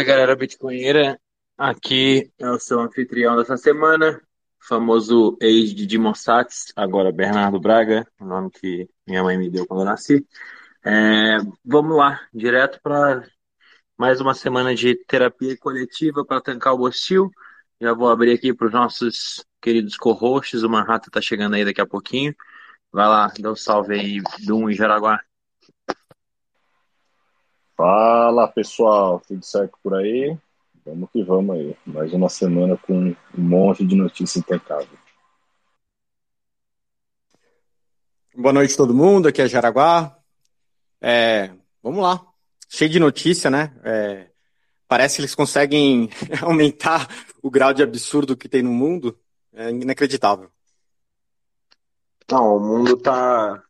[0.00, 1.20] Salve galera bitcoinheira,
[1.58, 4.18] aqui é o seu anfitrião dessa semana,
[4.58, 9.80] famoso ex de Dimossats, agora Bernardo Braga, o nome que minha mãe me deu quando
[9.80, 10.26] eu nasci.
[10.82, 13.26] É, vamos lá, direto para
[13.94, 17.30] mais uma semana de terapia coletiva para tancar o bostil.
[17.78, 21.82] Já vou abrir aqui para os nossos queridos co-hosts, o Manhattan tá chegando aí daqui
[21.82, 22.34] a pouquinho.
[22.90, 25.20] Vai lá, dá um salve aí, Dum e Jaraguá.
[27.80, 30.36] Fala pessoal, tudo certo por aí?
[30.84, 31.74] Vamos que vamos aí.
[31.86, 34.98] Mais uma semana com um monte de notícia impecável.
[38.36, 40.14] Boa noite todo mundo, aqui é Jaraguá.
[41.00, 41.52] É,
[41.82, 42.22] vamos lá,
[42.68, 43.74] cheio de notícia, né?
[43.82, 44.28] É,
[44.86, 46.10] parece que eles conseguem
[46.42, 47.08] aumentar
[47.42, 49.18] o grau de absurdo que tem no mundo.
[49.54, 50.50] É inacreditável.
[52.30, 53.64] Não, o mundo tá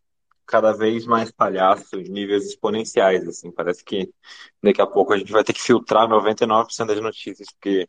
[0.50, 3.52] cada vez mais palhaço em níveis exponenciais, assim.
[3.52, 4.12] Parece que
[4.60, 7.88] daqui a pouco a gente vai ter que filtrar 99% das notícias, porque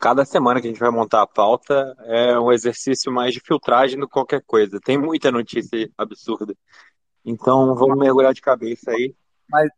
[0.00, 3.96] cada semana que a gente vai montar a pauta é um exercício mais de filtragem
[3.96, 4.80] do que qualquer coisa.
[4.80, 6.52] Tem muita notícia absurda.
[7.24, 9.14] Então vamos mergulhar de cabeça aí.
[9.48, 9.70] Mas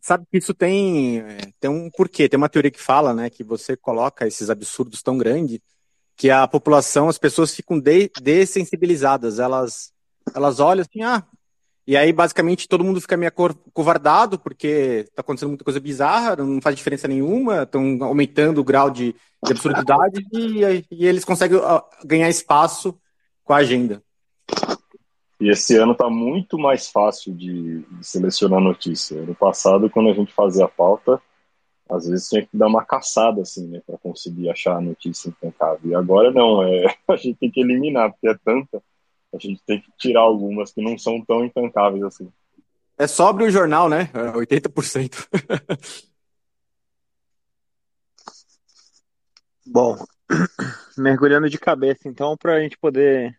[0.00, 1.22] sabe que isso tem,
[1.60, 5.18] tem um porquê, tem uma teoria que fala, né, que você coloca esses absurdos tão
[5.18, 5.60] grandes
[6.16, 9.92] que a população, as pessoas ficam de, dessensibilizadas, elas
[10.34, 11.24] elas olham assim, ah.
[11.88, 13.32] E aí, basicamente, todo mundo fica meio
[13.72, 18.90] covardado, porque tá acontecendo muita coisa bizarra, não faz diferença nenhuma, estão aumentando o grau
[18.90, 21.58] de, de absurdidade e, e, eles conseguem
[22.04, 22.94] ganhar espaço
[23.42, 24.02] com a agenda.
[25.40, 29.22] E esse ano tá muito mais fácil de, selecionar notícia.
[29.22, 31.18] No passado, quando a gente fazia a pauta,
[31.88, 35.90] às vezes tinha que dar uma caçada, assim, né, para conseguir achar a notícia impecável.
[35.90, 38.82] E agora não, é, a gente tem que eliminar, porque é tanta
[39.32, 42.32] a gente tem que tirar algumas que não são tão intancáveis assim.
[42.96, 44.10] É sobre o jornal, né?
[44.34, 45.28] 80%.
[49.64, 49.96] Bom,
[50.96, 53.38] mergulhando de cabeça então, para a gente poder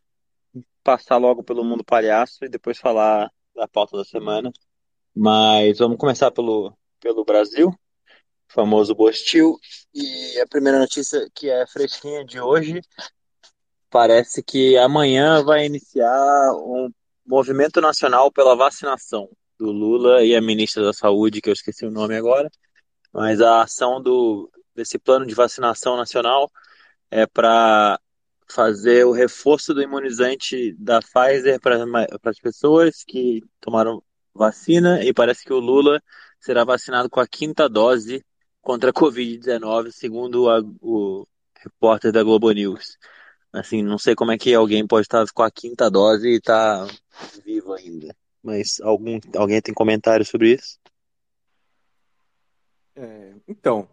[0.84, 4.52] passar logo pelo mundo palhaço e depois falar da pauta da semana.
[5.14, 7.74] Mas vamos começar pelo, pelo Brasil,
[8.48, 9.58] famoso Bostil.
[9.94, 12.80] E a primeira notícia que é fresquinha de hoje
[13.90, 16.90] parece que amanhã vai iniciar um
[17.26, 21.92] movimento nacional pela vacinação do Lula e a ministra da Saúde, que eu esqueci o
[21.92, 22.50] nome agora,
[23.12, 26.50] mas a ação do, desse plano de vacinação nacional
[27.12, 28.00] é para
[28.50, 31.86] fazer o reforço do imunizante da Pfizer para
[32.24, 34.02] as pessoas que tomaram
[34.34, 36.02] vacina e parece que o Lula
[36.40, 38.26] será vacinado com a quinta dose
[38.62, 41.28] contra a Covid-19, segundo a, o
[41.62, 42.98] repórter da Globo News.
[43.52, 46.86] Assim, não sei como é que alguém pode estar com a quinta dose e estar
[46.86, 46.94] tá
[47.44, 48.16] vivo ainda.
[48.44, 50.78] Mas algum, alguém tem comentário sobre isso?
[52.96, 53.88] É, então,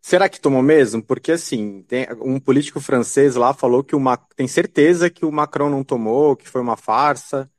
[0.00, 1.02] será que tomou mesmo?
[1.02, 1.84] Porque assim,
[2.20, 4.00] um político francês lá falou que o
[4.34, 7.50] tem certeza que o Macron não tomou, que foi uma farsa.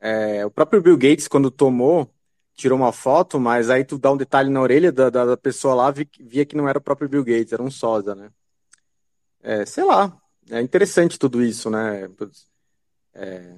[0.00, 2.10] É, o próprio Bill Gates, quando tomou,
[2.54, 5.74] tirou uma foto, mas aí tu dá um detalhe na orelha da, da, da pessoa
[5.74, 8.30] lá, via que não era o próprio Bill Gates, era um sósia, né?
[9.42, 10.19] É, sei lá,
[10.50, 12.08] é interessante tudo isso, né?
[13.14, 13.56] É,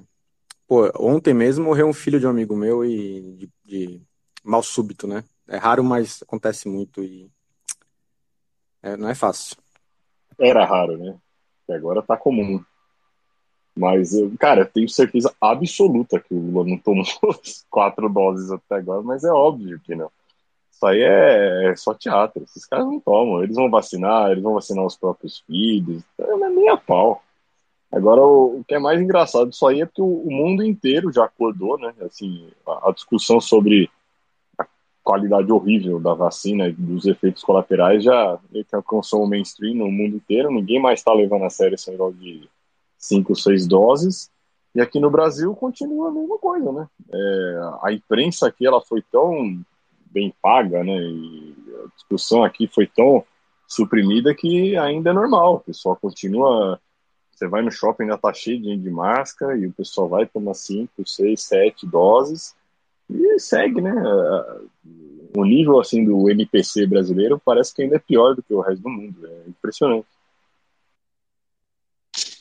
[0.67, 4.01] pô, ontem mesmo morreu um filho de um amigo meu e de, de
[4.43, 5.23] mal súbito, né?
[5.47, 7.29] É raro, mas acontece muito e
[8.81, 9.57] é, não é fácil.
[10.39, 11.17] Era raro, né?
[11.67, 12.63] E agora tá comum.
[13.75, 17.05] Mas, cara, eu tenho certeza absoluta que o Lula não tomou
[17.69, 20.11] quatro doses até agora, mas é óbvio que não.
[20.73, 22.43] Isso aí é, é só teatro.
[22.43, 23.43] Esses caras não tomam.
[23.43, 26.03] Eles vão vacinar, eles vão vacinar os próprios filhos.
[26.17, 27.21] Não é nem a pau.
[27.91, 31.77] Agora, o, que é mais engraçado disso aí é que o, mundo inteiro já acordou,
[31.77, 31.93] né?
[32.01, 33.87] Assim, a, discussão sobre
[34.57, 34.65] a
[35.03, 38.39] qualidade horrível da vacina e dos efeitos colaterais já
[38.71, 40.49] alcançou o mainstream no mundo inteiro.
[40.51, 42.49] Ninguém mais está levando a sério esse negócio de
[42.97, 44.31] cinco, seis doses.
[44.73, 46.87] E aqui no Brasil continua a mesma coisa, né?
[47.13, 49.63] É, a imprensa aqui ela foi tão
[50.13, 50.93] bem paga, né?
[50.93, 53.25] E a discussão aqui foi tão
[53.67, 55.55] suprimida que ainda é normal.
[55.55, 56.79] O pessoal continua.
[57.31, 60.53] Você vai no shopping, ainda tá cheio de, de máscara e o pessoal vai tomar
[60.53, 62.55] cinco, seis, sete doses
[63.09, 63.91] e segue, né?
[65.35, 68.83] O nível assim do NPC brasileiro parece que ainda é pior do que o resto
[68.83, 69.27] do mundo.
[69.27, 70.07] É impressionante.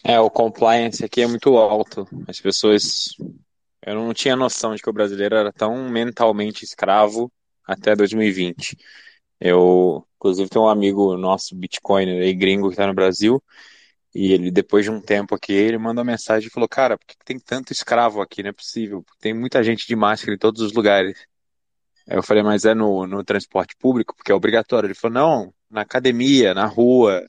[0.05, 2.07] É, o compliance aqui é muito alto.
[2.29, 3.17] As pessoas.
[3.85, 7.33] Eu não tinha noção de que o brasileiro era tão mentalmente escravo
[7.67, 8.77] até 2020.
[9.41, 13.43] Eu, inclusive, tenho um amigo nosso, Bitcoin, aí, gringo, que está no Brasil,
[14.15, 17.07] e ele, depois de um tempo aqui, ele mandou uma mensagem e falou: Cara, por
[17.07, 18.43] que tem tanto escravo aqui?
[18.43, 19.05] Não é possível.
[19.21, 21.27] Tem muita gente de máscara em todos os lugares.
[22.09, 24.15] Aí eu falei: Mas é no, no transporte público?
[24.15, 24.87] Porque é obrigatório.
[24.89, 27.27] Ele falou: Não, na academia, na rua.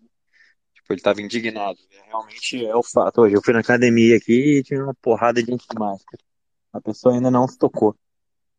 [0.75, 1.77] Tipo, ele estava indignado.
[2.07, 3.21] Realmente é o fato.
[3.21, 6.21] Hoje eu fui na academia aqui e tinha uma porrada de gente de máscara.
[6.73, 7.95] A pessoa ainda não se tocou.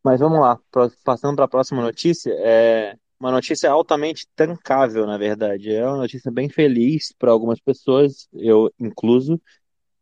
[0.04, 0.60] Mas vamos lá,
[1.02, 5.74] passando para a próxima notícia, é uma notícia altamente tancável, na verdade.
[5.74, 9.40] É uma notícia bem feliz para algumas pessoas, eu incluso,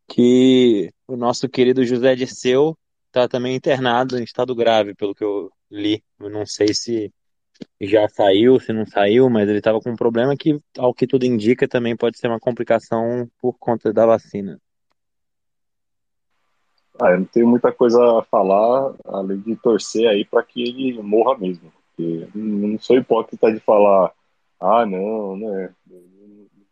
[0.09, 2.77] que o nosso querido José Dirceu
[3.07, 6.03] está também internado em estado grave, pelo que eu li.
[6.19, 7.13] Eu não sei se
[7.81, 11.25] já saiu, se não saiu, mas ele estava com um problema que, ao que tudo
[11.25, 14.61] indica, também pode ser uma complicação por conta da vacina.
[17.01, 21.03] Ah, eu não tenho muita coisa a falar, além de torcer aí para que ele
[21.03, 21.73] morra mesmo.
[21.97, 24.13] Porque não sou hipócrita de falar,
[24.61, 25.75] ah, não, né,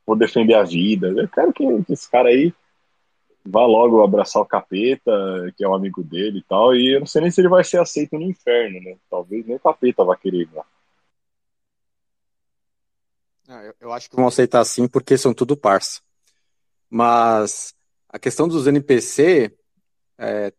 [0.07, 1.09] vou defender a vida.
[1.09, 2.53] Eu quero que esse cara aí
[3.45, 5.11] vá logo abraçar o capeta,
[5.57, 7.65] que é um amigo dele e tal, e eu não sei nem se ele vai
[7.65, 8.97] ser aceito no inferno, né?
[9.11, 10.65] Talvez nem o capeta vá querer ir lá.
[13.49, 16.01] Ah, eu acho que vão aceitar sim, porque são tudo parça.
[16.89, 17.75] Mas
[18.09, 19.53] a questão dos NPC
[20.21, 20.53] é,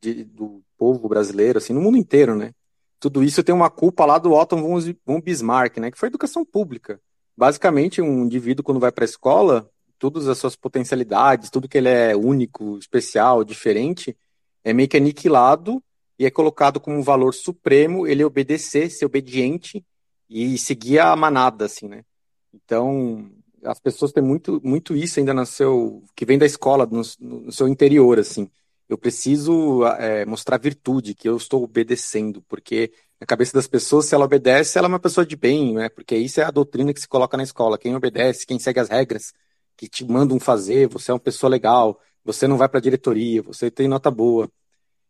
[0.00, 2.52] de, do povo brasileiro, assim, no mundo inteiro, né?
[3.00, 4.56] Tudo isso tem uma culpa lá do Otto
[5.04, 5.90] von Bismarck, né?
[5.90, 7.00] Que foi educação pública.
[7.36, 9.68] Basicamente, um indivíduo, quando vai para a escola,
[9.98, 14.16] todas as suas potencialidades, tudo que ele é único, especial, diferente,
[14.62, 15.82] é meio que aniquilado
[16.18, 19.84] e é colocado como um valor supremo ele obedecer, ser obediente
[20.28, 22.04] e seguir a manada, assim, né?
[22.52, 23.30] Então,
[23.64, 27.50] as pessoas têm muito, muito isso ainda no seu, que vem da escola, no, no
[27.50, 28.50] seu interior, assim
[28.92, 34.14] eu preciso é, mostrar virtude, que eu estou obedecendo, porque na cabeça das pessoas, se
[34.14, 35.88] ela obedece, ela é uma pessoa de bem, né?
[35.88, 37.78] Porque isso é a doutrina que se coloca na escola.
[37.78, 39.32] Quem obedece, quem segue as regras
[39.78, 43.40] que te mandam fazer, você é uma pessoa legal, você não vai para a diretoria,
[43.40, 44.50] você tem nota boa.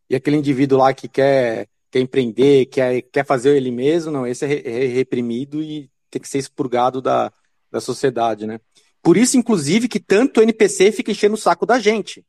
[0.09, 4.45] E aquele indivíduo lá que quer, quer empreender, quer, quer fazer ele mesmo, não, esse
[4.45, 7.33] é, é reprimido e tem que ser expurgado da,
[7.69, 8.61] da sociedade, né?
[9.01, 12.23] Por isso, inclusive, que tanto o NPC fica enchendo o saco da gente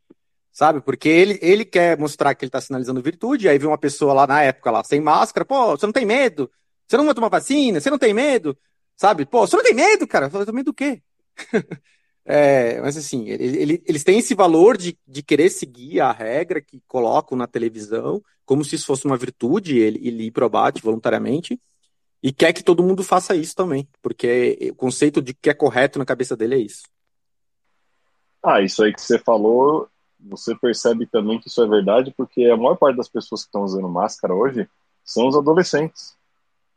[0.54, 0.80] sabe?
[0.80, 4.26] Porque ele, ele quer mostrar que ele está sinalizando virtude, aí vem uma pessoa lá
[4.26, 6.50] na época, lá, sem máscara, pô, você não tem medo?
[6.86, 7.80] Você não vai tomar vacina?
[7.80, 8.56] Você não tem medo?
[8.96, 9.26] Sabe?
[9.26, 10.30] Pô, você não tem medo, cara?
[10.32, 11.02] Eu tenho medo do quê?
[12.24, 16.60] é, mas assim, ele, ele, eles têm esse valor de, de querer seguir a regra
[16.62, 20.80] que colocam na televisão, como se isso fosse uma virtude, ele, ele ir pro abate
[20.80, 21.60] voluntariamente,
[22.22, 25.98] e quer que todo mundo faça isso também, porque o conceito de que é correto
[25.98, 26.84] na cabeça dele é isso.
[28.40, 29.88] Ah, isso aí que você falou
[30.24, 33.62] você percebe também que isso é verdade porque a maior parte das pessoas que estão
[33.62, 34.68] usando máscara hoje
[35.04, 36.16] são os adolescentes.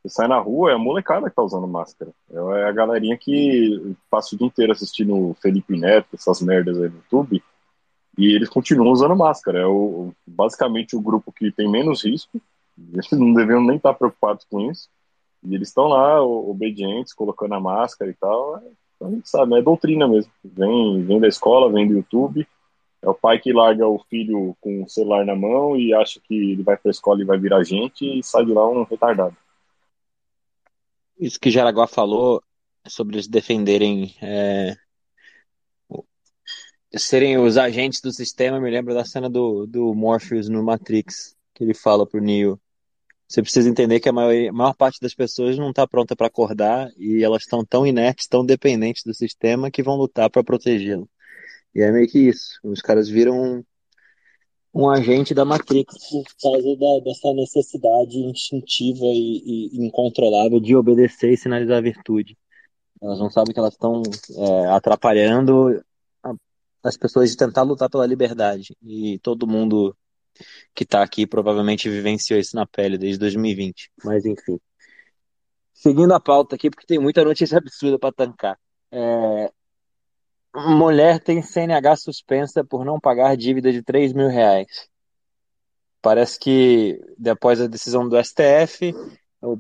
[0.02, 2.12] Você sai na rua, é a molecada que está usando máscara.
[2.30, 6.98] É a galerinha que passa o dia inteiro assistindo Felipe Neto, essas merdas aí no
[6.98, 7.44] YouTube.
[8.18, 9.60] e eles continuam usando máscara.
[9.60, 12.40] É o, basicamente o grupo que tem menos risco,
[12.94, 14.90] eles não deveriam nem estar preocupados com isso,
[15.44, 18.62] e eles estão lá, obedientes, colocando a máscara e tal.
[18.96, 20.32] Então, a gente sabe, é doutrina mesmo.
[20.44, 22.48] Vem, vem da escola, vem do YouTube.
[23.02, 26.34] É o pai que larga o filho com o celular na mão e acha que
[26.34, 29.36] ele vai para a escola e vai virar gente e sai de lá um retardado.
[31.20, 32.44] Isso que Jaraguá falou
[32.88, 34.76] sobre eles defenderem é,
[36.96, 41.64] serem os agentes do sistema, me lembra da cena do, do Morpheus no Matrix, que
[41.64, 42.60] ele fala pro Neo.
[43.28, 46.28] Você precisa entender que a maior, a maior parte das pessoas não está pronta para
[46.28, 51.10] acordar e elas estão tão inertes, tão dependentes do sistema que vão lutar para protegê-lo.
[51.74, 52.60] E é meio que isso.
[52.64, 53.64] Os caras viram
[54.74, 61.32] um, agente da Matrix por causa da, dessa necessidade instintiva e, e, incontrolável de obedecer
[61.32, 62.38] e sinalizar a virtude.
[63.02, 64.02] Elas não sabem que elas estão
[64.38, 65.84] é, atrapalhando
[66.84, 68.76] as pessoas de tentar lutar pela liberdade.
[68.82, 69.96] E todo mundo
[70.74, 73.92] que está aqui provavelmente vivenciou isso na pele desde 2020.
[74.04, 74.60] Mas enfim.
[75.74, 78.60] Seguindo a pauta aqui, porque tem muita notícia absurda para tancar.
[78.92, 79.52] É...
[80.66, 84.90] Mulher tem CNH suspensa por não pagar dívida de 3 mil reais.
[86.02, 88.92] Parece que depois da decisão do STF,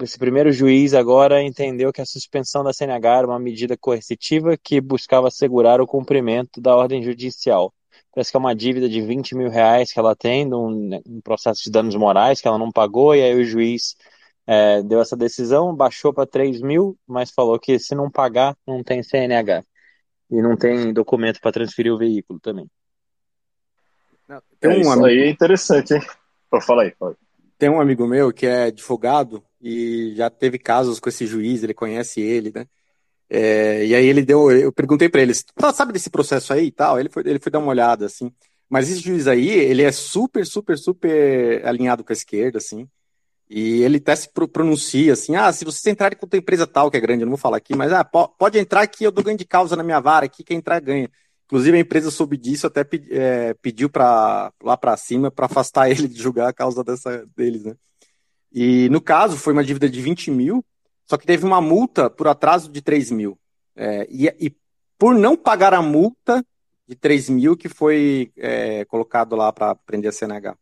[0.01, 4.81] esse primeiro juiz agora entendeu que a suspensão da CNH era uma medida coercitiva que
[4.81, 7.71] buscava assegurar o cumprimento da ordem judicial.
[8.11, 11.61] Parece que é uma dívida de 20 mil reais que ela tem, num, um processo
[11.63, 13.95] de danos morais que ela não pagou, e aí o juiz
[14.47, 18.83] é, deu essa decisão, baixou para 3 mil, mas falou que se não pagar, não
[18.83, 19.63] tem CNH.
[20.29, 22.69] E não tem documento para transferir o veículo também.
[24.59, 25.07] Tem um é, isso amigo...
[25.07, 26.01] aí é interessante, hein?
[26.61, 27.17] Fala aí, fala aí.
[27.57, 31.73] Tem um amigo meu que é advogado e já teve casos com esse juiz, ele
[31.73, 32.67] conhece ele, né?
[33.29, 36.71] É, e aí ele deu, eu perguntei para ele, tá, sabe desse processo aí e
[36.71, 36.99] tal?
[36.99, 38.31] Ele foi, ele foi dar uma olhada, assim.
[38.69, 42.87] Mas esse juiz aí, ele é super, super, super alinhado com a esquerda, assim.
[43.49, 46.97] E ele até se pronuncia assim: ah, se vocês entrarem com a empresa tal, que
[46.97, 49.37] é grande, eu não vou falar aqui, mas ah, pode entrar aqui, eu dou ganho
[49.37, 51.09] de causa na minha vara aqui, quem entrar ganha.
[51.45, 56.07] Inclusive a empresa soube disso, até é, pediu para lá para cima para afastar ele
[56.07, 57.75] de julgar a causa dessa deles, né?
[58.51, 60.65] E no caso, foi uma dívida de 20 mil,
[61.05, 63.39] só que teve uma multa por atraso de 3 mil.
[63.75, 64.55] É, e, e,
[64.97, 66.43] por não pagar a multa
[66.87, 70.57] de 3 mil que foi é, colocado lá para prender a CNH.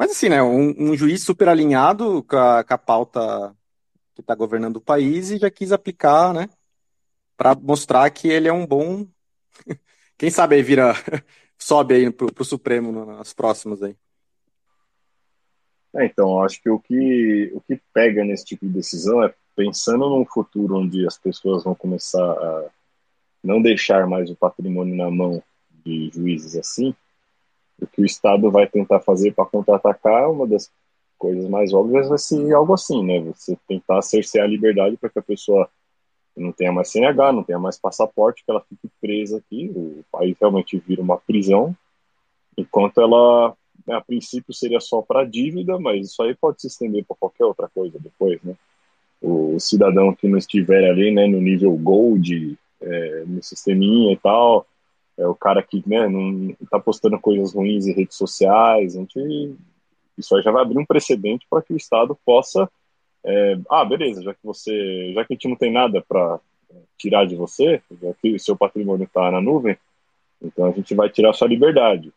[0.00, 3.54] Mas assim, né, um, um juiz super alinhado com a, com a pauta
[4.14, 6.48] que está governando o país e já quis aplicar, né,
[7.36, 9.06] para mostrar que ele é um bom...
[10.16, 10.94] Quem sabe aí vira...
[11.58, 13.94] sobe aí pro, pro Supremo nas próximas aí.
[15.94, 20.08] É, então, acho que o que o que pega nesse tipo de decisão é pensando
[20.08, 22.70] num futuro onde as pessoas vão começar a
[23.44, 25.42] não deixar mais o patrimônio na mão
[25.84, 26.96] de juízes assim,
[27.80, 30.70] o que o Estado vai tentar fazer para contra-atacar, uma das
[31.18, 33.20] coisas mais óbvias vai ser algo assim, né?
[33.20, 35.68] Você tentar cercear a liberdade para que a pessoa
[36.36, 40.36] não tenha mais CNH, não tenha mais passaporte, que ela fique presa aqui, o país
[40.40, 41.76] realmente vira uma prisão,
[42.56, 43.54] enquanto ela
[43.86, 47.44] né, a princípio seria só para dívida, mas isso aí pode se estender para qualquer
[47.44, 48.54] outra coisa depois, né?
[49.20, 54.66] O cidadão que não estiver ali, né, no nível gold, é, no sisteminha e tal,
[55.20, 59.56] é o cara que, né, não está postando coisas ruins em redes sociais, a gente,
[60.16, 62.68] isso aí já vai abrir um precedente para que o Estado possa,
[63.24, 66.40] é, ah, beleza, já que você, já que a gente não tem nada para
[66.96, 69.76] tirar de você, já que o seu patrimônio está na nuvem,
[70.42, 72.12] então a gente vai tirar sua liberdade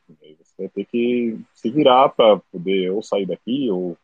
[0.57, 3.97] vai ter que se virar para poder ou sair daqui ou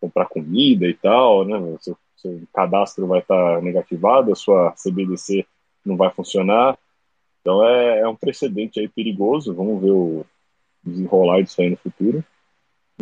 [0.00, 1.56] comprar comida e tal, né?
[1.80, 5.44] Seu, seu cadastro vai estar tá negativado, a sua CBDC
[5.84, 6.78] não vai funcionar.
[7.48, 9.54] Então é, é um precedente aí perigoso.
[9.54, 10.26] Vamos ver o
[10.84, 12.22] desenrolar disso aí no futuro.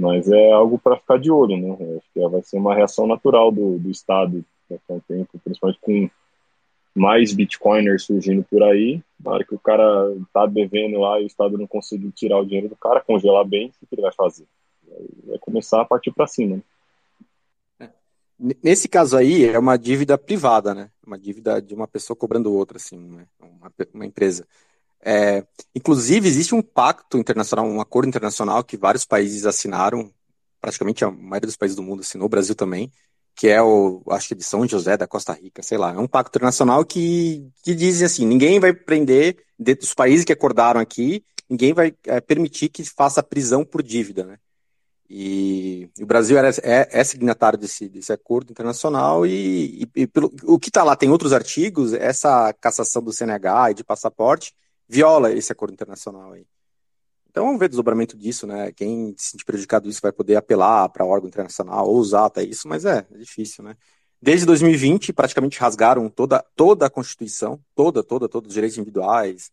[0.00, 1.73] Mas é algo para ficar de olho, né?
[1.97, 5.81] Acho que vai ser uma reação natural do, do Estado daqui a um tempo, principalmente
[5.81, 6.09] com
[6.95, 9.03] mais bitcoiners surgindo por aí.
[9.19, 9.85] Na hora que o cara
[10.33, 13.73] tá devendo lá e o Estado não conseguiu tirar o dinheiro do cara, congelar bem,
[13.83, 14.47] o que ele vai fazer?
[15.26, 16.57] Vai começar a partir para cima.
[16.57, 16.62] Né?
[18.40, 18.57] É.
[18.62, 20.90] Nesse caso aí, é uma dívida privada, né?
[21.07, 23.26] Uma dívida de uma pessoa cobrando outra, assim, né?
[23.40, 24.47] uma, uma empresa.
[25.00, 30.12] É, inclusive, existe um pacto internacional, um acordo internacional que vários países assinaram,
[30.61, 32.90] praticamente a maioria dos países do mundo assinou, o Brasil também,
[33.35, 36.09] que é o, acho que de São José da Costa Rica, sei lá, é um
[36.09, 41.25] pacto internacional que, que diz assim, ninguém vai prender, dentro dos países que acordaram aqui,
[41.49, 44.38] ninguém vai é, permitir que faça prisão por dívida, né?
[45.09, 50.07] E, e o Brasil era, é, é, signatário desse, desse acordo internacional e, e, e
[50.07, 54.53] pelo, o que está lá tem outros artigos, essa cassação do CNH e de passaporte
[54.89, 56.47] viola esse acordo internacional aí.
[57.31, 58.73] Então vamos ver o desdobramento disso, né?
[58.73, 62.67] Quem se sentir prejudicado isso vai poder apelar para órgão internacional ou usar até isso,
[62.67, 63.77] mas é, é difícil, né?
[64.21, 69.51] Desde 2020, praticamente rasgaram toda, toda a Constituição, toda, toda, todos os direitos individuais,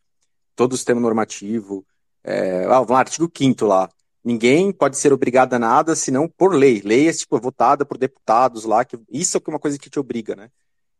[0.55, 1.85] todo o sistema normativo.
[2.23, 3.89] É, ah, artigo 5 lá.
[4.23, 6.81] Ninguém pode ser obrigado a nada senão por lei.
[6.83, 10.35] Lei é tipo, votada por deputados lá, que isso é uma coisa que te obriga,
[10.35, 10.49] né?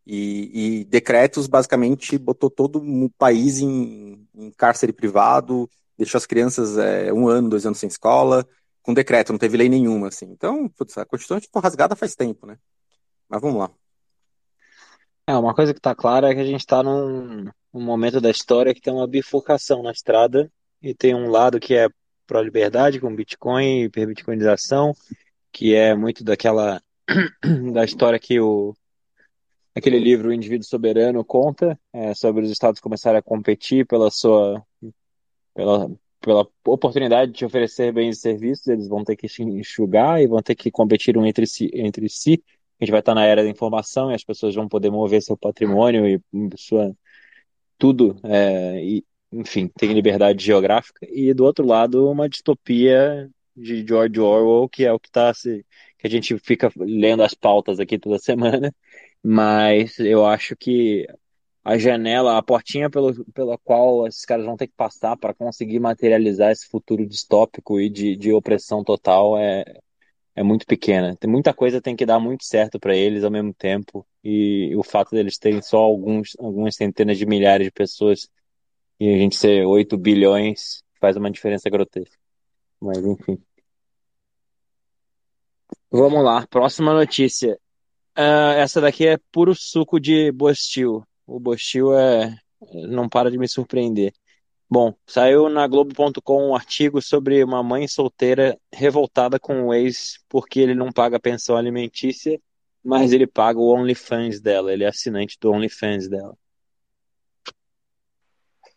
[0.06, 6.77] E, e decretos basicamente botou todo o país em, em cárcere privado, deixou as crianças
[6.77, 8.46] é, um ano, dois anos sem escola,
[8.82, 10.25] com decreto, não teve lei nenhuma, assim.
[10.25, 12.58] Então, putz, a Constituição ficou rasgada faz tempo, né?
[13.30, 13.72] Mas vamos lá.
[15.25, 18.30] É, uma coisa que está clara é que a gente está num, num, momento da
[18.30, 20.51] história que tem uma bifurcação na estrada
[20.82, 21.88] e tem um lado que é
[22.25, 24.94] pró-liberdade com Bitcoin hiperbitcoinização,
[25.51, 26.82] que é muito daquela
[27.74, 28.75] da história que o
[29.75, 34.63] aquele livro O Indivíduo Soberano conta é, sobre os estados começarem a competir pela sua
[35.53, 35.89] pela,
[36.20, 40.56] pela oportunidade de oferecer bens e serviços, eles vão ter que enxugar e vão ter
[40.56, 42.44] que competir um entre si, entre si.
[42.80, 45.38] A gente vai estar na era da informação e as pessoas vão poder mover seu
[45.38, 46.22] patrimônio e
[46.58, 46.96] sua
[47.77, 51.06] tudo, é, e, enfim, tem liberdade geográfica.
[51.10, 55.66] E do outro lado, uma distopia de George Orwell, que é o que está se
[55.98, 58.75] que a gente fica lendo as pautas aqui toda semana,
[59.24, 61.08] mas eu acho que
[61.63, 65.80] a janela, a portinha pelo, pela qual esses caras vão ter que passar para conseguir
[65.80, 69.63] materializar esse futuro distópico e de, de opressão total é,
[70.36, 71.16] é muito pequena.
[71.16, 74.84] Tem muita coisa tem que dar muito certo para eles ao mesmo tempo e o
[74.84, 78.30] fato deles terem só alguns, algumas centenas de milhares de pessoas
[79.00, 82.18] e a gente ser 8 bilhões faz uma diferença grotesca.
[82.80, 83.38] Mas enfim.
[85.92, 87.60] Vamos lá, próxima notícia.
[88.18, 91.04] Uh, essa daqui é puro suco de Bostil.
[91.26, 92.36] O Bostil é
[92.88, 94.14] não para de me surpreender.
[94.70, 100.60] Bom, saiu na Globo.com um artigo sobre uma mãe solteira revoltada com o ex porque
[100.60, 102.39] ele não paga pensão alimentícia,
[102.84, 106.36] mas ele paga o OnlyFans dela, ele é assinante do OnlyFans dela.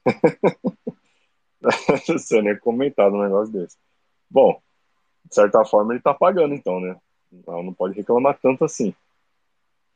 [2.07, 3.77] Você nem comentado um negócio desse.
[4.31, 4.61] Bom,
[5.25, 6.97] de certa forma ele tá pagando então, né?
[7.47, 8.95] Ela não pode reclamar tanto assim.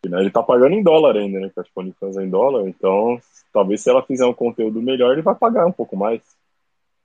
[0.05, 1.51] Né, ele tá pagando em dólar ainda, né?
[1.55, 3.21] Porque a OnlyFans é em dólar, então
[3.53, 6.23] talvez se ela fizer um conteúdo melhor, ele vai pagar um pouco mais.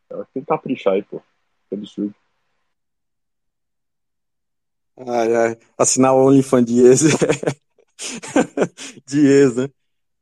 [0.10, 1.22] Ela tem que caprichar aí, pô.
[1.70, 2.16] Que absurdo.
[4.98, 5.58] Ai, ai.
[5.78, 7.02] Assinar o OnlyFans de ex.
[9.06, 9.70] de ex, né?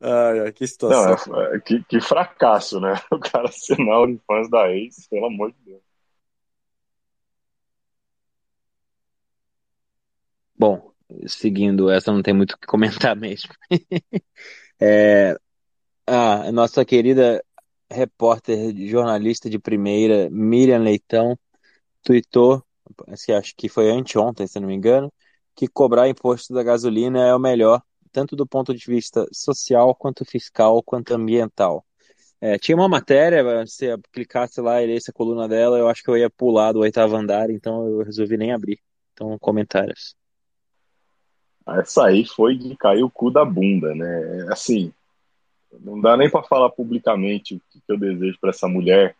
[0.06, 1.34] Ai, ai, que situação.
[1.34, 2.94] Não, é, é, que, que fracasso, né?
[3.10, 5.82] O cara assinar o OnlyFans da ex, pelo amor de Deus.
[10.60, 10.92] Bom,
[11.26, 13.54] seguindo essa, não tem muito o que comentar mesmo.
[14.80, 15.38] é,
[16.06, 17.42] a nossa querida
[17.90, 21.40] repórter, jornalista de primeira, Miriam Leitão,
[22.04, 22.62] tweetou,
[23.08, 25.14] acho que foi anteontem, se não me engano,
[25.56, 27.82] que cobrar imposto da gasolina é o melhor,
[28.14, 31.84] tanto do ponto de vista social, quanto fiscal, quanto ambiental.
[32.40, 36.04] É, tinha uma matéria, se eu clicasse lá e lesse a coluna dela, eu acho
[36.04, 38.80] que eu ia pular do oitavo andar, então eu resolvi nem abrir.
[39.14, 40.16] Então, comentários.
[41.68, 44.48] Essa aí foi de cair o cu da bunda, né?
[44.52, 44.94] Assim,
[45.80, 49.16] não dá nem para falar publicamente o que eu desejo para essa mulher.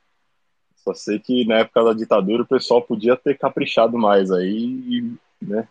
[0.76, 5.68] Só sei que na época da ditadura o pessoal podia ter caprichado mais aí né,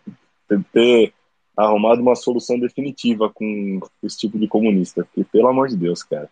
[0.71, 1.13] ter
[1.55, 5.05] arrumado uma solução definitiva com esse tipo de comunista.
[5.05, 6.29] Porque, pelo amor de Deus, cara,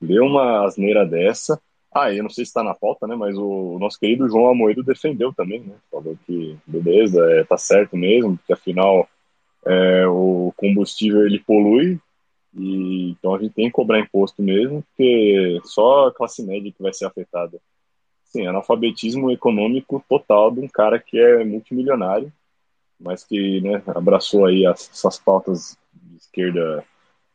[0.00, 1.60] deu uma asneira dessa.
[1.92, 3.16] Ah, eu não sei se está na pauta, né?
[3.16, 5.74] Mas o, nosso querido João Amoedo defendeu também, né?
[5.90, 9.08] Falou que beleza, é, tá certo mesmo, porque afinal
[9.66, 11.98] é, o combustível ele polui,
[12.54, 16.82] e, então a gente tem que cobrar imposto mesmo, porque só a classe média que
[16.82, 17.60] vai ser afetada.
[18.24, 22.32] Sim, analfabetismo econômico total de um cara que é multimilionário,
[23.00, 26.84] mas que né, abraçou aí as, essas pautas de esquerda,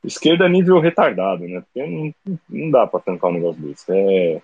[0.03, 1.61] esquerda nível retardado, né?
[1.61, 2.13] Porque não,
[2.47, 3.85] não dá para tancar um negócio desse.
[3.89, 4.41] É,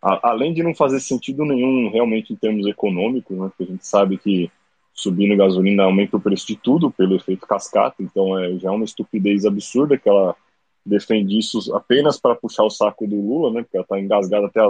[0.00, 3.48] a, além de não fazer sentido nenhum realmente em termos econômicos, né?
[3.48, 4.50] Porque a gente sabe que
[4.92, 8.84] subindo gasolina aumenta o preço de tudo pelo efeito cascata, então é, já é uma
[8.84, 10.36] estupidez absurda que ela
[10.84, 14.60] defende isso apenas para puxar o saco do Lula, né, porque ela está engasgada até
[14.60, 14.68] a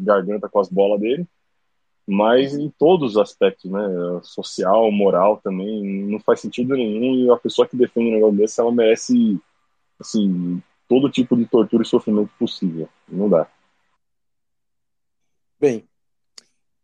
[0.00, 1.26] garganta com as bolas dele,
[2.06, 3.80] mas em todos os aspectos, né,
[4.22, 8.60] social, moral também, não faz sentido nenhum e a pessoa que defende um negócio desse,
[8.60, 9.40] ela merece,
[10.00, 13.48] assim, todo tipo de tortura e sofrimento possível, não dá.
[15.60, 15.84] Bem,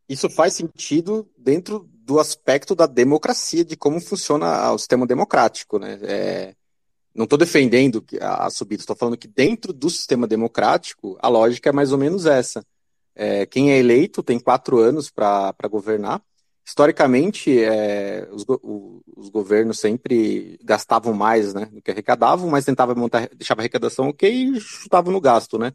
[0.09, 5.79] isso faz sentido dentro do aspecto da democracia, de como funciona o sistema democrático.
[5.79, 5.99] Né?
[6.03, 6.55] É,
[7.15, 11.73] não estou defendendo a subida, estou falando que dentro do sistema democrático, a lógica é
[11.73, 12.65] mais ou menos essa.
[13.19, 16.23] É, quem é eleito tem quatro anos para governar.
[16.65, 22.95] Historicamente, é, os, o, os, governos sempre gastavam mais né, do que arrecadavam, mas tentavam
[22.95, 25.73] montar, deixava a arrecadação ok e chutavam no gasto, né?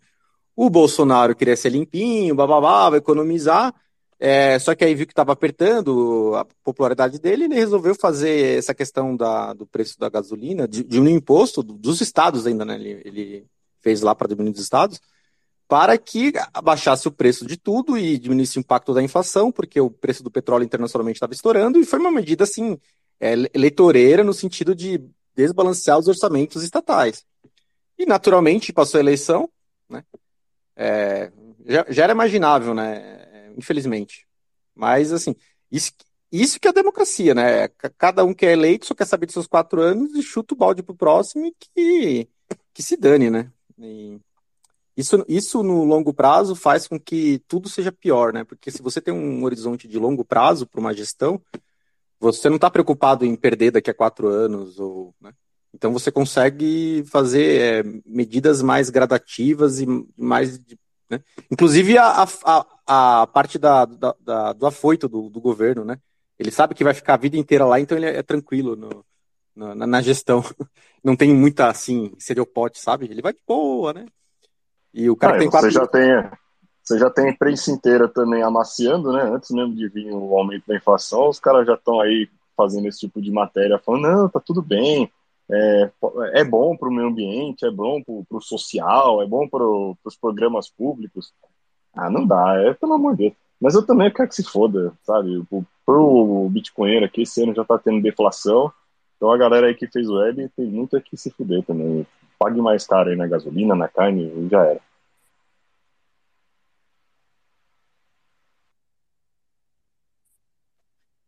[0.55, 3.73] O Bolsonaro queria ser limpinho, bababá, economizar,
[4.19, 8.73] é, só que aí viu que estava apertando a popularidade dele, ele resolveu fazer essa
[8.73, 12.75] questão da, do preço da gasolina, de, de um imposto dos estados ainda, né?
[12.75, 13.45] Ele, ele
[13.81, 15.01] fez lá para diminuir os estados,
[15.67, 19.89] para que abaixasse o preço de tudo e diminuísse o impacto da inflação, porque o
[19.89, 22.77] preço do petróleo internacionalmente estava estourando, e foi uma medida assim,
[23.19, 25.01] é, eleitoreira no sentido de
[25.35, 27.25] desbalancear os orçamentos estatais.
[27.97, 29.49] E naturalmente passou a eleição,
[29.89, 30.03] né?
[30.75, 31.31] É,
[31.65, 33.23] já, já era imaginável, né?
[33.57, 34.27] infelizmente.
[34.75, 35.35] Mas, assim,
[35.71, 35.91] isso,
[36.31, 37.67] isso que é democracia, né?
[37.97, 40.57] Cada um que é eleito só quer saber dos seus quatro anos e chuta o
[40.57, 42.29] balde pro próximo e que,
[42.73, 43.51] que se dane, né?
[43.77, 44.19] E
[44.95, 48.43] isso, isso no longo prazo faz com que tudo seja pior, né?
[48.43, 51.41] Porque se você tem um horizonte de longo prazo para uma gestão,
[52.19, 55.33] você não está preocupado em perder daqui a quatro anos, ou, né?
[55.73, 60.59] Então você consegue fazer é, medidas mais gradativas e mais
[61.09, 61.23] né?
[61.51, 62.65] Inclusive a, a,
[63.21, 65.99] a parte da, da, da, do afoito do, do, governo, né?
[66.39, 69.05] Ele sabe que vai ficar a vida inteira lá, então ele é, tranquilo no,
[69.55, 70.43] na, na, gestão.
[71.03, 73.05] Não tem muita, assim, seriopote, sabe?
[73.05, 74.05] Ele vai de boa, né?
[74.93, 75.71] E o cara ah, tem quatro...
[75.71, 76.29] Você já tem,
[76.83, 79.23] você já tem a imprensa inteira também amaciando, né?
[79.23, 82.99] Antes mesmo de vir o aumento da inflação, os caras já estão aí fazendo esse
[82.99, 85.11] tipo de matéria, falando, não, tá tudo bem,
[85.51, 85.91] é,
[86.33, 90.15] é bom para o meio ambiente, é bom para o social, é bom para os
[90.19, 91.33] programas públicos.
[91.93, 93.33] Ah, não dá, é pelo amor de Deus.
[93.59, 95.43] Mas eu também quero que se foda, sabe?
[95.85, 98.71] Pro Bitcoin aqui, esse ano já tá tendo deflação.
[99.15, 102.05] Então a galera aí que fez o web tem muito que se fuder também.
[102.43, 104.81] Pague mais caro aí na gasolina, na carne, e já era.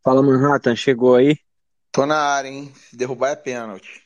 [0.04, 1.40] Fala Manhattan, chegou aí?
[1.90, 2.70] Tô na área, hein?
[2.76, 4.06] Se derrubar é pênalti.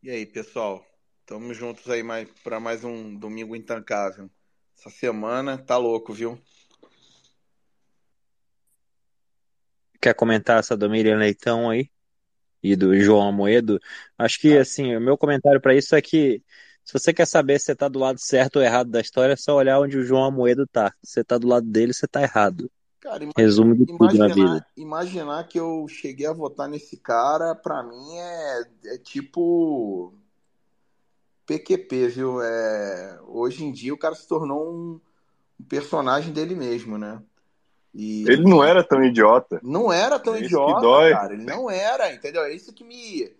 [0.00, 0.86] E aí, pessoal?
[1.18, 4.30] Estamos juntos aí mais, para mais um Domingo Intancável.
[4.78, 6.40] Essa semana tá louco, viu?
[10.00, 11.90] Quer comentar essa do Miriam Leitão aí?
[12.62, 13.80] E do João Amoedo?
[14.16, 14.62] Acho que, ah.
[14.62, 16.42] assim, o meu comentário para isso é que
[16.84, 19.36] se você quer saber se você tá do lado certo ou errado da história, é
[19.36, 20.92] só olhar onde o João Amoedo tá.
[21.02, 22.70] Se você tá do lado dele, você tá errado.
[23.00, 24.66] Cara, imagina, Resumo de tudo na vida.
[24.76, 28.62] Imaginar que eu cheguei a votar nesse cara, pra mim é,
[28.94, 30.14] é tipo
[31.46, 32.40] PQP, viu?
[32.42, 35.00] É, hoje em dia o cara se tornou um,
[35.60, 37.20] um personagem dele mesmo, né?
[37.94, 39.60] E, ele não era tão idiota.
[39.62, 41.34] Não era tão é idiota, cara.
[41.34, 42.42] Ele não era, entendeu?
[42.42, 43.30] É isso que me.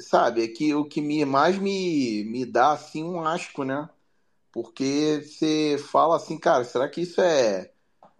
[0.00, 3.88] Sabe, é que o que me, mais me, me dá assim um asco, né?
[4.50, 7.70] Porque você fala assim, cara, será que isso é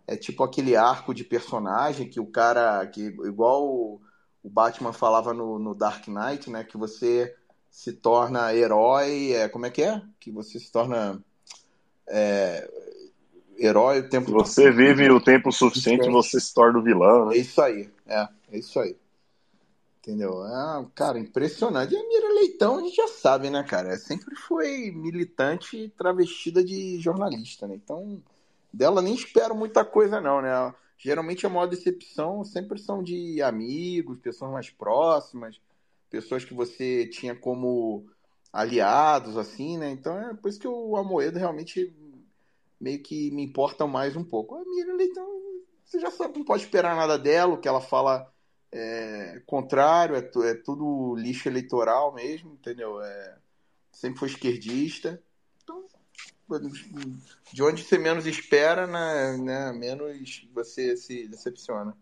[0.06, 4.00] é tipo aquele arco de personagem que o cara, que igual o,
[4.44, 6.62] Batman falava no, no, Dark Knight, né?
[6.62, 7.34] Que você
[7.68, 10.00] se torna herói, é, como é que é?
[10.20, 11.20] Que você se torna
[12.06, 12.70] é,
[13.58, 14.30] herói o tempo.
[14.32, 17.26] Você vive o tempo suficiente, você se torna o vilão.
[17.26, 17.36] Né?
[17.36, 18.96] É isso aí, é, é isso aí.
[20.00, 20.46] Entendeu?
[20.46, 21.92] É, cara, impressionante.
[21.92, 23.96] E a Mira Leitão a gente já sabe, né, cara?
[23.96, 27.74] Sempre foi militante travestida de jornalista, né?
[27.74, 28.22] Então,
[28.72, 30.72] dela nem espero muita coisa, não, né?
[30.96, 35.60] Geralmente a maior decepção sempre são de amigos, pessoas mais próximas,
[36.08, 38.06] pessoas que você tinha como
[38.52, 39.90] aliados, assim, né?
[39.90, 41.92] Então é por isso que o Amoedo realmente
[42.80, 44.54] meio que me importa mais um pouco.
[44.54, 45.26] A Miriam então
[45.84, 48.32] você já sabe, não pode esperar nada dela, o que ela fala
[48.72, 53.00] é contrário, é, é tudo lixo eleitoral mesmo, entendeu?
[53.00, 53.38] É,
[53.92, 55.22] sempre foi esquerdista
[57.52, 61.96] de onde você menos espera, né, né, menos você se decepciona.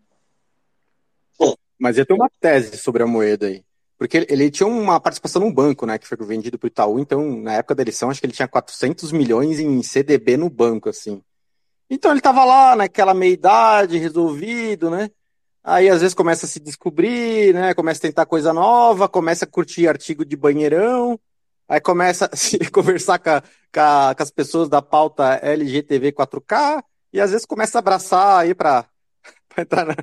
[1.77, 3.65] Mas eu tenho uma tese sobre a moeda aí.
[3.97, 7.39] Porque ele, tinha uma participação num banco, né, que foi vendido para o Itaú, então
[7.41, 11.21] na época da eleição acho que ele tinha 400 milhões em CDB no banco, assim.
[11.89, 15.09] Então ele estava lá naquela meia-idade, resolvido, né?
[15.63, 17.73] Aí às vezes começa a se descobrir, né?
[17.73, 21.19] Começa a tentar coisa nova, começa a curtir artigo de banheirão,
[21.67, 26.11] Aí começa a se conversar com, a, com, a, com, as pessoas da pauta LGTV
[26.11, 28.85] 4K e às vezes começa a abraçar aí para
[29.61, 29.95] entrar na,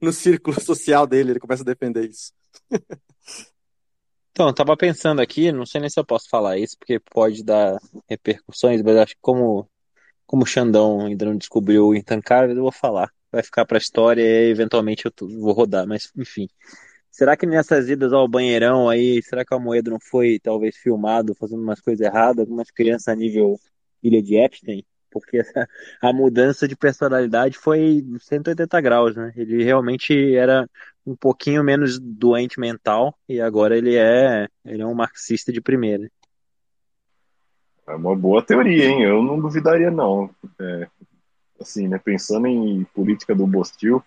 [0.00, 2.32] no círculo social dele, ele começa a defender isso.
[4.30, 7.44] Então, eu tava pensando aqui, não sei nem se eu posso falar isso, porque pode
[7.44, 9.68] dar repercussões, mas acho que como,
[10.26, 13.12] como o Xandão ainda não descobriu o intancável, eu vou falar.
[13.30, 16.48] Vai ficar pra história e eventualmente eu vou rodar, mas enfim.
[17.10, 21.34] Será que nessas idas ao banheirão aí, será que o Almoedo não foi talvez filmado
[21.34, 23.58] fazendo umas coisas erradas, algumas crianças a nível
[24.02, 24.82] Ilha de Epstein?
[25.12, 25.42] Porque
[26.02, 29.32] a mudança de personalidade foi 180 graus, né?
[29.36, 30.68] Ele realmente era
[31.06, 36.10] um pouquinho menos doente mental e agora ele é, ele é um marxista de primeira.
[37.86, 39.02] É uma boa teoria, hein?
[39.02, 40.30] Eu não duvidaria, não.
[40.60, 40.86] É,
[41.60, 41.98] assim, né?
[41.98, 44.02] Pensando em política do Bostil,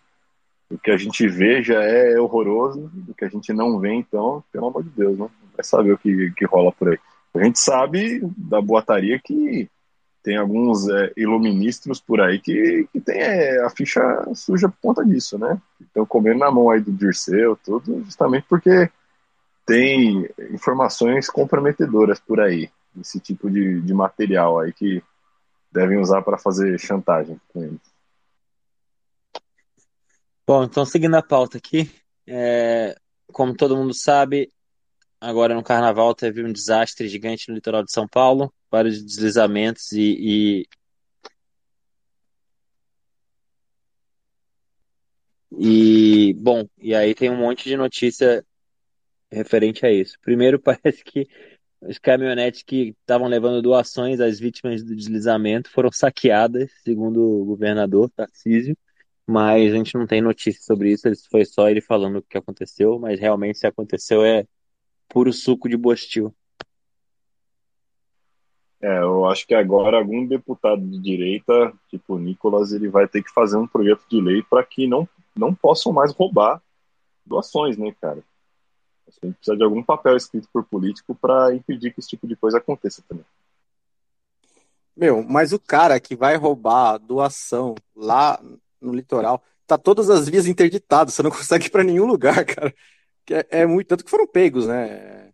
[0.69, 4.43] o que a gente vê já é horroroso, o que a gente não vê, então,
[4.51, 5.29] pelo amor de Deus, né?
[5.55, 6.99] Vai saber o que, que rola por aí.
[7.35, 9.69] A gente sabe da boataria que
[10.25, 14.01] tem alguns é, iluministros por aí que, que tem é, a ficha
[14.33, 15.61] suja por conta disso, né?
[15.79, 18.89] Estão comendo na mão aí do Dirceu, tudo, justamente porque
[19.67, 25.03] tem informações comprometedoras por aí, esse tipo de, de material aí que
[25.71, 27.79] devem usar para fazer chantagem com eles.
[30.47, 31.91] Bom, então seguindo a pauta aqui,
[32.25, 32.95] é,
[33.31, 34.51] como todo mundo sabe,
[35.21, 40.65] agora no Carnaval teve um desastre gigante no litoral de São Paulo, vários deslizamentos e,
[45.51, 48.45] e, e bom, e aí tem um monte de notícia
[49.31, 50.17] referente a isso.
[50.21, 51.25] Primeiro, parece que
[51.81, 58.09] os caminhonetes que estavam levando doações às vítimas do deslizamento foram saqueadas, segundo o governador
[58.09, 58.77] Tarcísio
[59.25, 62.99] mas a gente não tem notícia sobre isso, foi só ele falando o que aconteceu,
[62.99, 64.45] mas realmente se aconteceu é
[65.09, 66.35] puro suco de bostil.
[68.85, 73.33] É, eu acho que agora algum deputado de direita, tipo Nicolas, ele vai ter que
[73.33, 76.61] fazer um projeto de lei para que não, não possam mais roubar
[77.25, 78.23] doações, né, cara?
[79.07, 82.35] A gente precisa de algum papel escrito por político para impedir que esse tipo de
[82.35, 83.25] coisa aconteça também.
[84.95, 88.39] Meu, mas o cara que vai roubar doação lá
[88.79, 89.41] no litoral.
[89.65, 92.71] Tá todas as vias interditadas, você não consegue ir para nenhum lugar, cara.
[93.31, 95.33] É, é, muito, tanto que foram pegos, né?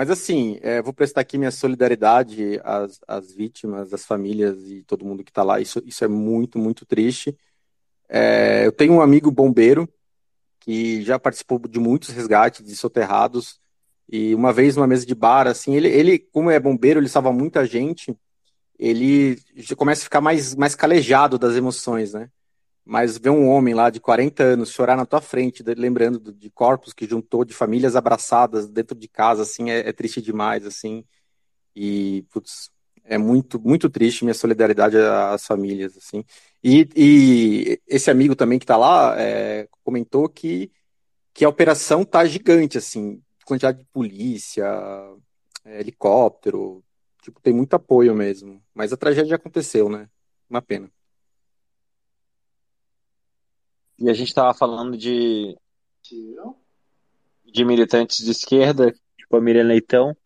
[0.00, 5.04] Mas assim, é, vou prestar aqui minha solidariedade às, às vítimas, às famílias e todo
[5.04, 5.60] mundo que está lá.
[5.60, 7.36] Isso, isso é muito, muito triste.
[8.08, 9.86] É, eu tenho um amigo bombeiro
[10.58, 13.60] que já participou de muitos resgates de soterrados.
[14.10, 17.30] E uma vez numa mesa de bar, assim, ele, ele como é bombeiro, ele salva
[17.30, 18.16] muita gente.
[18.78, 19.36] Ele
[19.76, 22.30] começa a ficar mais, mais calejado das emoções, né?
[22.84, 26.92] Mas ver um homem lá de 40 anos chorar na tua frente, lembrando de corpos
[26.92, 31.04] que juntou, de famílias abraçadas dentro de casa, assim, é, é triste demais, assim.
[31.74, 32.70] E, putz,
[33.04, 36.24] é muito, muito triste minha solidariedade às famílias, assim.
[36.62, 40.70] E, e esse amigo também que tá lá é, comentou que,
[41.34, 44.64] que a operação tá gigante, assim, quantidade de polícia,
[45.64, 46.84] é, helicóptero,
[47.22, 48.62] tipo, tem muito apoio mesmo.
[48.74, 50.08] Mas a tragédia aconteceu, né?
[50.48, 50.90] Uma pena.
[54.00, 55.54] E a gente estava falando de,
[57.44, 60.16] de militantes de esquerda, tipo a Miriam Leitão,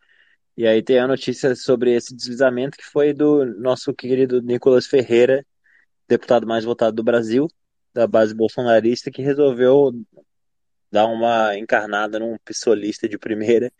[0.56, 5.44] e aí tem a notícia sobre esse deslizamento que foi do nosso querido Nicolas Ferreira,
[6.06, 7.48] deputado mais votado do Brasil,
[7.92, 9.90] da base bolsonarista, que resolveu
[10.88, 13.72] dar uma encarnada num pissolista de primeira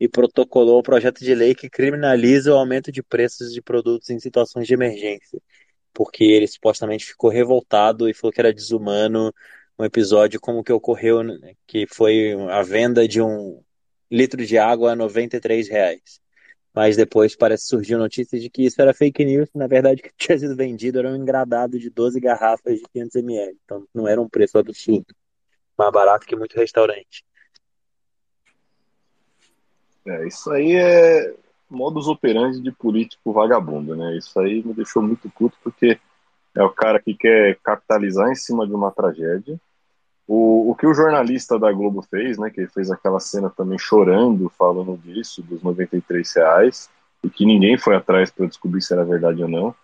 [0.00, 4.18] e protocolou o projeto de lei que criminaliza o aumento de preços de produtos em
[4.18, 5.38] situações de emergência
[5.92, 9.32] porque ele supostamente ficou revoltado e falou que era desumano
[9.78, 13.62] um episódio como o que ocorreu, né, que foi a venda de um
[14.10, 16.20] litro de água a 93 reais.
[16.74, 20.12] Mas depois parece surgir notícia de que isso era fake news, na verdade o que
[20.16, 24.20] tinha sido vendido era um engradado de 12 garrafas de 500 ml, então não era
[24.20, 25.14] um preço absurdo,
[25.76, 27.24] mais barato que muito restaurante.
[30.06, 31.34] É, isso aí é
[31.72, 34.16] modus operandi de político vagabundo, né?
[34.16, 35.98] Isso aí me deixou muito puto porque
[36.54, 39.58] é o cara que quer capitalizar em cima de uma tragédia.
[40.26, 42.50] O, o que o jornalista da Globo fez, né?
[42.50, 46.90] Que fez aquela cena também chorando, falando disso, dos 93 reais,
[47.24, 49.74] e que ninguém foi atrás para descobrir se era verdade ou não.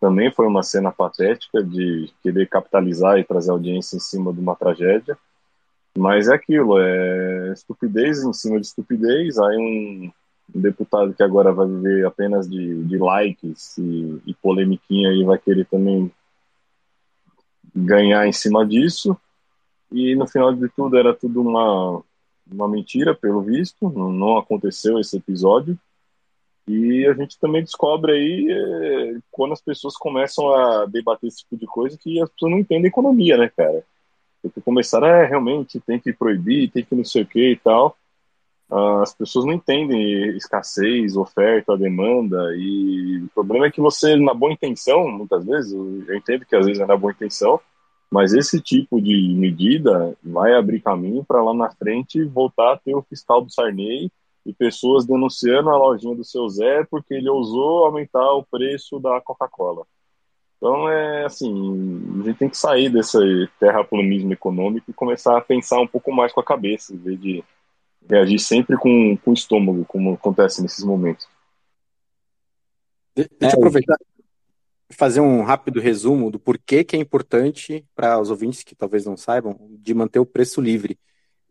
[0.00, 4.54] Também foi uma cena patética de querer capitalizar e trazer audiência em cima de uma
[4.54, 5.16] tragédia.
[5.96, 9.38] Mas é aquilo, é estupidez em cima de estupidez.
[9.38, 10.12] Aí um,
[10.54, 15.66] um deputado que agora vai viver apenas de, de likes e, e polemiquinha vai querer
[15.66, 16.10] também
[17.74, 19.16] ganhar em cima disso.
[19.92, 22.02] E no final de tudo era tudo uma,
[22.50, 25.78] uma mentira, pelo visto, não, não aconteceu esse episódio.
[26.68, 31.56] E a gente também descobre aí é, quando as pessoas começam a debater esse tipo
[31.56, 33.84] de coisa que as pessoas não entendem economia, né, cara?
[34.42, 37.96] Porque começaram, é, realmente tem que proibir, tem que não sei o que e tal.
[38.68, 44.52] As pessoas não entendem escassez, oferta, demanda, e o problema é que você, na boa
[44.52, 47.60] intenção, muitas vezes, eu entendo que às vezes é na boa intenção,
[48.10, 52.94] mas esse tipo de medida vai abrir caminho para lá na frente voltar a ter
[52.94, 54.10] o fiscal do Sarney
[54.44, 59.20] e pessoas denunciando a lojinha do seu Zé porque ele ousou aumentar o preço da
[59.20, 59.84] Coca-Cola.
[60.56, 63.18] Então, é assim, a gente tem que sair desse
[63.60, 67.44] terraplanismo econômico e começar a pensar um pouco mais com a cabeça, em vez de
[68.08, 71.26] reagir sempre com, com o estômago, como acontece nesses momentos.
[73.14, 73.96] Deixa eu é, aproveitar
[74.88, 79.04] e fazer um rápido resumo do porquê que é importante para os ouvintes que talvez
[79.04, 80.98] não saibam de manter o preço livre.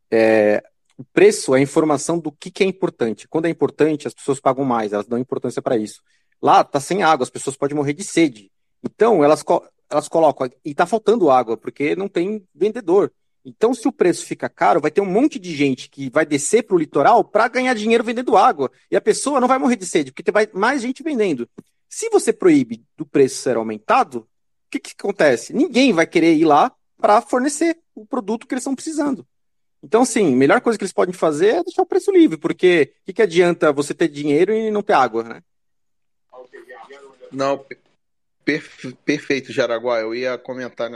[0.10, 0.64] É,
[0.98, 3.28] o preço é a informação do que, que é importante.
[3.28, 6.02] Quando é importante, as pessoas pagam mais, elas dão importância para isso.
[6.42, 8.52] Lá está sem água, as pessoas podem morrer de sede.
[8.84, 9.44] Então, elas,
[9.90, 10.50] elas colocam.
[10.64, 13.12] E está faltando água, porque não tem vendedor.
[13.46, 16.64] Então, se o preço fica caro, vai ter um monte de gente que vai descer
[16.64, 18.72] para o litoral para ganhar dinheiro vendendo água.
[18.90, 21.48] E a pessoa não vai morrer de sede, porque vai mais gente vendendo.
[21.88, 24.28] Se você proíbe do preço ser aumentado, o
[24.72, 25.54] que, que acontece?
[25.54, 29.26] Ninguém vai querer ir lá para fornecer o produto que eles estão precisando.
[29.84, 32.96] Então, sim, a melhor coisa que eles podem fazer é deixar o preço livre, porque
[33.02, 35.44] o que, que adianta você ter dinheiro e não ter água, né?
[37.32, 37.64] Não,
[39.04, 40.00] perfeito, Jaraguá.
[40.00, 40.90] Eu ia comentar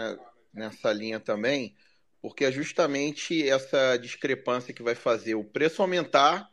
[0.51, 1.75] nessa linha também,
[2.21, 6.49] porque é justamente essa discrepância que vai fazer o preço aumentar,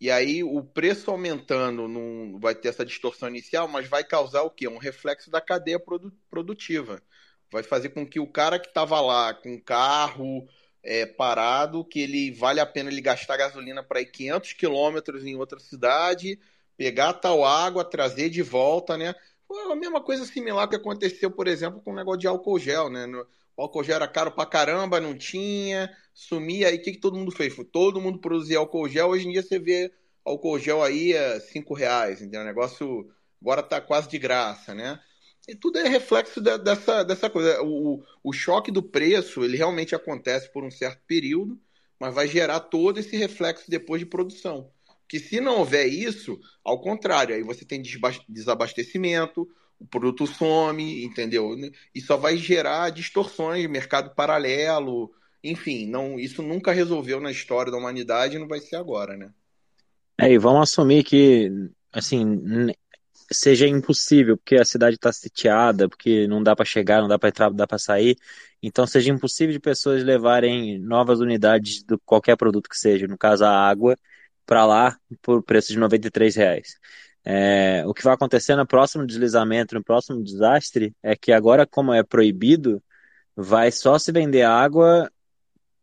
[0.00, 4.50] e aí o preço aumentando não vai ter essa distorção inicial, mas vai causar o
[4.50, 4.68] quê?
[4.68, 5.80] Um reflexo da cadeia
[6.28, 7.02] produtiva.
[7.50, 10.46] Vai fazer com que o cara que estava lá com carro
[10.82, 15.36] é, parado, que ele vale a pena ele gastar gasolina para ir 500 quilômetros em
[15.36, 16.38] outra cidade,
[16.76, 19.14] pegar tal água, trazer de volta, né?
[19.70, 23.06] A mesma coisa similar que aconteceu, por exemplo, com o negócio de álcool gel, né?
[23.56, 27.16] O álcool gel era caro pra caramba, não tinha, sumia, aí o que, que todo
[27.16, 27.54] mundo fez?
[27.72, 29.92] Todo mundo produzia álcool gel, hoje em dia você vê
[30.24, 32.40] álcool gel aí a 5 reais, entendeu?
[32.40, 33.08] O negócio
[33.40, 34.98] agora tá quase de graça, né?
[35.46, 37.62] E tudo é reflexo de, dessa, dessa coisa.
[37.62, 41.60] O, o choque do preço, ele realmente acontece por um certo período,
[42.00, 44.70] mas vai gerar todo esse reflexo depois de produção.
[45.06, 47.82] Que se não houver isso, ao contrário, aí você tem
[48.28, 49.46] desabastecimento,
[49.84, 51.54] o produto some, entendeu?
[51.94, 57.76] E só vai gerar distorções, mercado paralelo, enfim, não, isso nunca resolveu na história da
[57.76, 59.30] humanidade e não vai ser agora, né?
[60.18, 61.50] É, e vamos assumir que,
[61.92, 62.70] assim,
[63.30, 67.28] seja impossível, porque a cidade está sitiada, porque não dá para chegar, não dá para
[67.28, 68.16] entrar, não dá para sair.
[68.62, 73.44] Então, seja impossível de pessoas levarem novas unidades de qualquer produto que seja, no caso
[73.44, 73.98] a água,
[74.46, 76.78] para lá por preço de 93 reais.
[77.24, 81.92] É, o que vai acontecer no próximo deslizamento, no próximo desastre, é que agora, como
[81.92, 82.82] é proibido,
[83.34, 85.10] vai só se vender água.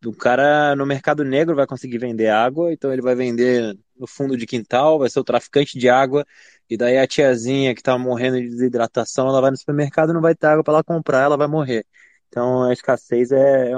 [0.06, 4.36] O cara no mercado negro vai conseguir vender água, então ele vai vender no fundo
[4.36, 6.26] de quintal, vai ser o traficante de água,
[6.70, 10.22] e daí a tiazinha que tá morrendo de desidratação, ela vai no supermercado e não
[10.22, 11.86] vai ter água para ela comprar, ela vai morrer.
[12.28, 13.76] Então a escassez é, é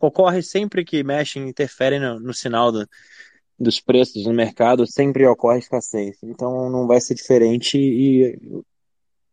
[0.00, 2.88] ocorre sempre que mexe, interfere no, no sinal do,
[3.58, 6.18] dos preços no mercado, sempre ocorre escassez.
[6.22, 8.62] Então não vai ser diferente e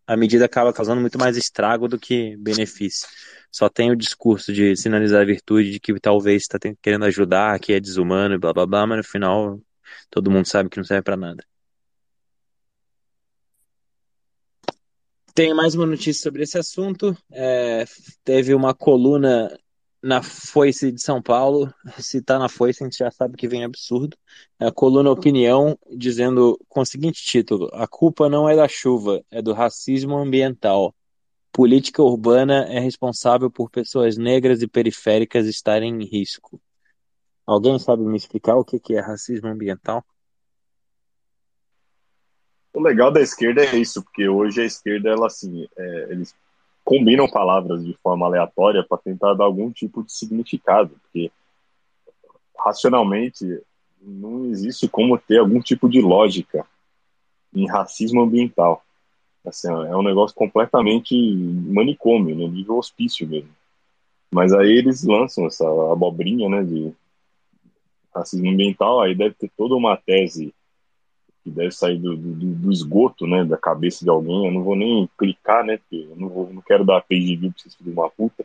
[0.07, 3.07] a medida acaba causando muito mais estrago do que benefício.
[3.51, 7.73] Só tem o discurso de sinalizar a virtude de que talvez está querendo ajudar, que
[7.73, 9.59] é desumano e blá blá blá, mas no final
[10.09, 11.43] todo mundo sabe que não serve para nada.
[15.33, 17.15] Tem mais uma notícia sobre esse assunto.
[17.31, 17.83] É,
[18.23, 19.51] teve uma coluna
[20.05, 21.73] na Foice de São Paulo.
[21.97, 24.15] Se tá na Foice, a gente já sabe que vem absurdo.
[24.59, 29.41] A coluna Opinião dizendo com o seguinte título: A culpa não é da chuva, é
[29.41, 30.93] do racismo ambiental.
[31.51, 36.61] Política urbana é responsável por pessoas negras e periféricas estarem em risco.
[37.43, 40.05] Alguém sabe me explicar o que é racismo ambiental?
[42.73, 46.35] O legal da esquerda é isso, porque hoje a esquerda, ela assim, é, eles
[46.85, 51.31] combinam palavras de forma aleatória para tentar dar algum tipo de significado, porque
[52.57, 53.61] racionalmente
[53.99, 56.65] não existe como ter algum tipo de lógica
[57.53, 58.83] em racismo ambiental.
[59.43, 63.49] Assim, é um negócio completamente manicômio, né, nível hospício mesmo.
[64.31, 66.93] Mas aí eles lançam essa abobrinha, né, de
[68.13, 70.53] racismo ambiental, aí deve ter toda uma tese
[71.45, 74.47] que deve sair do, do, do, esgoto, né, da cabeça de alguém.
[74.47, 77.51] Eu não vou nem clicar, né, porque eu não, vou, não quero dar page view
[77.51, 78.43] pra vocês de uma puta.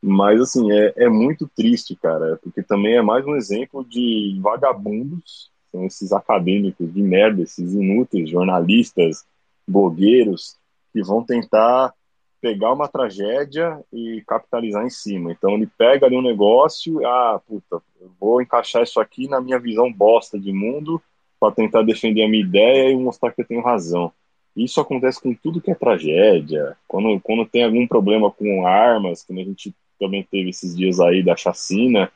[0.00, 5.50] Mas, assim, é, é muito triste, cara, porque também é mais um exemplo de vagabundos,
[5.70, 9.26] são esses acadêmicos de merda, esses inúteis, jornalistas,
[9.68, 10.56] blogueiros,
[10.94, 11.92] que vão tentar
[12.40, 15.30] pegar uma tragédia e capitalizar em cima.
[15.30, 19.58] Então ele pega ali um negócio, ah, puta, eu vou encaixar isso aqui na minha
[19.58, 21.02] visão bosta de mundo
[21.38, 24.12] para tentar defender a minha ideia e mostrar que eu tenho razão.
[24.56, 26.76] Isso acontece com tudo que é tragédia.
[26.86, 31.22] Quando, quando tem algum problema com armas, que a gente também teve esses dias aí
[31.22, 32.10] da chacina,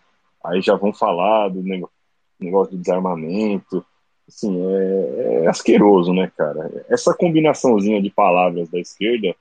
[0.44, 1.62] aí já vão falar do
[2.40, 3.84] negócio de desarmamento.
[4.28, 6.84] assim, é, é asqueroso, né, cara?
[6.88, 9.34] Essa combinaçãozinha de palavras da esquerda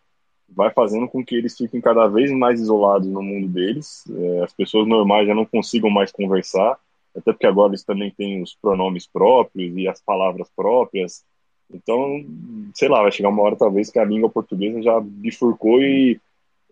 [0.47, 4.03] vai fazendo com que eles fiquem cada vez mais isolados no mundo deles.
[4.09, 6.77] É, as pessoas normais já não consigam mais conversar,
[7.15, 11.23] até porque agora eles também têm os pronomes próprios e as palavras próprias.
[11.73, 12.25] Então,
[12.73, 16.19] sei lá, vai chegar uma hora talvez que a língua portuguesa já bifurcou e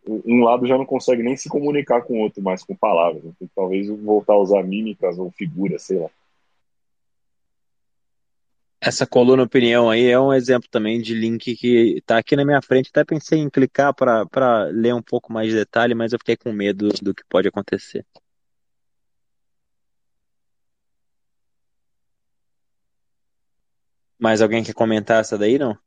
[0.08, 3.24] um lado já não consegue nem se comunicar com o outro mais com palavras.
[3.24, 6.10] Então, talvez voltar a usar mímicas ou figuras, sei lá.
[8.82, 12.62] Essa coluna opinião aí é um exemplo também de link que está aqui na minha
[12.62, 12.90] frente.
[12.90, 16.54] Até pensei em clicar para ler um pouco mais de detalhe, mas eu fiquei com
[16.54, 18.06] medo do que pode acontecer.
[24.20, 25.78] Mais alguém quer comentar essa daí, não?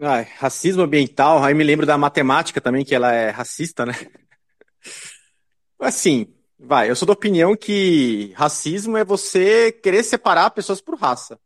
[0.00, 3.94] Ai, racismo ambiental, aí me lembro da matemática também, que ela é racista, né?
[5.80, 11.38] Assim, Vai, eu sou da opinião que racismo é você querer separar pessoas por raça.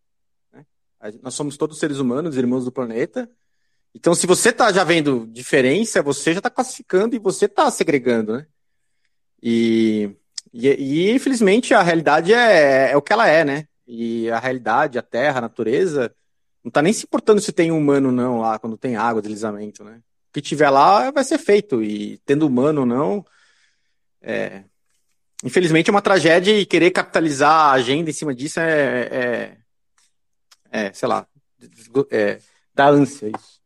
[0.51, 0.65] Né?
[1.23, 3.31] Nós somos todos seres humanos, irmãos do planeta.
[3.95, 8.39] Então, se você está já vendo diferença, você já está classificando e você está segregando,
[8.39, 8.47] né?
[9.43, 10.17] E,
[10.51, 13.69] e, e, infelizmente a realidade é, é, o que ela é, né?
[13.95, 16.15] E a realidade, a terra, a natureza,
[16.65, 19.85] não está nem se importando se tem humano ou não lá, quando tem água, deslizamento,
[19.85, 19.99] né?
[20.31, 23.27] O que tiver lá vai ser feito, e tendo humano ou não,
[24.23, 24.65] é,
[25.45, 29.59] infelizmente é uma tragédia e querer capitalizar a agenda em cima disso é,
[30.73, 31.27] é, é sei lá,
[32.11, 32.41] é,
[32.75, 33.61] dá ânsia isso.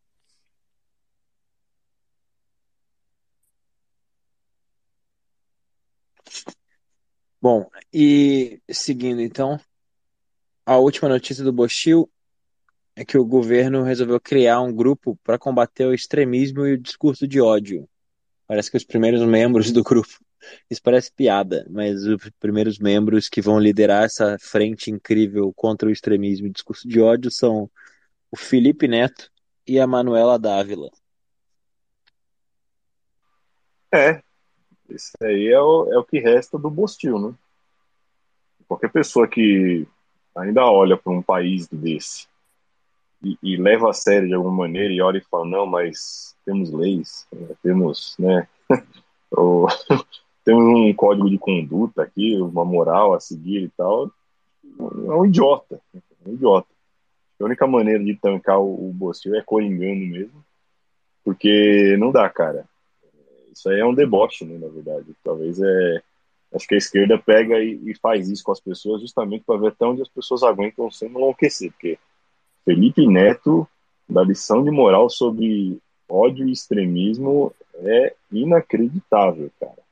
[7.40, 9.60] Bom, e seguindo então,
[10.66, 12.10] a última notícia do Bochil
[12.96, 17.28] é que o governo resolveu criar um grupo para combater o extremismo e o discurso
[17.28, 17.88] de ódio.
[18.48, 20.08] Parece que os primeiros membros do grupo
[20.68, 25.92] isso parece piada, mas os primeiros membros que vão liderar essa frente incrível contra o
[25.92, 27.70] extremismo e discurso de ódio são
[28.30, 29.30] o Felipe Neto
[29.66, 30.90] e a Manuela Dávila.
[33.92, 34.20] É,
[34.90, 37.34] isso aí é o, é o que resta do Bostil, né?
[38.66, 39.86] Qualquer pessoa que
[40.36, 42.26] ainda olha para um país desse
[43.22, 46.70] e, e, leva a sério de alguma maneira e olha e fala, não, mas temos
[46.70, 47.26] leis,
[47.62, 48.46] temos, né,
[50.44, 54.10] temos um código de conduta aqui, uma moral a seguir e tal,
[54.78, 55.80] é um idiota.
[55.94, 56.68] É um idiota.
[57.40, 60.44] A única maneira de tancar o, o Bostil é coringando mesmo,
[61.24, 62.66] porque não dá, cara.
[63.52, 65.06] Isso aí é um deboche, né, na verdade.
[65.24, 66.02] Talvez é.
[66.54, 69.68] Acho que a esquerda pega e, e faz isso com as pessoas justamente para ver
[69.68, 71.98] até onde as pessoas aguentam sem enlouquecer, porque
[72.64, 73.66] Felipe Neto,
[74.08, 75.78] da lição de moral sobre
[76.08, 79.86] ódio e extremismo, é inacreditável, cara.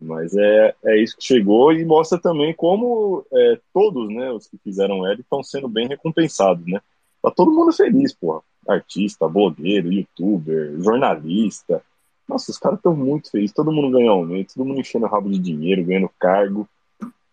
[0.00, 4.58] Mas é, é isso que chegou e mostra também como é, todos, né, os que
[4.58, 6.80] fizeram L estão sendo bem recompensados, né?
[7.22, 8.42] Tá todo mundo feliz, porra.
[8.68, 11.82] Artista, blogueiro, youtuber, jornalista.
[12.28, 13.54] Nossa, os caras estão muito felizes.
[13.54, 16.68] Todo mundo ganhou aumento, todo mundo enchendo o rabo de dinheiro, ganhando cargo.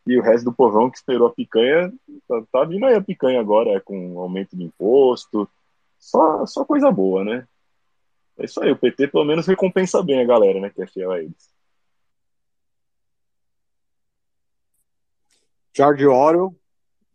[0.06, 1.94] E o resto do povão que esperou a picanha,
[2.28, 5.48] tá, tá vindo aí a picanha agora, com aumento de imposto.
[6.00, 7.48] Só, só coisa boa, né?
[8.38, 11.12] É isso aí, o PT pelo menos recompensa bem a galera, né, que é fiel
[11.12, 11.52] a eles.
[15.74, 16.56] George Orwell.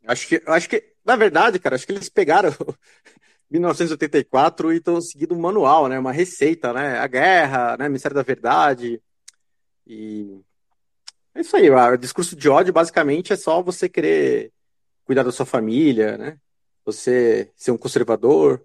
[0.06, 2.50] Acho que, acho que, na verdade, cara, acho que eles pegaram
[3.50, 5.98] 1984 e estão seguindo um manual, né?
[5.98, 6.98] Uma receita, né?
[6.98, 7.88] A guerra, né?
[7.88, 9.00] Ministério da Verdade.
[9.86, 10.40] E
[11.34, 11.70] é isso aí.
[11.70, 14.52] O discurso de ódio, basicamente, é só você querer
[15.04, 16.38] cuidar da sua família, né?
[16.84, 18.62] Você ser um conservador.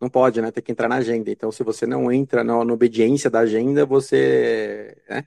[0.00, 0.50] Não pode, né?
[0.50, 1.30] Tem que entrar na agenda.
[1.30, 5.24] Então, se você não entra na, obediência da agenda, você né?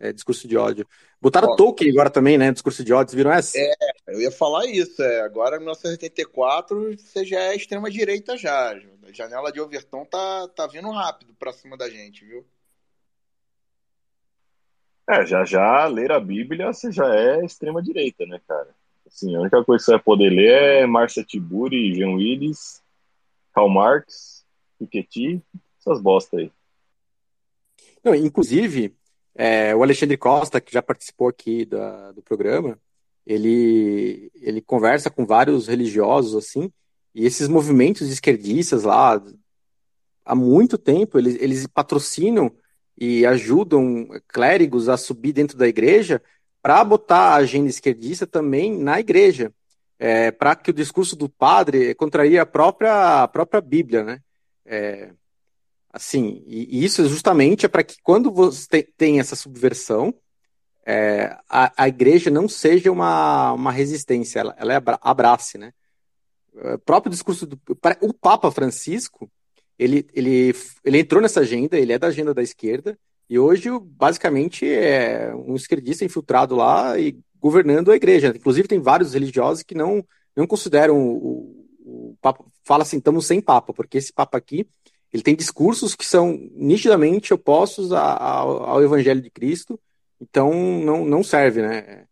[0.00, 0.88] É, discurso de ódio.
[1.20, 2.50] Botaram Ó, Tolkien agora também, né?
[2.50, 3.58] Discurso de ódio, viram essa?
[3.58, 3.72] É,
[4.08, 5.02] eu ia falar isso.
[5.02, 8.70] É, agora, em 1984, você já é extrema-direita já.
[8.70, 12.46] A janela de Overton tá, tá vindo rápido pra cima da gente, viu?
[15.08, 18.68] É, já já ler a Bíblia você já é extrema-direita, né, cara?
[19.06, 22.80] Assim, a única coisa que você vai poder ler é Marcia Tiburi, Jean Willis,
[23.52, 24.46] Karl Marx,
[24.78, 25.42] Piketty,
[25.78, 26.52] essas bosta aí.
[28.04, 28.94] Não, inclusive,
[29.42, 32.78] é, o Alexandre Costa, que já participou aqui da, do programa,
[33.26, 36.70] ele, ele conversa com vários religiosos, assim,
[37.14, 39.18] e esses movimentos esquerdistas lá,
[40.26, 42.54] há muito tempo, eles, eles patrocinam
[42.98, 46.22] e ajudam clérigos a subir dentro da igreja
[46.60, 49.54] para botar a agenda esquerdista também na igreja,
[49.98, 54.20] é, para que o discurso do padre contraria a própria, a própria Bíblia, né?
[54.66, 55.12] É,
[55.92, 60.14] Assim, e, isso justamente é para que quando você tem essa subversão,
[60.86, 65.72] é, a, a igreja não seja uma, uma resistência, ela, ela é abrace, né?
[66.52, 67.60] O próprio discurso do
[68.00, 69.30] o Papa Francisco,
[69.78, 74.66] ele, ele, ele entrou nessa agenda, ele é da agenda da esquerda, e hoje, basicamente,
[74.66, 78.32] é um esquerdista infiltrado lá e governando a igreja.
[78.34, 80.04] Inclusive, tem vários religiosos que não,
[80.36, 82.44] não consideram o, o Papa.
[82.64, 84.66] Fala assim, estamos sem Papa, porque esse Papa aqui
[85.12, 89.78] ele tem discursos que são nitidamente opostos a, a, ao Evangelho de Cristo,
[90.20, 92.04] então não, não serve, né?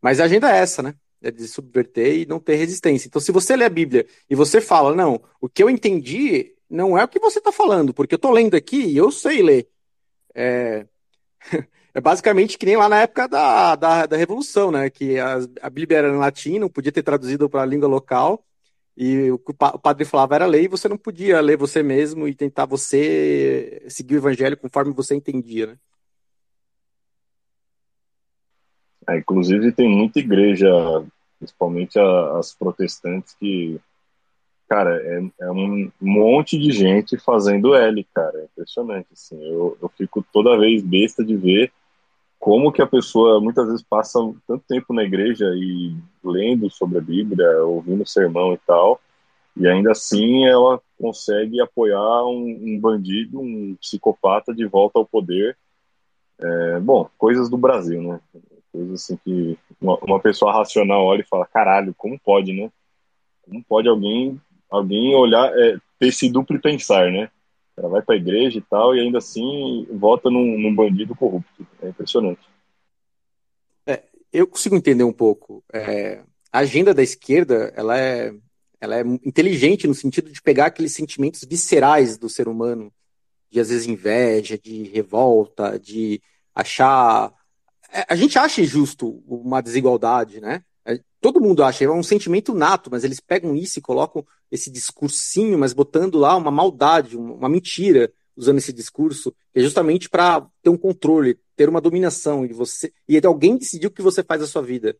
[0.00, 0.94] Mas a agenda é essa, né?
[1.22, 3.06] É de subverter e não ter resistência.
[3.06, 6.98] Então, se você lê a Bíblia e você fala, não, o que eu entendi não
[6.98, 9.68] é o que você está falando, porque eu estou lendo aqui e eu sei ler.
[10.34, 10.86] É,
[11.94, 14.90] é basicamente que nem lá na época da, da, da Revolução, né?
[14.90, 18.44] Que a, a Bíblia era em latim, não podia ter traduzido para a língua local,
[18.96, 22.34] e o que o padre falava era lei, você não podia ler você mesmo e
[22.34, 25.76] tentar você seguir o evangelho conforme você entendia, né?
[29.08, 30.68] É, inclusive tem muita igreja,
[31.38, 33.80] principalmente as protestantes, que
[34.68, 38.38] cara, é, é, um monte de gente fazendo L, cara.
[38.38, 39.38] É impressionante, assim.
[39.44, 41.70] Eu, eu fico toda vez besta de ver
[42.42, 44.18] como que a pessoa muitas vezes passa
[44.48, 49.00] tanto tempo na igreja e lendo sobre a Bíblia, ouvindo sermão e tal,
[49.56, 55.56] e ainda assim ela consegue apoiar um, um bandido, um psicopata de volta ao poder.
[56.40, 58.20] É, bom, coisas do Brasil, né?
[58.72, 62.72] Coisas assim que uma, uma pessoa racional olha e fala, caralho, como pode, né?
[63.44, 67.30] Como pode alguém alguém olhar, é, ter esse duplo pensar, né?
[67.76, 71.66] Ela vai para a igreja e tal, e ainda assim vota num, num bandido corrupto.
[71.80, 72.40] É impressionante.
[73.86, 74.02] É,
[74.32, 75.64] eu consigo entender um pouco.
[75.72, 78.34] É, a agenda da esquerda, ela é,
[78.80, 82.92] ela é inteligente no sentido de pegar aqueles sentimentos viscerais do ser humano,
[83.50, 86.20] de às vezes inveja, de revolta, de
[86.54, 87.32] achar.
[87.90, 90.62] É, a gente acha injusto uma desigualdade, né?
[90.84, 94.70] É, todo mundo acha, é um sentimento nato, mas eles pegam isso e colocam esse
[94.70, 100.46] discursinho, mas botando lá uma maldade, uma mentira, usando esse discurso, que é justamente para
[100.62, 104.42] ter um controle, ter uma dominação e você e alguém decidir o que você faz
[104.42, 104.94] da sua vida.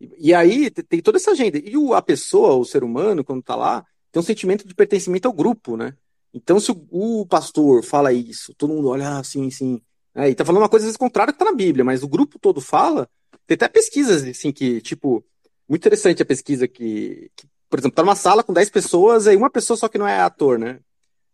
[0.00, 1.58] E, e aí tem toda essa agenda.
[1.58, 5.26] E o, a pessoa, o ser humano, quando está lá, tem um sentimento de pertencimento
[5.26, 5.94] ao grupo, né?
[6.32, 9.80] Então, se o, o pastor fala isso, todo mundo olha assim, assim,
[10.14, 12.08] é, e tá falando uma coisa às vezes contrária que tá na Bíblia, mas o
[12.08, 13.08] grupo todo fala,
[13.46, 15.24] tem até pesquisas, assim, que, tipo,
[15.68, 19.36] muito interessante a pesquisa que, que por exemplo, tá numa sala com 10 pessoas e
[19.36, 20.80] uma pessoa só que não é ator, né?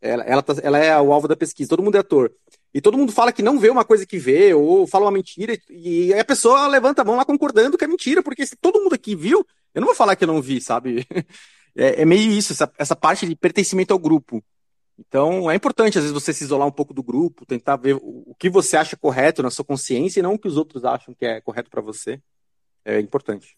[0.00, 2.32] Ela, ela, tá, ela é o alvo da pesquisa, todo mundo é ator.
[2.74, 5.56] E todo mundo fala que não vê uma coisa que vê, ou fala uma mentira,
[5.70, 8.94] e a pessoa levanta a mão lá concordando que é mentira, porque se todo mundo
[8.94, 11.06] aqui viu, eu não vou falar que eu não vi, sabe?
[11.74, 14.44] É, é meio isso, essa, essa parte de pertencimento ao grupo.
[14.98, 18.34] Então, é importante, às vezes, você se isolar um pouco do grupo, tentar ver o
[18.38, 21.24] que você acha correto na sua consciência e não o que os outros acham que
[21.24, 22.20] é correto para você.
[22.84, 23.56] É importante.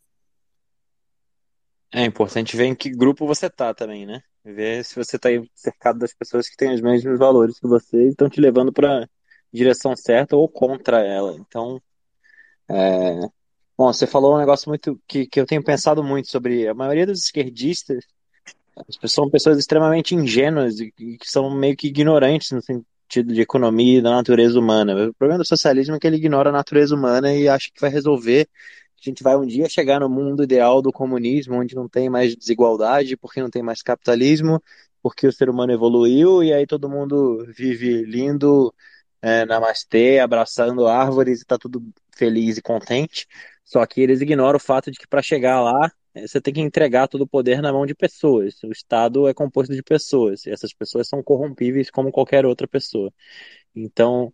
[1.96, 4.20] É importante ver em que grupo você tá também, né?
[4.44, 8.08] Ver se você tá cercado das pessoas que têm os mesmos valores que você e
[8.08, 9.08] estão te levando para
[9.52, 11.36] direção certa ou contra ela.
[11.36, 11.80] Então,
[12.68, 13.20] é...
[13.78, 17.06] bom, você falou um negócio muito que, que eu tenho pensado muito sobre a maioria
[17.06, 18.04] dos esquerdistas
[19.06, 24.02] são pessoas extremamente ingênuas e que são meio que ignorantes no sentido de economia e
[24.02, 25.10] da natureza humana.
[25.10, 27.90] O problema do socialismo é que ele ignora a natureza humana e acha que vai
[27.90, 28.48] resolver.
[29.04, 32.34] A gente vai um dia chegar no mundo ideal do comunismo, onde não tem mais
[32.34, 34.62] desigualdade, porque não tem mais capitalismo,
[35.02, 38.74] porque o ser humano evoluiu e aí todo mundo vive lindo,
[39.20, 41.82] é, namastê, abraçando árvores e tá tudo
[42.16, 43.26] feliz e contente.
[43.64, 46.60] Só que eles ignoram o fato de que para chegar lá é, você tem que
[46.60, 48.62] entregar todo o poder na mão de pessoas.
[48.62, 53.12] O Estado é composto de pessoas, e essas pessoas são corrompíveis como qualquer outra pessoa.
[53.74, 54.32] Então,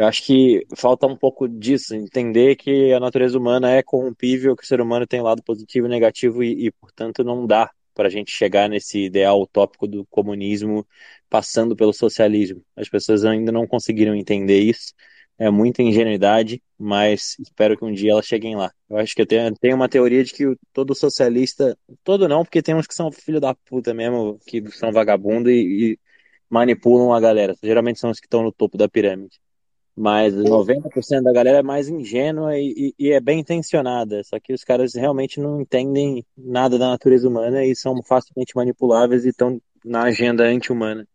[0.00, 4.64] eu acho que falta um pouco disso, entender que a natureza humana é corrompível, que
[4.64, 8.10] o ser humano tem lado positivo e negativo, e, e portanto, não dá para a
[8.10, 10.86] gente chegar nesse ideal utópico do comunismo
[11.28, 12.64] passando pelo socialismo.
[12.76, 14.94] As pessoas ainda não conseguiram entender isso
[15.40, 18.70] é muita ingenuidade, mas espero que um dia elas cheguem lá.
[18.90, 22.60] Eu acho que eu tenho, tenho uma teoria de que todo socialista, todo não, porque
[22.62, 25.98] tem uns que são filho da puta mesmo, que são vagabundo e, e
[26.50, 27.56] manipulam a galera.
[27.62, 29.40] Geralmente são os que estão no topo da pirâmide.
[29.96, 34.22] Mas 90% da galera é mais ingênua e, e, e, é bem intencionada.
[34.24, 39.24] Só que os caras realmente não entendem nada da natureza humana e são facilmente manipuláveis
[39.24, 41.06] e estão na agenda anti-humana.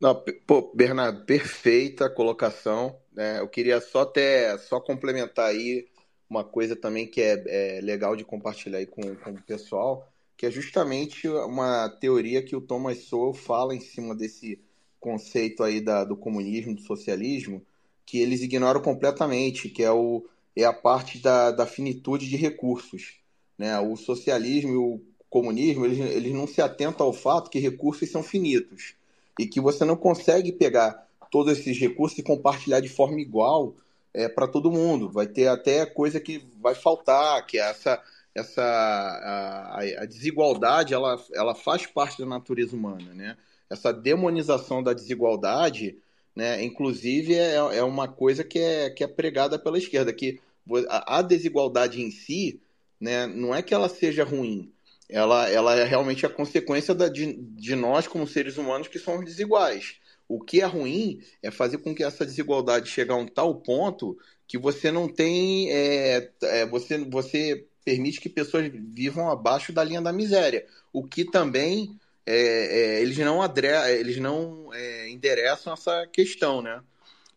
[0.00, 2.96] Não, pô, Bernardo, perfeita colocação.
[3.12, 3.40] Né?
[3.40, 5.86] Eu queria só até só complementar aí
[6.28, 7.42] uma coisa também que é,
[7.76, 12.56] é legal de compartilhar aí com, com o pessoal, que é justamente uma teoria que
[12.56, 14.58] o Thomas Sowell fala em cima desse
[15.00, 17.62] conceito aí da, do comunismo, do socialismo,
[18.04, 20.24] que eles ignoram completamente, que é o
[20.56, 23.14] é a parte da, da finitude de recursos.
[23.56, 23.78] Né?
[23.80, 28.22] O socialismo e o comunismo, eles, eles não se atentam ao fato que recursos são
[28.22, 28.94] finitos
[29.38, 33.74] e que você não consegue pegar todos esses recursos e compartilhar de forma igual
[34.12, 35.08] é, para todo mundo.
[35.08, 38.02] Vai ter até coisa que vai faltar, que é essa,
[38.34, 43.14] essa a, a, desigualdade ela, ela faz parte da natureza humana.
[43.14, 43.36] Né?
[43.70, 45.96] Essa demonização da desigualdade,
[46.34, 50.40] né, inclusive, é, é uma coisa que é, que é pregada pela esquerda, que
[50.88, 52.60] a, desigualdade em si
[53.00, 54.72] né, não é que ela seja ruim,
[55.08, 59.24] ela, ela é realmente a consequência da, de, de nós, como seres humanos, que somos
[59.24, 59.96] desiguais.
[60.28, 64.16] O que é ruim é fazer com que essa desigualdade chegue a um tal ponto
[64.46, 65.68] que você não tem.
[65.72, 70.64] É, é, você, você permite que pessoas vivam abaixo da linha da miséria.
[70.92, 71.98] O que também
[72.30, 73.68] é, é eles não, adre,
[73.98, 76.82] eles não é, endereçam essa questão, né?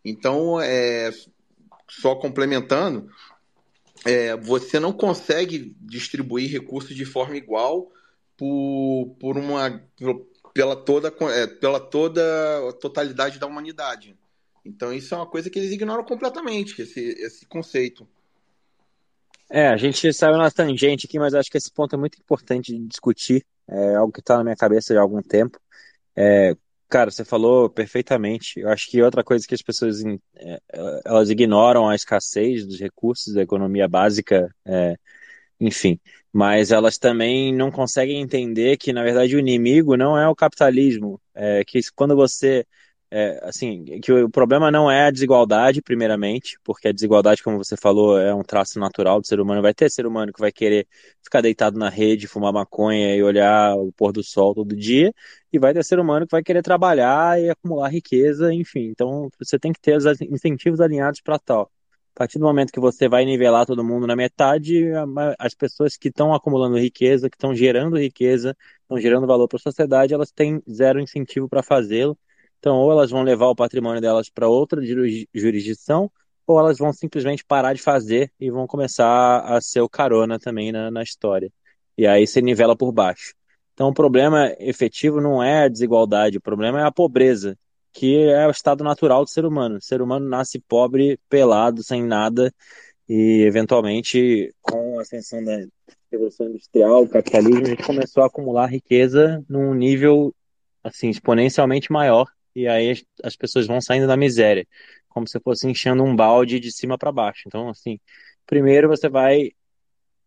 [0.03, 1.11] Então, é,
[1.89, 3.09] só complementando,
[4.05, 7.91] é, você não consegue distribuir recursos de forma igual
[8.37, 9.81] por, por uma
[10.53, 11.11] pela toda
[11.59, 14.15] pela toda a totalidade da humanidade.
[14.65, 18.07] Então isso é uma coisa que eles ignoram completamente esse, esse conceito.
[19.49, 22.73] É, a gente saiu na tangente aqui, mas acho que esse ponto é muito importante
[22.73, 23.45] de discutir.
[23.67, 25.59] É algo que está na minha cabeça já há algum tempo.
[26.15, 26.55] É,
[26.93, 28.59] Cara, você falou perfeitamente.
[28.59, 30.03] Eu acho que outra coisa que as pessoas
[30.35, 30.59] é,
[31.03, 34.95] elas ignoram a escassez dos recursos da economia básica, é,
[35.59, 35.99] enfim,
[36.31, 41.19] mas elas também não conseguem entender que, na verdade, o inimigo não é o capitalismo.
[41.33, 42.65] É, que quando você
[43.15, 47.77] é, assim, que o problema não é a desigualdade, primeiramente, porque a desigualdade, como você
[47.77, 49.61] falou, é um traço natural do ser humano.
[49.61, 50.87] Vai ter ser humano que vai querer
[51.23, 55.13] ficar deitado na rede, fumar maconha e olhar o pôr do sol todo dia,
[55.51, 58.85] e vai ter ser humano que vai querer trabalhar e acumular riqueza, enfim.
[58.89, 61.71] Então, você tem que ter os incentivos alinhados para tal.
[62.15, 64.85] A partir do momento que você vai nivelar todo mundo na metade,
[65.37, 69.61] as pessoas que estão acumulando riqueza, que estão gerando riqueza, estão gerando valor para a
[69.61, 72.17] sociedade, elas têm zero incentivo para fazê-lo
[72.63, 74.79] então, ou elas vão levar o patrimônio delas para outra
[75.35, 76.09] jurisdição,
[76.47, 80.71] ou elas vão simplesmente parar de fazer e vão começar a ser o carona também
[80.71, 81.51] na, na história.
[81.97, 83.33] E aí se nivela por baixo.
[83.73, 87.59] Então, o problema efetivo não é a desigualdade, o problema é a pobreza,
[87.91, 89.75] que é o estado natural do ser humano.
[89.75, 92.49] O ser humano nasce pobre, pelado, sem nada,
[93.09, 95.65] e eventualmente, com a ascensão da
[96.09, 100.33] Revolução Industrial, o capitalismo, a gente começou a acumular riqueza num nível
[100.81, 102.25] assim exponencialmente maior
[102.55, 104.67] e aí as, as pessoas vão saindo da miséria,
[105.09, 107.43] como se fosse enchendo um balde de cima para baixo.
[107.47, 107.99] Então, assim,
[108.45, 109.51] primeiro você vai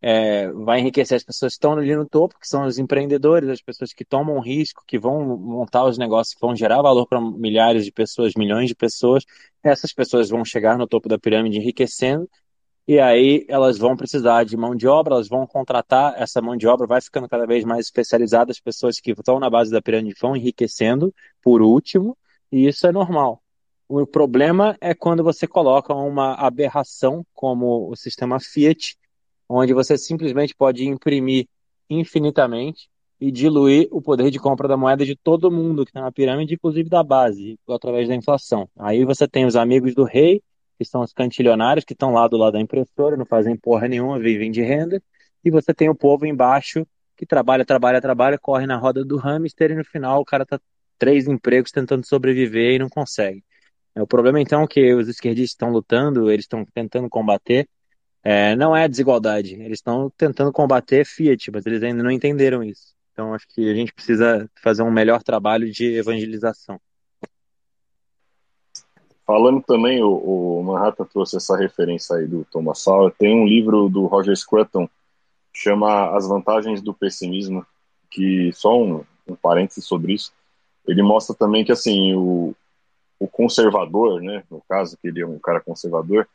[0.01, 3.61] é, vai enriquecer as pessoas que estão ali no topo, que são os empreendedores, as
[3.61, 7.83] pessoas que tomam risco, que vão montar os negócios que vão gerar valor para milhares
[7.83, 9.23] de pessoas, milhões de pessoas.
[9.63, 12.29] Essas pessoas vão chegar no topo da pirâmide enriquecendo
[12.87, 16.67] e aí elas vão precisar de mão de obra, elas vão contratar, essa mão de
[16.67, 20.15] obra vai ficando cada vez mais especializada, as pessoas que estão na base da pirâmide
[20.21, 21.13] vão enriquecendo,
[21.43, 22.17] por último,
[22.51, 23.41] e isso é normal.
[23.89, 28.97] O problema é quando você coloca uma aberração como o sistema Fiat,
[29.49, 31.47] onde você simplesmente pode imprimir
[31.89, 36.11] infinitamente e diluir o poder de compra da moeda de todo mundo que está na
[36.11, 38.69] pirâmide, inclusive da base, através da inflação.
[38.77, 40.41] Aí você tem os amigos do rei,
[40.77, 44.19] que são os cantilionários, que estão lá do lado da impressora, não fazem porra nenhuma,
[44.19, 45.01] vivem de renda,
[45.43, 49.71] e você tem o povo embaixo que trabalha, trabalha, trabalha, corre na roda do hamster
[49.71, 50.59] e no final o cara tá
[50.99, 53.43] três empregos tentando sobreviver e não consegue.
[53.95, 57.67] É, o problema então é que os esquerdistas estão lutando, eles estão tentando combater,
[58.23, 62.63] é, não é a desigualdade, eles estão tentando combater Fiat, mas eles ainda não entenderam
[62.63, 62.95] isso.
[63.11, 66.79] Então acho que a gente precisa fazer um melhor trabalho de evangelização.
[69.27, 73.11] Falando também, o, o, Manhattan trouxe essa referência aí do Thomas Sowell.
[73.11, 74.89] Tem um livro do Roger Scruton,
[75.53, 77.65] chama As Vantagens do Pessimismo,
[78.09, 80.31] que só um, um parêntese sobre isso.
[80.87, 82.55] Ele mostra também que, assim, o,
[83.19, 86.25] o conservador, né, no caso, que ele é um cara conservador,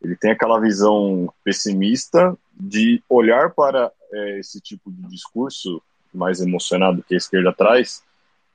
[0.00, 5.82] ele tem aquela visão pessimista de olhar para é, esse tipo de discurso
[6.14, 8.04] mais emocionado que a esquerda traz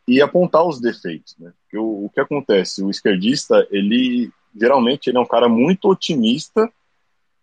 [0.08, 1.54] e apontar os defeitos, né?
[1.64, 6.70] Porque o, o que acontece, o esquerdista, ele geralmente ele é um cara muito otimista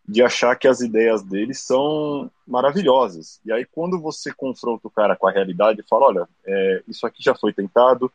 [0.06, 3.40] de achar que as ideias dele são maravilhosas.
[3.44, 7.06] E aí quando você confronta o cara com a realidade e fala, olha, é, isso
[7.06, 8.10] aqui já foi tentado,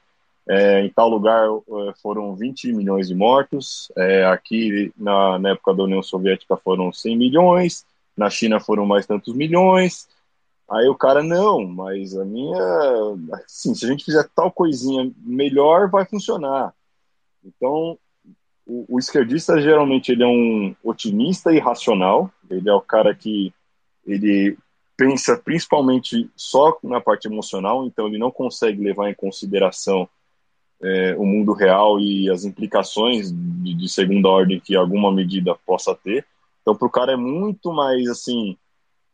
[0.47, 5.73] é, em tal lugar é, foram 20 milhões de mortos, é, aqui na, na época
[5.73, 7.85] da União Soviética foram 100 milhões,
[8.17, 10.07] na China foram mais tantos milhões,
[10.69, 12.57] Aí o cara, não, mas a minha.
[13.33, 16.73] Assim, se a gente fizer tal coisinha melhor, vai funcionar.
[17.43, 17.97] Então,
[18.65, 22.31] o, o, esquerdista geralmente ele é um otimista e racional.
[22.49, 23.53] Ele é o cara que
[24.05, 24.57] ele
[24.95, 30.07] pensa principalmente só na parte emocional, então ele não consegue levar em consideração
[30.81, 35.95] é, o mundo real e as implicações de, de, segunda ordem que alguma medida possa
[35.95, 36.25] ter.
[36.61, 38.57] Então, para o cara é muito mais assim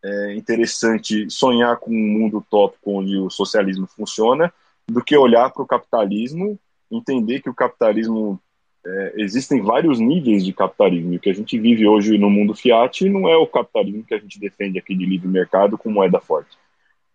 [0.04, 4.54] é, interessante sonhar com um mundo utópico onde o socialismo funciona
[4.88, 6.60] do que olhar para o capitalismo,
[6.92, 8.40] entender que o capitalismo
[8.86, 11.16] é, existem vários níveis de capitalismo.
[11.16, 14.20] O que a gente vive hoje no mundo fiat não é o capitalismo que a
[14.20, 16.58] gente defende aqui de livre mercado com moeda forte.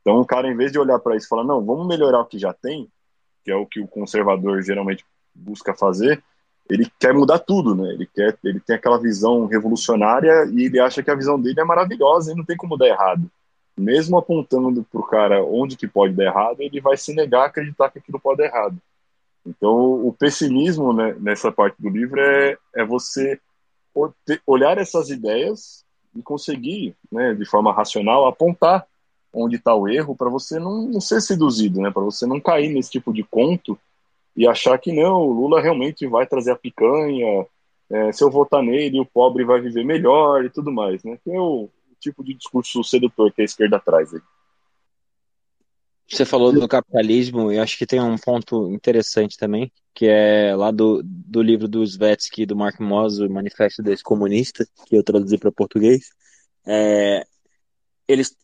[0.01, 2.27] Então, o cara, em vez de olhar para isso e falar, não, vamos melhorar o
[2.27, 2.89] que já tem,
[3.43, 5.05] que é o que o conservador geralmente
[5.35, 6.23] busca fazer,
[6.69, 7.93] ele quer mudar tudo, né?
[7.93, 11.65] Ele quer, ele tem aquela visão revolucionária e ele acha que a visão dele é
[11.65, 13.31] maravilhosa e não tem como dar errado.
[13.77, 17.47] Mesmo apontando para o cara onde que pode dar errado, ele vai se negar a
[17.47, 18.79] acreditar que aquilo pode dar errado.
[19.45, 23.39] Então, o pessimismo né, nessa parte do livro é, é você
[24.47, 25.85] olhar essas ideias
[26.17, 28.87] e conseguir, né, de forma racional, apontar
[29.33, 32.73] onde está o erro para você não, não, ser seduzido, né, para você não cair
[32.73, 33.79] nesse tipo de conto
[34.37, 37.47] e achar que não, o Lula realmente vai trazer a picanha,
[37.91, 41.19] é, se eu votar nele, o pobre vai viver melhor e tudo mais, né?
[41.23, 41.69] Que é o
[42.01, 44.21] tipo de discurso sedutor que a esquerda traz aí.
[46.07, 50.71] Você falou do capitalismo, e acho que tem um ponto interessante também, que é lá
[50.71, 55.39] do, do livro do Svetsky, do Mark Moss, o Manifesto desse Comunista, que eu traduzi
[55.39, 56.11] para português.
[56.67, 57.25] É,
[58.07, 58.37] eles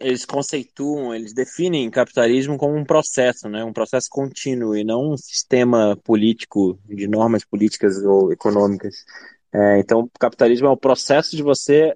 [0.00, 3.64] eles conceituam, eles definem capitalismo como um processo, né?
[3.64, 9.04] um processo contínuo e não um sistema político de normas políticas ou econômicas.
[9.52, 11.94] É, então, capitalismo é o processo de você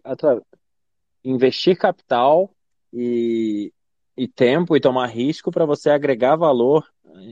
[1.25, 2.51] investir capital
[2.93, 3.73] e,
[4.17, 6.85] e tempo e tomar risco para você agregar valor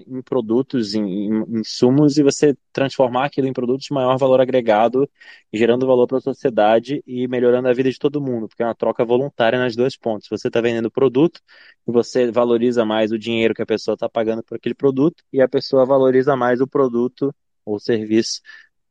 [0.06, 5.08] em produtos, em, em insumos e você transformar aquilo em produtos de maior valor agregado,
[5.52, 8.74] gerando valor para a sociedade e melhorando a vida de todo mundo, porque é uma
[8.74, 10.28] troca voluntária nas duas pontas.
[10.30, 11.40] Você está vendendo produto
[11.86, 15.48] você valoriza mais o dinheiro que a pessoa está pagando por aquele produto e a
[15.48, 17.34] pessoa valoriza mais o produto
[17.64, 18.40] ou serviço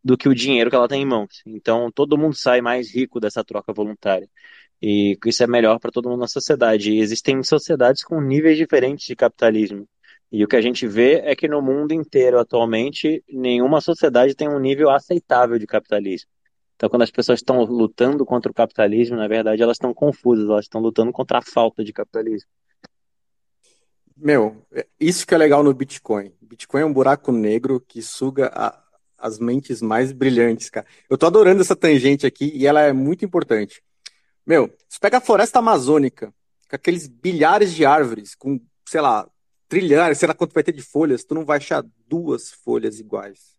[0.03, 1.41] do que o dinheiro que ela tem em mãos.
[1.45, 4.29] Então, todo mundo sai mais rico dessa troca voluntária.
[4.81, 6.91] E isso é melhor para todo mundo na sociedade.
[6.91, 9.87] E existem sociedades com níveis diferentes de capitalismo.
[10.35, 14.49] E o que a gente vê é que no mundo inteiro, atualmente, nenhuma sociedade tem
[14.49, 16.29] um nível aceitável de capitalismo.
[16.75, 20.65] Então, quando as pessoas estão lutando contra o capitalismo, na verdade, elas estão confusas, elas
[20.65, 22.49] estão lutando contra a falta de capitalismo.
[24.17, 24.61] Meu,
[24.99, 26.33] isso que é legal no Bitcoin.
[26.41, 28.77] Bitcoin é um buraco negro que suga a,
[29.17, 30.85] as mentes mais brilhantes, cara.
[31.09, 33.81] Eu tô adorando essa tangente aqui e ela é muito importante.
[34.45, 36.33] Meu, você pega a floresta amazônica,
[36.69, 39.25] com aqueles bilhares de árvores, com, sei lá,
[39.67, 43.55] trilhares, sei lá quanto vai ter de folhas, tu não vai achar duas folhas iguais.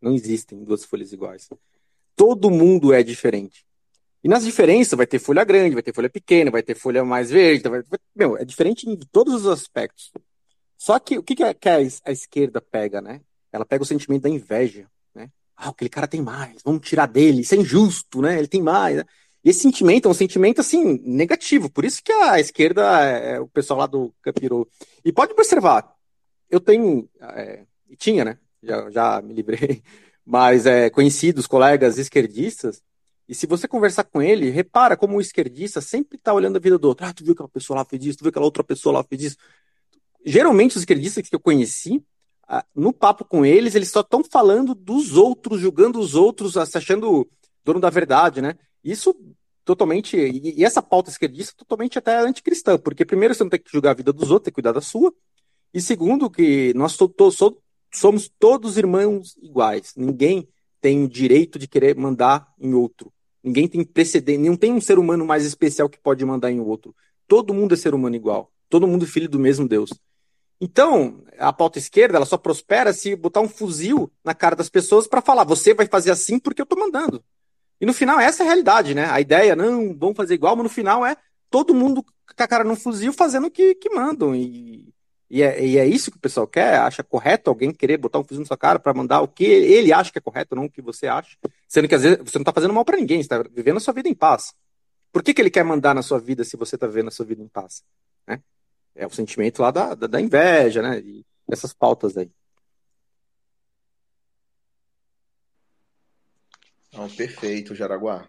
[0.00, 1.48] Não existem duas folhas iguais.
[2.14, 3.66] Todo mundo é diferente.
[4.22, 7.30] E nas diferenças vai ter folha grande, vai ter folha pequena, vai ter folha mais
[7.30, 7.68] verde.
[7.68, 7.82] Vai...
[8.14, 10.12] Meu, é diferente em todos os aspectos.
[10.76, 11.54] Só que o que, que, a,
[12.04, 13.20] a esquerda pega, né?
[13.52, 15.30] Ela pega o sentimento da inveja, né?
[15.56, 18.38] Ah, aquele cara tem mais, vamos tirar dele, isso é injusto, né?
[18.38, 18.98] Ele tem mais.
[18.98, 19.04] Né?
[19.44, 21.70] Esse sentimento é um sentimento, assim, negativo.
[21.70, 24.68] Por isso que a esquerda é, é o pessoal lá do Capirou.
[25.04, 25.94] E pode observar,
[26.50, 27.64] eu tenho, é,
[27.96, 28.38] tinha, né?
[28.62, 29.82] Já, já me livrei,
[30.26, 32.82] mas é, conhecidos, colegas esquerdistas,
[33.28, 36.78] e se você conversar com ele, repara como o esquerdista sempre está olhando a vida
[36.78, 37.06] do outro.
[37.06, 39.22] Ah, tu viu aquela pessoa lá fez isso, tu viu aquela outra pessoa lá fez
[39.22, 39.36] isso.
[40.24, 42.02] Geralmente os esquerdistas que eu conheci,
[42.74, 47.28] no papo com eles, eles só estão falando dos outros, julgando os outros, se achando
[47.62, 48.56] dono da verdade, né?
[48.90, 49.14] Isso
[49.64, 50.16] totalmente.
[50.16, 53.90] E, essa pauta esquerdista é totalmente até anticristã, porque primeiro você não tem que julgar
[53.90, 55.12] a vida dos outros, tem que cuidar da sua.
[55.74, 57.58] E segundo, que nós to, to, so,
[57.92, 59.92] somos todos irmãos iguais.
[59.94, 60.48] Ninguém
[60.80, 63.12] tem o direito de querer mandar em outro.
[63.42, 66.94] Ninguém tem precedente, não tem um ser humano mais especial que pode mandar em outro.
[67.26, 68.50] Todo mundo é ser humano igual.
[68.70, 69.90] Todo mundo é filho do mesmo Deus.
[70.60, 75.06] Então, a pauta esquerda ela só prospera se botar um fuzil na cara das pessoas
[75.06, 77.22] para falar: você vai fazer assim porque eu tô mandando.
[77.80, 79.06] E no final, essa é a realidade, né?
[79.10, 81.16] A ideia, não, vamos fazer igual, mas no final é
[81.50, 84.34] todo mundo com a cara no fuzil fazendo o que, que mandam.
[84.34, 84.92] E,
[85.30, 86.78] e, é, e é isso que o pessoal quer?
[86.78, 89.92] Acha correto alguém querer botar um fuzil na sua cara para mandar o que ele
[89.92, 91.36] acha que é correto, não o que você acha?
[91.68, 93.80] Sendo que às vezes você não tá fazendo mal para ninguém, você tá vivendo a
[93.80, 94.54] sua vida em paz.
[95.12, 97.26] Por que, que ele quer mandar na sua vida se você tá vivendo a sua
[97.26, 97.82] vida em paz?
[98.26, 98.40] Né?
[98.94, 100.98] É o sentimento lá da, da, da inveja, né?
[101.00, 102.30] E essas pautas aí.
[106.98, 108.28] Não, perfeito, Jaraguá.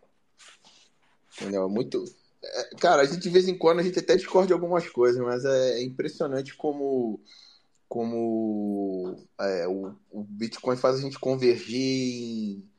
[1.33, 1.67] Entendeu?
[1.67, 2.05] Muito.
[2.43, 5.43] É, cara, a gente de vez em quando a gente até discorda algumas coisas, mas
[5.43, 7.19] é impressionante como
[7.87, 12.69] como é, o, o, Bitcoin faz a gente convergir em,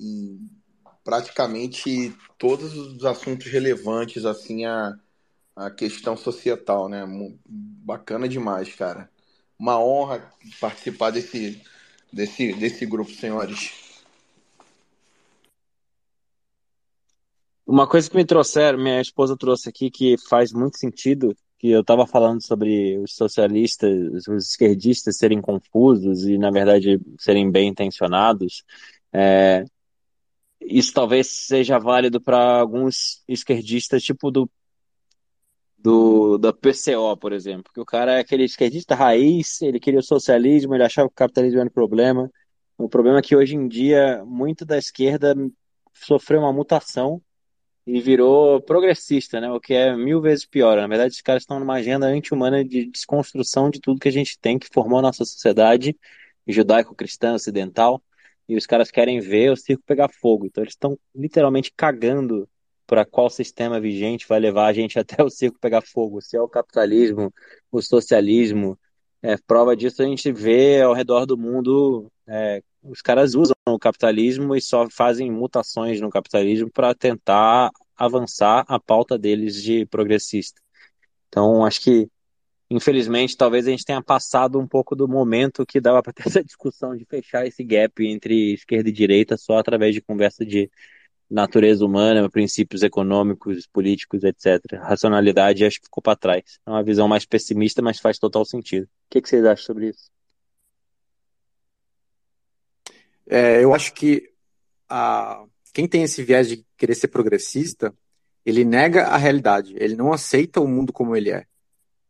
[0.00, 0.50] em,
[1.04, 4.98] praticamente todos os assuntos relevantes assim a,
[5.54, 7.04] a questão societal, né?
[7.46, 9.10] Bacana demais, cara.
[9.58, 11.60] Uma honra participar desse,
[12.10, 13.83] desse, desse grupo, senhores.
[17.74, 21.80] Uma coisa que me trouxeram, minha esposa trouxe aqui, que faz muito sentido, que eu
[21.80, 28.62] estava falando sobre os socialistas, os esquerdistas serem confusos e, na verdade, serem bem intencionados.
[29.12, 29.64] É,
[30.60, 34.48] isso talvez seja válido para alguns esquerdistas, tipo do,
[35.76, 40.04] do da PCO, por exemplo, que o cara é aquele esquerdista raiz, ele queria o
[40.04, 42.30] socialismo, ele achava que o capitalismo era um problema.
[42.78, 45.34] O problema é que hoje em dia, muito da esquerda
[45.92, 47.20] sofreu uma mutação
[47.86, 49.50] e virou progressista, né?
[49.50, 50.76] O que é mil vezes pior.
[50.76, 54.38] Na verdade, os caras estão numa agenda anti-humana de desconstrução de tudo que a gente
[54.38, 55.96] tem, que formou a nossa sociedade
[56.46, 58.02] judaico-cristã ocidental,
[58.48, 60.46] e os caras querem ver o circo pegar fogo.
[60.46, 62.48] Então, eles estão literalmente cagando
[62.86, 66.20] para qual sistema vigente vai levar a gente até o circo pegar fogo.
[66.20, 67.32] Se é o capitalismo,
[67.70, 68.78] o socialismo.
[69.22, 73.78] É, prova disso a gente vê ao redor do mundo é, os caras usam o
[73.78, 80.60] capitalismo e só fazem mutações no capitalismo para tentar avançar a pauta deles de progressista.
[81.28, 82.08] Então, acho que,
[82.70, 86.44] infelizmente, talvez a gente tenha passado um pouco do momento que dava para ter essa
[86.44, 90.70] discussão de fechar esse gap entre esquerda e direita só através de conversa de
[91.30, 94.60] natureza humana, princípios econômicos, políticos, etc.
[94.74, 96.60] Racionalidade acho que ficou para trás.
[96.66, 98.84] É uma visão mais pessimista, mas faz total sentido.
[98.84, 100.13] O que, que vocês acham sobre isso?
[103.28, 104.30] É, eu acho que
[104.88, 107.94] a, quem tem esse viés de querer ser progressista,
[108.44, 111.46] ele nega a realidade, ele não aceita o mundo como ele é.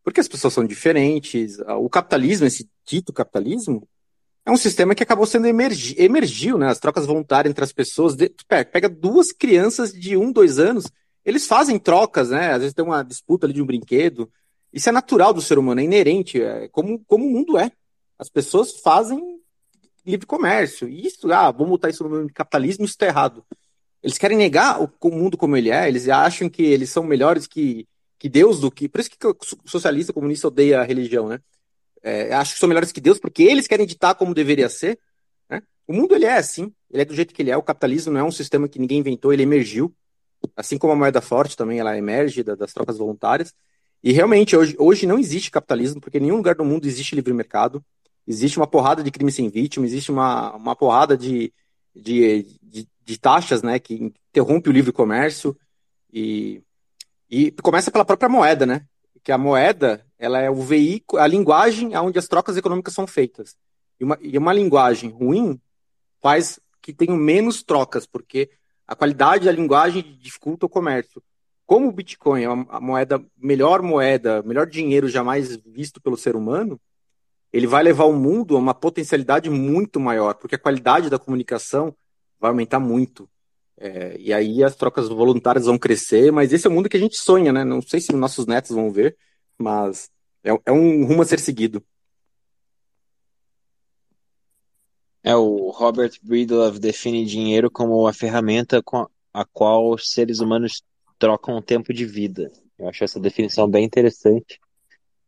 [0.03, 3.89] Porque as pessoas são diferentes, o capitalismo, esse dito capitalismo,
[4.47, 6.69] é um sistema que acabou sendo emergi, emergiu, né?
[6.69, 8.15] As trocas voluntárias entre as pessoas.
[8.15, 10.85] De, pega duas crianças de um, dois anos,
[11.25, 12.53] eles fazem trocas, né?
[12.53, 14.31] Às vezes tem uma disputa ali de um brinquedo.
[14.71, 17.73] Isso é natural do ser humano, é inerente, é como, como o mundo é.
[18.19, 19.34] As pessoas fazem
[20.05, 20.89] livre comércio.
[20.89, 23.45] Isso, ah, vamos botar isso no nome de capitalismo, isso está errado.
[24.03, 27.89] Eles querem negar o mundo como ele é, eles acham que eles são melhores que,
[28.19, 28.89] que Deus do que.
[28.89, 31.41] Por isso que o socialista comunista odeia a religião, né?
[32.03, 34.99] É, acho que são melhores que Deus porque eles querem ditar como deveria ser.
[35.49, 35.63] Né?
[35.89, 37.57] O mundo ele é assim, ele é do jeito que ele é.
[37.57, 39.95] O capitalismo não é um sistema que ninguém inventou, ele emergiu.
[40.55, 43.55] Assim como a moeda forte também, ela emerge das trocas voluntárias.
[44.03, 47.33] E realmente, hoje, hoje não existe capitalismo, porque em nenhum lugar do mundo existe livre
[47.33, 47.83] mercado
[48.27, 51.53] existe uma porrada de crime sem vítima, existe uma, uma porrada de,
[51.95, 55.57] de, de, de taxas né, que interrompe o livre comércio
[56.13, 56.63] e,
[57.31, 58.87] e começa pela própria moeda, né?
[59.23, 63.57] Que a moeda ela é o veículo, a linguagem onde as trocas econômicas são feitas.
[63.99, 65.61] E uma, e uma linguagem ruim
[66.21, 68.51] faz que tenham menos trocas, porque
[68.87, 71.23] a qualidade da linguagem dificulta o comércio.
[71.67, 76.79] Como o Bitcoin é a moeda, melhor moeda, melhor dinheiro jamais visto pelo ser humano,
[77.55, 81.95] ele vai levar o mundo a uma potencialidade muito maior, porque a qualidade da comunicação
[82.41, 83.31] vai aumentar muito.
[83.77, 87.01] É, e aí as trocas voluntárias vão crescer, mas esse é o mundo que a
[87.01, 87.63] gente sonha, né?
[87.63, 89.17] Não sei se nossos netos vão ver,
[89.57, 90.11] mas
[90.43, 91.81] é, é um rumo a ser seguido.
[95.23, 100.83] É, o Robert Breedlove define dinheiro como a ferramenta com a qual os seres humanos
[101.21, 102.51] trocam o tempo de vida.
[102.77, 104.59] Eu acho essa definição bem interessante.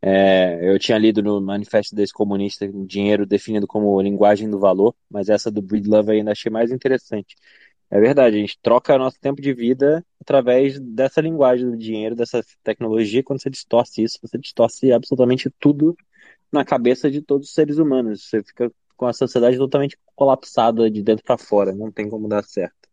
[0.09, 5.29] É, eu tinha lido no Manifesto desse Comunista dinheiro definido como linguagem do valor, mas
[5.29, 7.35] essa do Breedlove ainda achei mais interessante.
[7.91, 12.41] É verdade, a gente troca nosso tempo de vida através dessa linguagem do dinheiro, dessa
[12.63, 13.23] tecnologia.
[13.25, 15.97] Quando você distorce isso, você distorce absolutamente tudo
[16.53, 18.29] na cabeça de todos os seres humanos.
[18.29, 21.73] Você fica com a sociedade totalmente colapsada de dentro para fora.
[21.73, 22.86] Não tem como dar certo.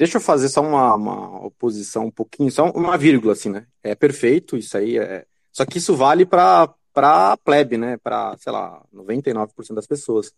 [0.00, 3.66] Deixa eu fazer só uma, uma oposição um pouquinho, só uma vírgula, assim, né?
[3.82, 5.26] É perfeito, isso aí é.
[5.52, 7.98] Só que isso vale para para plebe, né?
[7.98, 10.32] Para, sei lá, 99% das pessoas.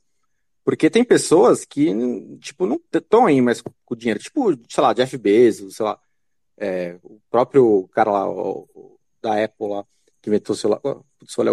[0.65, 1.95] Porque tem pessoas que,
[2.41, 4.19] tipo, não estão aí mais com dinheiro.
[4.19, 5.97] Tipo, sei lá, Jeff Bezos, sei lá,
[6.59, 9.85] é, o próprio cara lá, o, da Apple lá,
[10.21, 10.81] que inventou o celular.
[10.81, 11.53] Putz, olha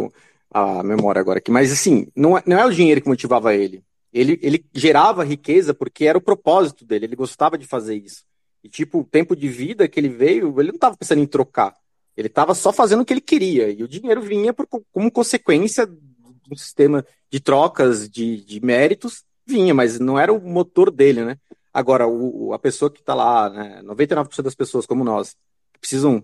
[0.49, 1.51] a memória agora aqui.
[1.51, 5.73] Mas, assim, não é, não é o dinheiro que motivava ele ele, ele gerava riqueza
[5.73, 8.23] porque era o propósito dele, ele gostava de fazer isso.
[8.63, 11.73] E, tipo, o tempo de vida que ele veio, ele não estava pensando em trocar.
[12.17, 13.69] Ele estava só fazendo o que ele queria.
[13.69, 19.73] E o dinheiro vinha por, como consequência do sistema de trocas, de, de méritos, vinha,
[19.73, 21.37] mas não era o motor dele, né?
[21.73, 25.37] Agora, o, a pessoa que está lá, né, 99% das pessoas como nós,
[25.79, 26.23] precisam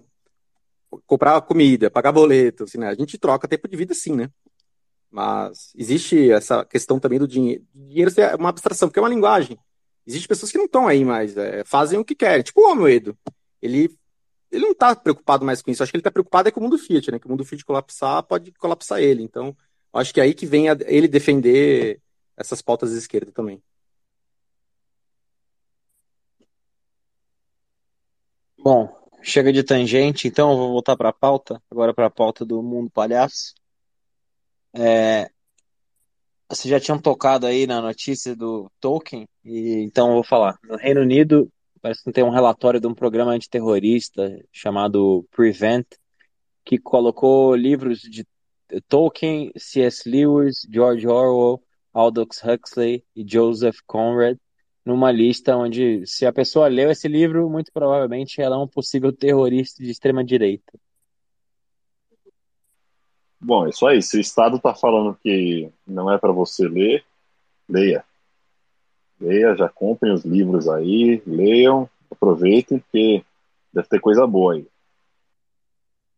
[1.06, 2.88] comprar comida, pagar boleto, assim, né?
[2.88, 4.30] A gente troca tempo de vida sim, né?
[5.12, 7.64] Mas existe essa questão também do dinheiro.
[7.74, 9.58] Dinheiro é uma abstração, porque é uma linguagem.
[10.06, 12.44] Existem pessoas que não estão aí mais, é, fazem o que querem.
[12.44, 13.18] Tipo o Almoedo.
[13.62, 13.90] Ele,
[14.52, 15.82] ele não está preocupado mais com isso.
[15.82, 17.20] Acho que ele está preocupado é com o mundo Fiat, né?
[17.20, 19.24] Que o mundo Fiat colapsar, pode colapsar ele.
[19.24, 19.56] Então,
[19.94, 22.02] acho que é aí que vem a, ele defender
[22.38, 23.62] essas pautas de esquerda também.
[28.58, 28.90] Bom,
[29.22, 32.62] chega de tangente, então eu vou voltar para a pauta, agora para a pauta do
[32.64, 33.54] mundo palhaço.
[34.78, 35.30] É,
[36.50, 40.58] vocês já tinham tocado aí na notícia do Tolkien, e então eu vou falar.
[40.64, 41.50] No Reino Unido,
[41.82, 45.88] parece que tem um relatório de um programa antiterrorista chamado Prevent,
[46.66, 48.26] que colocou livros de
[48.90, 50.10] Tolkien, C.S.
[50.10, 51.64] Lewis, George Orwell,
[51.94, 54.38] Aldous Huxley e Joseph Conrad
[54.86, 59.12] numa lista onde, se a pessoa leu esse livro, muito provavelmente ela é um possível
[59.12, 60.74] terrorista de extrema direita.
[63.40, 64.02] Bom, é isso aí.
[64.02, 67.04] Se o Estado está falando que não é para você ler,
[67.70, 68.04] leia.
[69.20, 73.24] Leia, já comprem os livros aí, leiam, aproveitem, porque
[73.72, 74.68] deve ter coisa boa aí.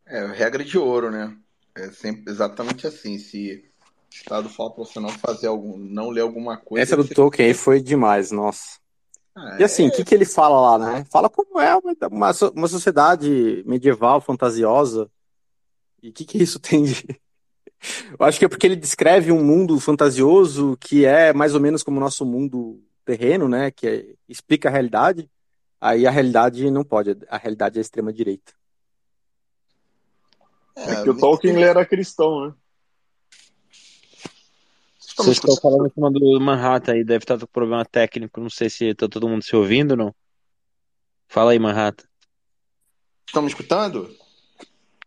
[0.05, 1.35] É, regra de ouro, né?
[1.75, 3.17] É sempre exatamente assim.
[3.17, 3.63] Se
[4.11, 6.81] o Estado fala para você não fazer algum, não ler alguma coisa.
[6.81, 7.13] Essa do você...
[7.13, 8.79] Tolkien aí foi demais, nossa.
[9.35, 9.91] Ah, E assim, o é...
[9.91, 11.05] que, que ele fala lá, né?
[11.11, 15.09] Fala como é uma, uma, so- uma sociedade medieval, fantasiosa.
[16.07, 17.05] E o que, que isso tem de.
[18.17, 21.83] Eu acho que é porque ele descreve um mundo fantasioso que é mais ou menos
[21.83, 23.69] como o nosso mundo terreno, né?
[23.69, 25.29] Que é- explica a realidade.
[25.79, 28.51] Aí a realidade não pode, a realidade é a extrema-direita.
[30.75, 32.53] É que o Tolkien ele era cristão, né?
[34.99, 38.69] Vocês estão falando em cima do Manhattan aí, deve estar com problema técnico, não sei
[38.69, 40.15] se tá todo mundo se ouvindo ou não.
[41.27, 42.05] Fala aí, Manhattan.
[43.27, 44.15] Estão me escutando?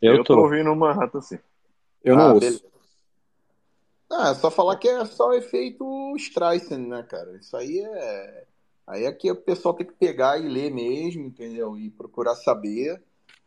[0.01, 0.41] Eu, tô tô.
[0.43, 1.39] ouvindo o Manhattan, sim.
[2.03, 2.41] Eu não Ah, ouço.
[2.41, 2.71] beleza.
[4.11, 5.85] Ah, é só falar que é só efeito
[6.17, 7.37] Streisand, né, cara?
[7.37, 8.45] Isso aí é.
[8.87, 11.79] Aí é que o pessoal tem que pegar e ler mesmo, entendeu?
[11.79, 13.01] E procurar saber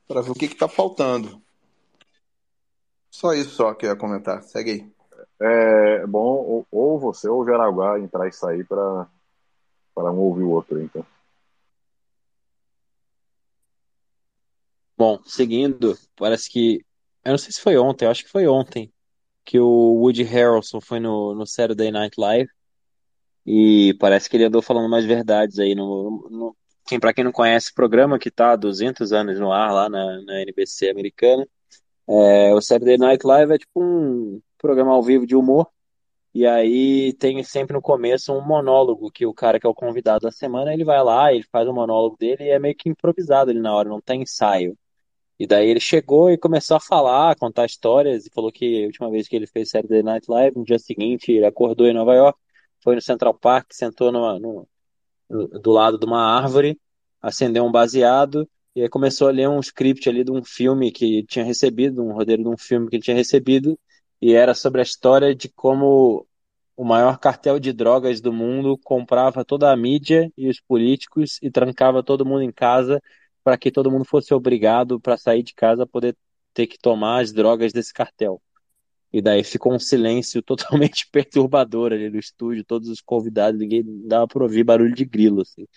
[0.08, 1.42] para ver o que que tá faltando.
[3.12, 4.42] Só isso só que eu ia comentar.
[4.44, 4.94] Segue aí.
[5.42, 9.08] É bom ou, ou você ou o Jaraguá entrar e sair para
[9.94, 11.06] para um ouvir o outro, então.
[15.04, 16.80] Bom, seguindo, parece que.
[17.26, 18.90] Eu não sei se foi ontem, eu acho que foi ontem,
[19.44, 22.50] que o Woody Harrelson foi no, no Saturday Night Live
[23.46, 26.30] e parece que ele andou falando mais verdades aí no.
[26.32, 26.56] no
[26.88, 29.90] quem, pra quem não conhece o programa que tá há 200 anos no ar lá
[29.90, 31.46] na, na NBC americana,
[32.08, 35.68] é, o Saturday Night Live é tipo um programa ao vivo de humor.
[36.34, 40.22] E aí tem sempre no começo um monólogo que o cara que é o convidado
[40.22, 43.52] da semana, ele vai lá, ele faz o monólogo dele e é meio que improvisado
[43.52, 44.78] ali na hora, não tem ensaio.
[45.44, 49.12] E daí ele chegou e começou a falar, contar histórias, e falou que a última
[49.12, 52.40] vez que ele fez Saturday Night Live, no dia seguinte ele acordou em Nova York,
[52.82, 54.66] foi no Central Park, sentou no-
[55.62, 56.80] do lado de uma árvore,
[57.22, 61.24] acendeu um baseado, e aí começou a ler um script ali de um filme que
[61.26, 63.78] tinha recebido, um roteiro de um filme que ele tinha recebido,
[64.22, 66.26] e era sobre a história de como
[66.78, 71.52] o maior cartel de drogas do mundo comprava toda a mídia e os políticos e
[71.52, 73.02] trancava todo mundo em casa
[73.44, 76.16] para que todo mundo fosse obrigado para sair de casa poder
[76.54, 78.42] ter que tomar as drogas desse cartel.
[79.12, 84.28] E daí ficou um silêncio totalmente perturbador ali no estúdio, todos os convidados, ninguém dava
[84.28, 85.68] para ouvir barulho de grilo, assim.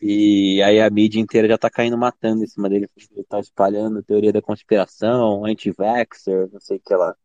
[0.00, 4.02] E aí a mídia inteira já tá caindo matando em cima dele, ele tá espalhando
[4.02, 7.16] teoria da conspiração, anti-vaxxer, não sei o que lá.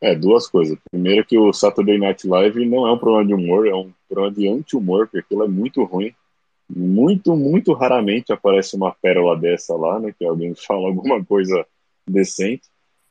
[0.00, 0.76] É, duas coisas.
[0.90, 4.34] Primeiro que o Saturday Night Live não é um programa de humor, é um programa
[4.34, 6.12] de anti-humor, porque aquilo é muito ruim.
[6.68, 10.14] Muito, muito raramente aparece uma pérola dessa lá, né?
[10.16, 11.66] Que alguém fala alguma coisa
[12.06, 12.68] decente.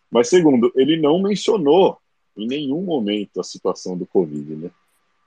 [0.10, 1.98] Mas segundo, ele não mencionou
[2.36, 4.72] em nenhum momento a situação do Covid, né?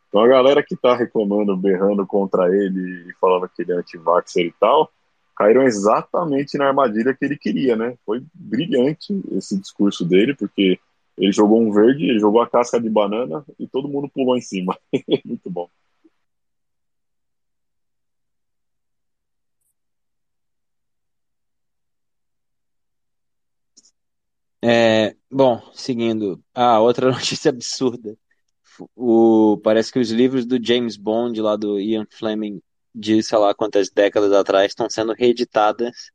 [0.09, 4.47] Então a galera que tá reclamando, berrando contra ele e falando que ele é anti-vaxxer
[4.47, 4.91] e tal,
[5.37, 7.97] caíram exatamente na armadilha que ele queria, né?
[8.07, 10.79] Foi brilhante esse discurso dele, porque
[11.19, 14.41] ele jogou um verde, ele jogou a casca de banana e todo mundo pulou em
[14.41, 14.79] cima.
[15.25, 15.69] Muito bom.
[24.67, 26.43] É, bom, seguindo.
[26.55, 28.17] Ah, outra notícia absurda.
[28.97, 32.63] O, parece que os livros do James Bond, lá do Ian Fleming,
[32.95, 36.11] de sei lá quantas décadas atrás, estão sendo reeditadas,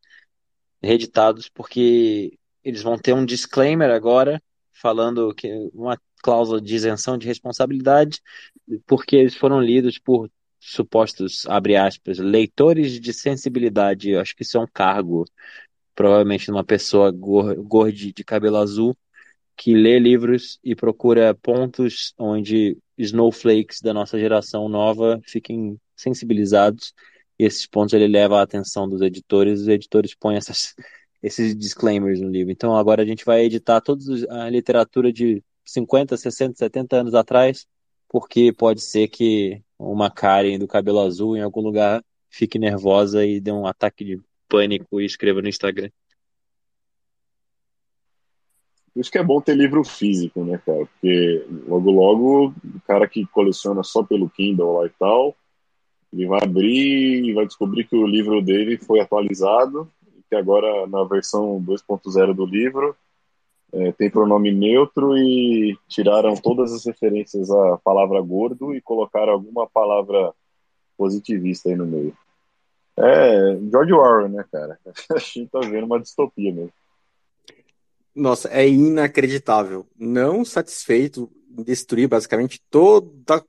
[0.81, 4.41] reeditados porque eles vão ter um disclaimer agora,
[4.73, 8.19] falando que uma cláusula de isenção de responsabilidade,
[8.87, 10.27] porque eles foram lidos por
[10.59, 14.09] supostos, abre aspas, leitores de sensibilidade.
[14.09, 15.25] Eu acho que isso é um cargo
[15.99, 18.95] provavelmente numa pessoa gorda de cabelo azul,
[19.57, 26.93] que lê livros e procura pontos onde snowflakes da nossa geração nova fiquem sensibilizados.
[27.37, 30.73] E esses pontos ele leva a atenção dos editores, os editores põem essas,
[31.21, 32.53] esses disclaimers no livro.
[32.53, 37.67] Então agora a gente vai editar toda a literatura de 50, 60, 70 anos atrás,
[38.07, 43.41] porque pode ser que uma Karen do cabelo azul em algum lugar fique nervosa e
[43.41, 45.89] dê um ataque de pânico e escreva no Instagram.
[48.93, 50.85] Por isso que é bom ter livro físico, né, cara?
[50.85, 55.35] Porque logo, logo, o cara que coleciona só pelo Kindle lá e tal,
[56.11, 60.87] ele vai abrir e vai descobrir que o livro dele foi atualizado, e que agora
[60.87, 62.95] na versão 2.0 do livro
[63.71, 69.67] é, tem pronome neutro e tiraram todas as referências à palavra gordo e colocaram alguma
[69.67, 70.33] palavra
[70.97, 72.17] positivista aí no meio.
[73.01, 74.77] É, George Orwell, né, cara?
[75.15, 76.73] A gente tá vendo uma distopia mesmo.
[78.13, 79.87] Nossa, é inacreditável.
[79.97, 83.43] Não satisfeito em destruir basicamente toda,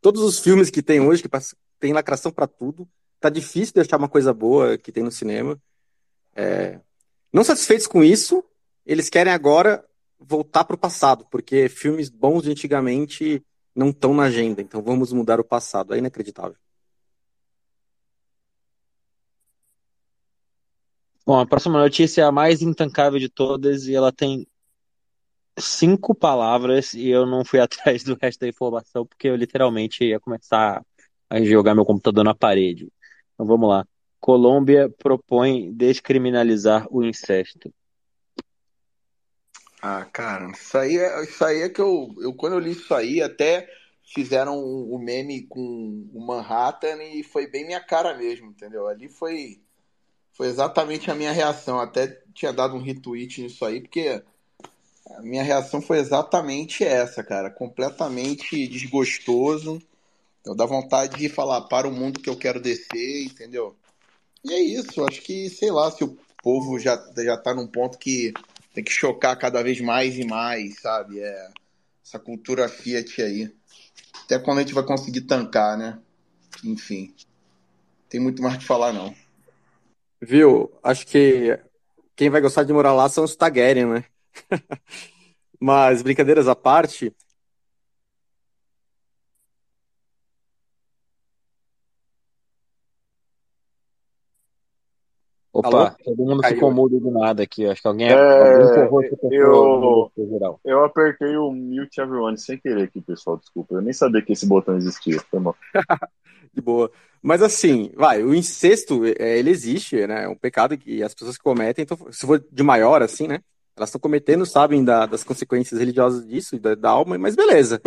[0.00, 1.28] todos os filmes que tem hoje, que
[1.78, 2.88] tem lacração para tudo.
[3.20, 5.60] Tá difícil de achar uma coisa boa que tem no cinema.
[6.34, 6.80] É...
[7.32, 8.42] Não satisfeitos com isso,
[8.84, 9.84] eles querem agora
[10.18, 14.60] voltar para o passado, porque filmes bons de antigamente não estão na agenda.
[14.60, 15.94] Então vamos mudar o passado.
[15.94, 16.56] É inacreditável.
[21.30, 24.44] Bom, a próxima notícia é a mais intancável de todas e ela tem
[25.56, 30.18] cinco palavras e eu não fui atrás do resto da informação porque eu literalmente ia
[30.18, 30.84] começar
[31.30, 32.88] a jogar meu computador na parede.
[33.32, 33.86] Então vamos lá.
[34.18, 37.72] Colômbia propõe descriminalizar o incesto.
[39.80, 42.92] Ah, cara, isso aí é, isso aí é que eu, eu quando eu li isso
[42.92, 43.68] aí até
[44.02, 48.88] fizeram o um, um meme com o Manhattan e foi bem minha cara mesmo, entendeu?
[48.88, 49.62] Ali foi
[50.32, 51.80] foi exatamente a minha reação.
[51.80, 54.22] Até tinha dado um retweet nisso aí, porque
[55.16, 57.50] a minha reação foi exatamente essa, cara.
[57.50, 59.80] Completamente desgostoso.
[60.44, 63.76] Eu dá vontade de falar para o mundo que eu quero descer, entendeu?
[64.44, 65.04] E é isso.
[65.04, 68.32] Acho que, sei lá, se o povo já, já tá num ponto que
[68.72, 71.20] tem que chocar cada vez mais e mais, sabe?
[71.20, 71.50] É
[72.04, 73.52] essa cultura Fiat aí.
[74.24, 75.98] Até quando a gente vai conseguir tancar, né?
[76.64, 77.14] Enfim.
[78.08, 79.14] Tem muito mais que falar, não.
[80.20, 80.70] Viu?
[80.82, 81.58] Acho que
[82.14, 84.04] quem vai gostar de morar lá são os Targaryen, né?
[85.58, 87.14] Mas, brincadeiras à parte.
[95.52, 95.90] Opa, Alô?
[96.04, 96.54] todo mundo Caiu.
[96.54, 97.66] ficou mudo do nada aqui.
[97.66, 100.12] Acho que alguém, é, alguém eu,
[100.64, 103.36] eu apertei o mute everyone sem querer aqui, pessoal.
[103.36, 103.74] Desculpa.
[103.74, 105.18] Eu nem sabia que esse botão existia.
[105.30, 105.56] Foi mal.
[106.52, 106.90] de boa.
[107.22, 110.24] Mas assim, vai, o incesto, é, ele existe, né?
[110.24, 113.40] É um pecado que as pessoas cometem, então, se for de maior, assim, né?
[113.76, 117.80] Elas estão cometendo, sabem da, das consequências religiosas disso, da, da alma, mas beleza.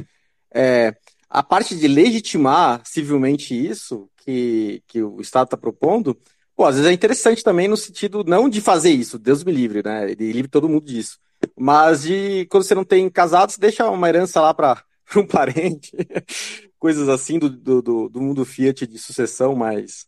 [0.53, 0.95] É,
[1.29, 6.17] a parte de legitimar civilmente isso que, que o Estado está propondo,
[6.55, 9.81] pô, às vezes é interessante também no sentido não de fazer isso, Deus me livre,
[9.83, 10.11] né?
[10.11, 11.19] Ele livre todo mundo disso.
[11.57, 14.83] Mas de quando você não tem casados, deixa uma herança lá para
[15.17, 15.91] um parente
[16.79, 20.07] coisas assim do, do, do mundo Fiat de sucessão, mas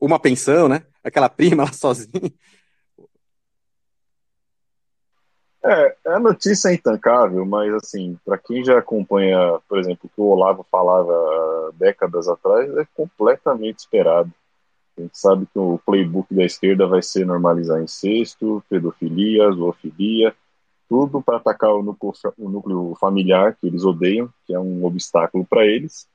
[0.00, 0.84] uma pensão, né?
[1.02, 2.32] Aquela prima lá sozinha.
[5.64, 10.20] É, a notícia é intancável, mas assim, para quem já acompanha, por exemplo, o que
[10.20, 14.32] o Olavo falava décadas atrás, é completamente esperado.
[14.96, 20.34] A gente sabe que o playbook da esquerda vai ser normalizar incesto, pedofilia, zoofilia,
[20.88, 25.44] tudo para atacar o núcleo, o núcleo familiar que eles odeiam, que é um obstáculo
[25.44, 26.08] para eles.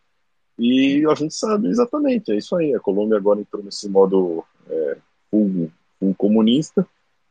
[0.58, 2.74] E a gente sabe exatamente, é isso aí.
[2.74, 4.98] A Colômbia agora entrou nesse modo é,
[5.30, 6.88] full, full comunista.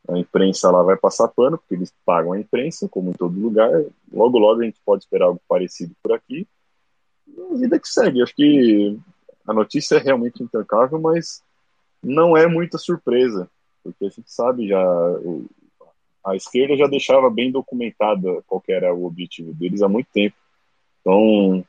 [0.09, 3.71] A imprensa lá vai passar pano, porque eles pagam a imprensa, como em todo lugar.
[4.13, 6.47] Logo, logo a gente pode esperar algo parecido por aqui.
[7.29, 8.23] E a vida que segue.
[8.23, 8.99] Acho que
[9.47, 11.43] a notícia é realmente intancável, mas
[12.03, 13.49] não é muita surpresa,
[13.85, 14.83] porque a gente sabe já
[16.25, 20.37] a esquerda já deixava bem documentada qual era o objetivo deles há muito tempo.
[21.01, 21.65] Então,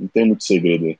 [0.00, 0.98] não tem muito segredo aí.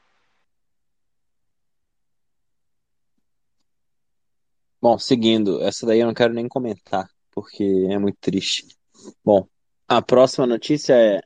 [4.83, 8.67] Bom, seguindo, essa daí eu não quero nem comentar, porque é muito triste.
[9.25, 9.47] Bom,
[9.87, 11.21] a próxima notícia é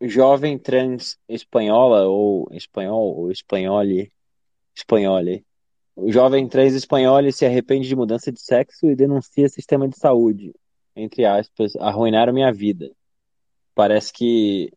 [0.00, 4.12] jovem trans espanhola ou espanhol ou espanhole,
[4.74, 5.44] espanhole.
[5.96, 10.52] O jovem trans espanhol se arrepende de mudança de sexo e denuncia sistema de saúde
[10.96, 12.90] entre aspas, arruinaram minha vida.
[13.74, 14.72] Parece que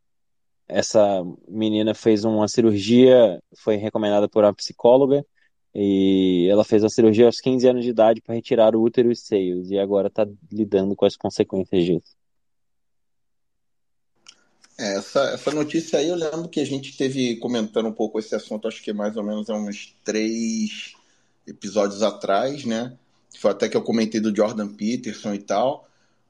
[0.68, 5.26] essa menina fez uma cirurgia, foi recomendada por uma psicóloga,
[5.74, 9.12] E ela fez a cirurgia aos 15 anos de idade para retirar o útero e
[9.12, 9.70] os seios.
[9.70, 12.18] E agora está lidando com as consequências disso.
[14.80, 18.36] É, essa, essa notícia aí eu lembro que a gente teve comentando um pouco esse
[18.36, 20.94] assunto, acho que mais ou menos há uns três
[21.48, 22.96] episódios atrás, né?
[23.40, 25.87] Foi até que eu comentei do Jordan Peterson e tal,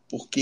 [0.10, 0.40] porque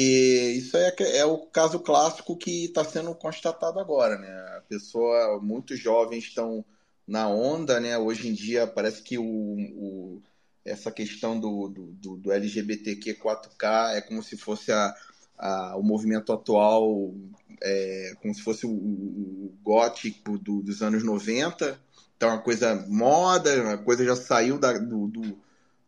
[0.58, 4.30] isso é, é o caso clássico que está sendo constatado agora, né?
[4.58, 6.64] A pessoa, muitos jovens estão
[7.08, 7.98] na onda, né?
[7.98, 10.22] Hoje em dia parece que o, o
[10.64, 14.96] essa questão do, do, do LGBTQ 4K é como se fosse a
[15.38, 17.14] a, o movimento atual
[17.62, 21.80] é, como se fosse o, o, gótico do, dos anos 90.
[22.16, 25.38] Então, uma coisa moda, a coisa já saiu da, do, do,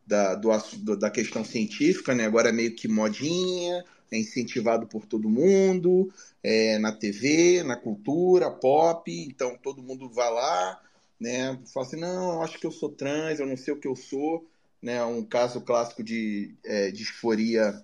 [0.07, 2.25] da, do, da questão científica, né?
[2.25, 6.11] agora é meio que modinha, é incentivado por todo mundo,
[6.41, 10.81] é, na TV, na cultura, pop, então todo mundo vai lá,
[11.19, 11.59] né?
[11.73, 14.47] Fala assim, não, acho que eu sou trans, eu não sei o que eu sou,
[14.81, 15.03] né?
[15.03, 17.83] Um caso clássico de é, disforia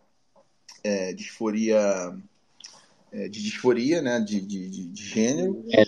[0.83, 2.15] é, disforia
[3.11, 5.63] é, de disforia, né, de, de, de gênero.
[5.71, 5.83] É.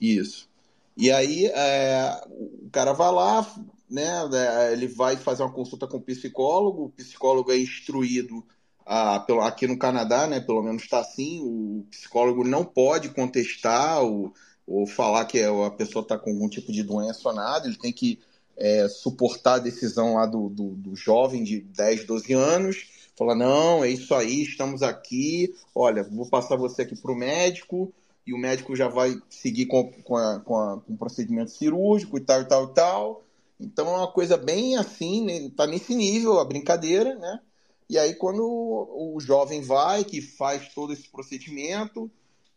[0.00, 0.48] Isso.
[0.96, 3.54] E aí é, o cara vai lá,
[3.88, 8.44] né, é, ele vai fazer uma consulta com o psicólogo, o psicólogo é instruído
[8.84, 14.32] a, aqui no Canadá, né, pelo menos está assim, o psicólogo não pode contestar ou,
[14.66, 17.92] ou falar que a pessoa está com algum tipo de doença ou nada, ele tem
[17.92, 18.18] que
[18.56, 23.82] é, suportar a decisão lá do, do, do jovem de 10, 12 anos, Fala, não,
[23.82, 25.54] é isso aí, estamos aqui.
[25.74, 27.90] Olha, vou passar você aqui para o médico
[28.26, 32.18] e o médico já vai seguir com, com, a, com, a, com o procedimento cirúrgico
[32.18, 33.25] e tal, e tal, e tal.
[33.58, 35.50] Então é uma coisa bem assim, né?
[35.56, 37.40] tá nesse nível a brincadeira, né?
[37.88, 42.10] E aí quando o, jovem vai, que faz todo esse procedimento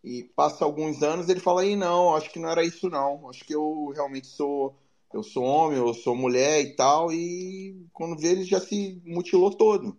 [0.04, 3.46] e passa alguns anos, ele fala aí não, acho que não era isso não, acho
[3.46, 4.76] que eu realmente sou
[5.14, 9.50] eu sou homem, eu sou mulher e tal, e quando vê ele já se mutilou
[9.50, 9.98] todo.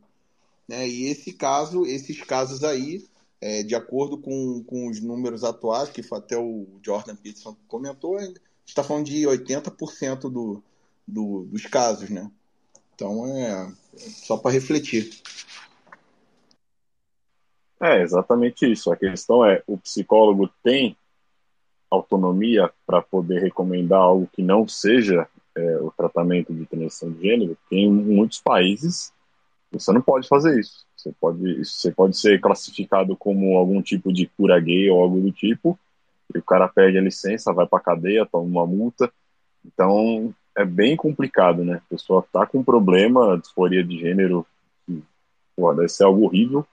[0.69, 0.89] Né?
[0.89, 3.05] E esse caso, esses casos aí,
[3.41, 8.19] é, de acordo com, com os números atuais, que até o Jordan Peterson comentou,
[8.65, 10.63] está falando de 80% do,
[11.11, 12.31] do, dos casos, né?
[12.95, 15.11] Então é só para refletir.
[17.81, 18.93] É exatamente isso.
[18.93, 20.97] A questão é: o psicólogo tem
[21.91, 25.27] autonomia para poder recomendar algo que não seja
[25.57, 27.57] é, o tratamento de transição de gênero?
[27.69, 29.13] Tem muitos países
[29.73, 30.85] você não pode fazer isso.
[30.97, 35.31] Você pode, você pode ser classificado como algum tipo de cura gay ou algo do
[35.31, 35.79] tipo,
[36.35, 39.11] e o cara perde a licença, vai para cadeia, toma uma multa.
[39.65, 41.77] Então é bem complicado, né?
[41.77, 44.47] A pessoa tá com um problema, disforia de gênero,
[44.87, 45.03] que,
[45.57, 46.67] pô, deve ser algo horrível.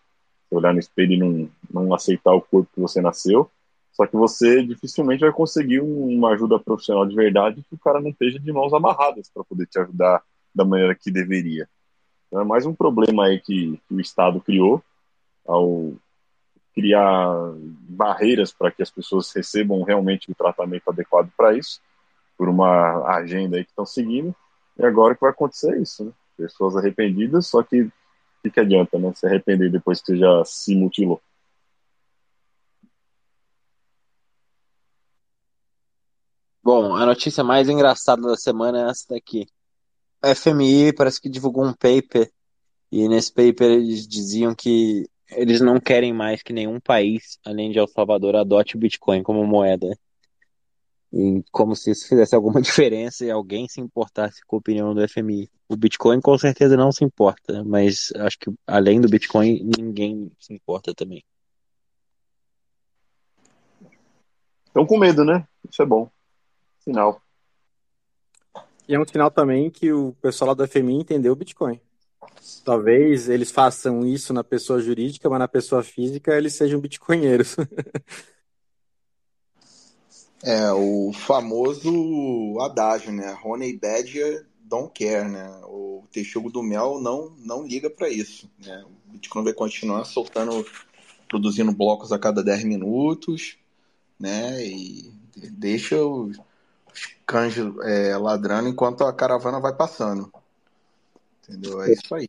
[0.50, 3.50] Você olhar no espelho e não, não aceitar o corpo que você nasceu.
[3.92, 8.12] Só que você dificilmente vai conseguir uma ajuda profissional de verdade que o cara não
[8.12, 10.22] esteja de mãos amarradas para poder te ajudar
[10.54, 11.68] da maneira que deveria.
[12.28, 14.84] Então é mais um problema aí que, que o Estado criou
[15.48, 15.94] ao
[16.76, 17.54] criar
[17.90, 21.82] barreiras para que as pessoas recebam realmente o tratamento adequado para isso,
[22.38, 24.36] por uma agenda aí que estão seguindo,
[24.78, 26.12] e agora que vai acontecer isso, né?
[26.38, 27.92] Pessoas arrependidas, só que o
[28.52, 29.12] que, adianta, né?
[29.16, 31.22] Se arrepender depois que já se mutilou.
[36.64, 39.48] Bom, a notícia mais engraçada da semana é essa daqui.
[40.22, 42.30] A FMI parece que divulgou um paper
[42.92, 47.80] e nesse paper eles diziam que eles não querem mais que nenhum país, além de
[47.80, 49.98] El Salvador, adote o Bitcoin como moeda.
[51.18, 55.10] E como se isso fizesse alguma diferença e alguém se importasse com a opinião do
[55.10, 55.50] FMI.
[55.68, 60.54] O Bitcoin com certeza não se importa, mas acho que além do Bitcoin ninguém se
[60.54, 61.26] importa também.
[64.68, 65.48] Estão com medo, né?
[65.68, 66.08] Isso é bom.
[66.82, 67.20] Sinal.
[68.88, 71.82] E é um sinal também que o pessoal lá do FMI entendeu o Bitcoin.
[72.64, 77.56] Talvez eles façam isso na pessoa jurídica, mas na pessoa física eles sejam bitcoinheiros.
[80.44, 83.38] é, o famoso adágio, né?
[83.44, 85.50] Honey Badger don't care, né?
[85.64, 88.84] O texugo do mel não, não liga para isso, né?
[88.86, 90.66] O Bitcoin vai continuar soltando,
[91.28, 93.58] produzindo blocos a cada 10 minutos,
[94.20, 94.64] né?
[94.64, 96.38] E deixa os
[97.26, 100.32] cães é, ladrando enquanto a caravana vai passando.
[101.44, 101.82] Entendeu?
[101.82, 102.28] É isso aí.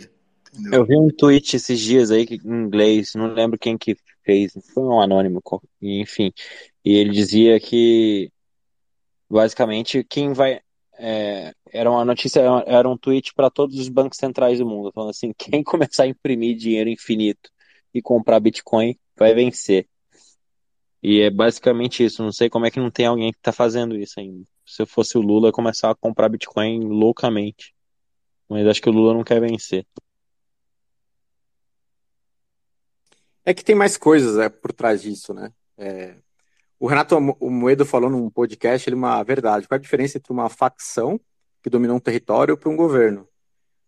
[0.53, 0.81] Entendeu?
[0.81, 3.97] Eu vi um tweet esses dias aí em inglês, não lembro quem que
[4.29, 5.43] fez, foi um anônimo,
[5.81, 6.31] enfim.
[6.85, 8.31] E ele dizia que
[9.31, 10.61] basicamente quem vai.
[11.01, 15.11] É, era uma notícia, era um tweet para todos os bancos centrais do mundo, falando
[15.11, 17.51] assim: quem começar a imprimir dinheiro infinito
[17.95, 19.89] e comprar Bitcoin vai vencer.
[21.03, 22.23] E é basicamente isso.
[22.23, 24.45] Não sei como é que não tem alguém que está fazendo isso ainda.
[24.67, 27.75] se eu fosse o Lula, eu começar a comprar Bitcoin loucamente.
[28.49, 29.87] Mas acho que o Lula não quer vencer.
[33.49, 35.51] É que tem mais coisas é, por trás disso, né?
[35.79, 36.17] É,
[36.79, 39.67] o Renato Moedo falou num podcast ele, uma verdade.
[39.67, 41.19] Qual a diferença entre uma facção
[41.63, 43.27] que dominou um território para um governo?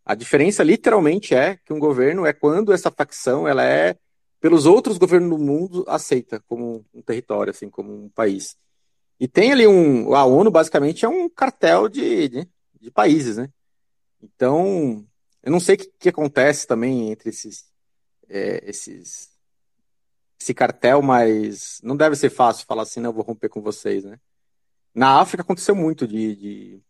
[0.03, 3.99] A diferença literalmente é que um governo é quando essa facção ela é
[4.41, 8.57] pelos outros governos do mundo aceita como um território, assim, como um país.
[9.21, 10.15] E tem ali um.
[10.15, 12.49] A ONU basicamente é um cartel de, de,
[12.81, 13.51] de países, né?
[14.23, 15.07] Então,
[15.43, 17.67] eu não sei o que, que acontece também entre esses,
[18.27, 19.30] é, esses.
[20.41, 24.19] Esse cartel, mas não deve ser fácil falar assim, não, vou romper com vocês, né?
[24.95, 26.83] Na África aconteceu muito de, de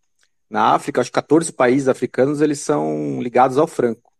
[0.48, 4.10] na África, acho que 14 países africanos eles são ligados ao franco.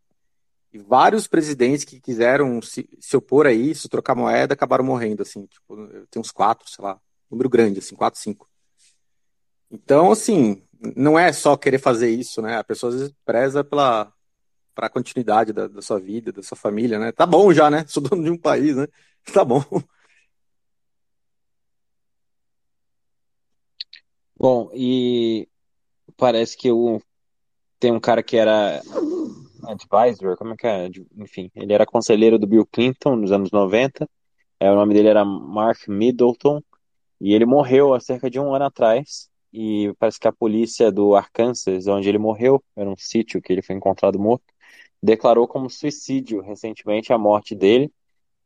[0.73, 5.47] E vários presidentes que quiseram se, se opor a isso, trocar moeda, acabaram morrendo, assim.
[5.47, 5.77] Tipo,
[6.09, 8.48] tem uns quatro, sei lá, número grande, assim, quatro, cinco.
[9.69, 10.62] Então, assim,
[10.97, 12.59] não é só querer fazer isso, né?
[12.59, 14.12] A pessoa às vezes preza pela
[14.73, 17.12] para a continuidade da, da, sua vida, da sua família, né?
[17.12, 17.85] Tá bom já, né?
[17.89, 18.86] Sou dono de um país, né?
[19.32, 19.62] Tá bom.
[24.36, 25.47] Bom, e
[26.16, 27.01] parece que o,
[27.80, 28.82] tem um cara que era
[29.64, 30.88] advisor, como é que é?
[31.16, 34.09] Enfim, ele era conselheiro do Bill Clinton nos anos 90.
[34.60, 36.62] É, o nome dele era Mark Middleton.
[37.20, 39.28] E ele morreu há cerca de um ano atrás.
[39.52, 43.62] E parece que a polícia do Arkansas, onde ele morreu, era um sítio que ele
[43.62, 44.44] foi encontrado morto,
[45.02, 47.92] declarou como suicídio recentemente a morte dele.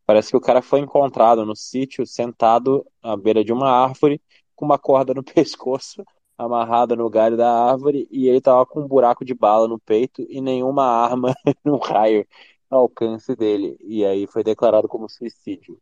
[0.07, 4.21] Parece que o cara foi encontrado no sítio, sentado à beira de uma árvore,
[4.55, 6.05] com uma corda no pescoço,
[6.37, 10.27] amarrada no galho da árvore e ele tava com um buraco de bala no peito
[10.29, 12.27] e nenhuma arma no raio
[12.71, 13.77] ao alcance dele.
[13.81, 15.81] E aí foi declarado como suicídio.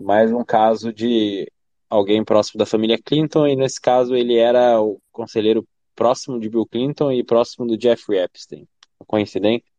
[0.00, 1.50] Mais um caso de
[1.88, 6.66] alguém próximo da família Clinton, e nesse caso ele era o conselheiro próximo de Bill
[6.66, 8.66] Clinton e próximo do Jeffrey Epstein.
[9.06, 9.73] Coincidência?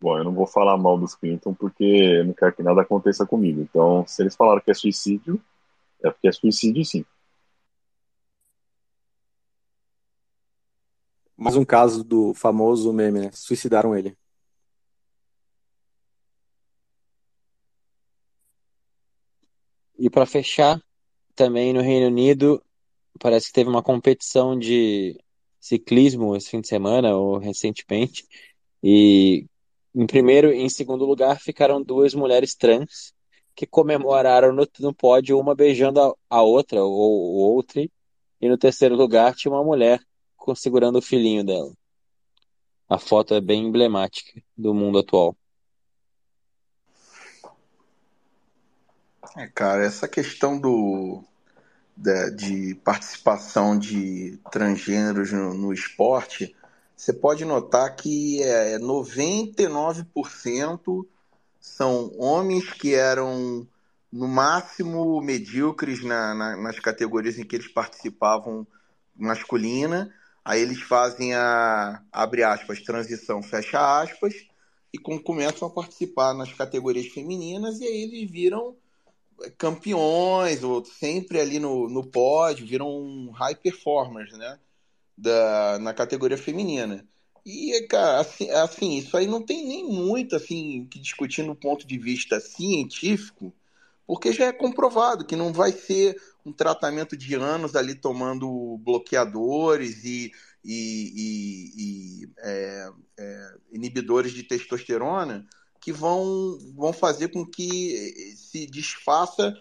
[0.00, 3.26] Bom, eu não vou falar mal dos Clinton porque eu não quero que nada aconteça
[3.26, 3.60] comigo.
[3.62, 5.40] Então, se eles falaram que é suicídio,
[6.02, 7.04] é porque é suicídio sim.
[11.36, 13.30] Mais um caso do famoso meme, né?
[13.32, 14.16] Suicidaram ele.
[19.98, 20.80] E para fechar,
[21.34, 22.62] também no Reino Unido,
[23.20, 25.18] parece que teve uma competição de
[25.60, 28.26] ciclismo esse fim de semana, ou recentemente,
[28.82, 29.46] e
[29.94, 33.14] em primeiro e em segundo lugar ficaram duas mulheres trans
[33.54, 37.80] que comemoraram no, no pódio, uma beijando a, a outra, ou, ou outra,
[38.40, 40.00] e no terceiro lugar tinha uma mulher
[40.56, 41.72] segurando o filhinho dela.
[42.88, 45.34] A foto é bem emblemática do mundo atual.
[49.36, 51.24] É, cara, essa questão do
[51.96, 56.54] de, de participação de transgêneros no, no, esporte,
[56.96, 61.06] você pode notar que é, 99%
[61.60, 63.66] são homens que eram
[64.12, 68.66] no máximo medíocres na, na, nas categorias em que eles participavam
[69.16, 70.12] masculina
[70.44, 74.34] Aí eles fazem a, abre aspas, transição, fecha aspas,
[74.92, 78.76] e com, começam a participar nas categorias femininas, e aí eles viram
[79.56, 84.58] campeões, ou sempre ali no, no pódio, viram high performers, né?
[85.16, 87.06] Da, na categoria feminina.
[87.46, 91.86] E, cara, assim, assim, isso aí não tem nem muito, assim, que discutir no ponto
[91.86, 93.52] de vista científico,
[94.06, 100.04] porque já é comprovado que não vai ser um tratamento de anos ali tomando bloqueadores
[100.04, 100.32] e,
[100.64, 105.46] e, e, e é, é, inibidores de testosterona
[105.80, 109.54] que vão, vão fazer com que se desfaça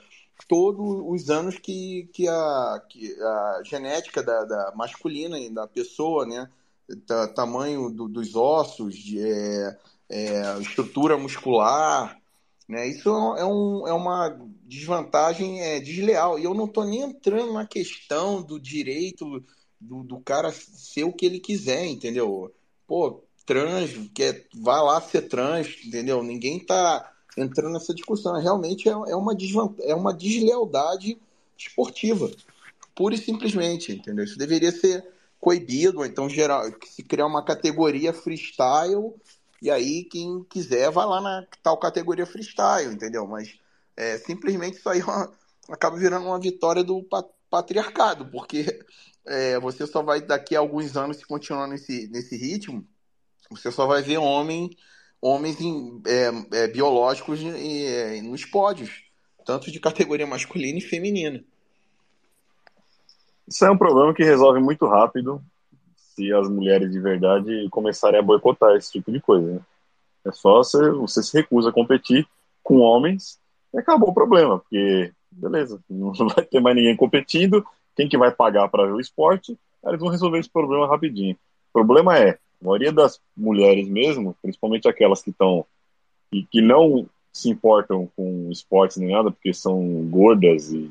[0.48, 6.50] todos os anos que, que, a, que a genética da, da masculina da pessoa, né,
[7.36, 9.78] tamanho do, dos ossos, de, é,
[10.10, 12.20] é, estrutura muscular,
[12.68, 12.88] né?
[12.88, 16.40] Isso é, um, é uma desvantagem é, desleal.
[16.40, 19.44] E eu não estou nem entrando na questão do direito
[19.80, 22.54] do, do cara ser o que ele quiser, entendeu?
[22.88, 26.24] Pô, trans, quer, vai lá ser trans, entendeu?
[26.24, 28.40] Ninguém está entrando nessa discussão.
[28.40, 29.36] Realmente é, é, uma,
[29.82, 31.18] é uma deslealdade
[31.58, 32.30] esportiva,
[32.96, 34.26] pura e simplesmente, entendeu?
[34.26, 35.06] Isso deveria ser
[35.40, 39.14] coibido, ou então geral, se criar uma categoria freestyle
[39.64, 43.26] e aí, quem quiser, vai lá na tal categoria freestyle, entendeu?
[43.26, 43.58] Mas
[43.96, 45.32] é, simplesmente isso aí é uma,
[45.70, 47.02] acaba virando uma vitória do
[47.50, 48.86] patriarcado, porque
[49.26, 52.86] é, você só vai, daqui a alguns anos, se continuar nesse, nesse ritmo,
[53.50, 54.70] você só vai ver homem,
[55.24, 59.06] homens em, é, é biológicos em, nos pódios,
[59.46, 61.42] tanto de categoria masculina e feminina.
[63.48, 65.42] Isso é um problema que resolve muito rápido
[65.96, 69.54] se as mulheres de verdade começarem a boicotar esse tipo de coisa.
[69.54, 69.60] Né?
[70.26, 72.28] É só você, você se recusa a competir
[72.62, 73.40] com homens
[73.74, 78.32] e acabou o problema, porque beleza, não vai ter mais ninguém competindo, quem que vai
[78.32, 79.58] pagar para ver o esporte?
[79.86, 81.36] Eles vão resolver esse problema rapidinho.
[81.70, 85.66] O problema é, a maioria das mulheres mesmo, principalmente aquelas que estão
[86.32, 90.90] e que não se importam com esportes nem nada, porque são gordas e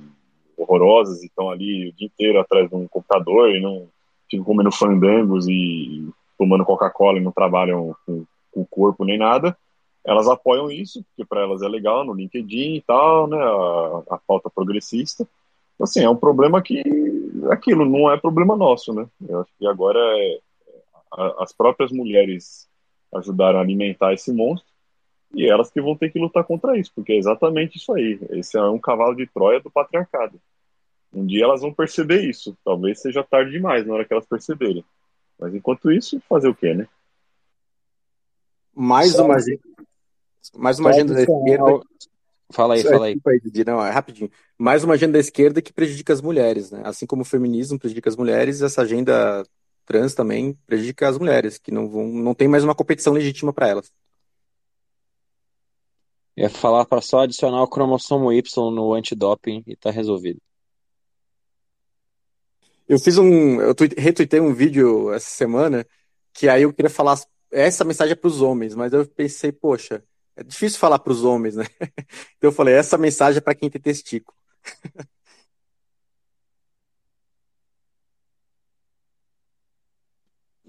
[0.57, 3.89] horrorosas e estão ali o dia inteiro atrás de um computador e não
[4.31, 6.09] ficam comendo fandangos e
[6.39, 9.57] tomando Coca-Cola e não trabalham com, com, o corpo nem nada,
[10.05, 14.19] elas apoiam isso, porque para elas é legal no LinkedIn e tal, né, a, a
[14.27, 15.27] pauta progressista.
[15.81, 16.83] Assim, é um problema que,
[17.51, 19.07] aquilo, não é problema nosso, né?
[19.29, 20.39] Eu acho que agora é,
[21.39, 22.69] as próprias mulheres
[23.15, 24.71] ajudaram a alimentar esse monstro
[25.35, 28.19] e elas que vão ter que lutar contra isso, porque é exatamente isso aí.
[28.31, 30.41] Esse é um cavalo de Troia do patriarcado.
[31.13, 32.57] Um dia elas vão perceber isso.
[32.65, 34.85] Talvez seja tarde demais na hora que elas perceberem.
[35.39, 36.87] Mas enquanto isso, fazer o quê, né?
[38.75, 39.37] Mais uma,
[40.57, 41.81] mais uma agenda da esquerda.
[42.51, 43.21] Fala aí, fala aí.
[43.67, 44.31] Não, é rapidinho.
[44.59, 46.83] Mais uma agenda da esquerda que prejudica as mulheres, né?
[46.85, 49.45] Assim como o feminismo prejudica as mulheres, essa agenda
[49.85, 53.69] trans também prejudica as mulheres, que não vão, não tem mais uma competição legítima para
[53.69, 53.93] elas.
[56.37, 60.41] Ia falar para só adicionar o cromossomo Y no antidoping e tá resolvido.
[62.89, 63.61] Eu fiz um.
[63.61, 65.87] Eu retuitei um vídeo essa semana
[66.33, 67.19] que aí eu queria falar.
[67.51, 70.03] Essa mensagem é para os homens, mas eu pensei, poxa,
[70.35, 71.65] é difícil falar para os homens, né?
[72.39, 74.37] Então eu falei, essa mensagem é para quem tem testículo.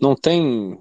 [0.03, 0.77] Não tem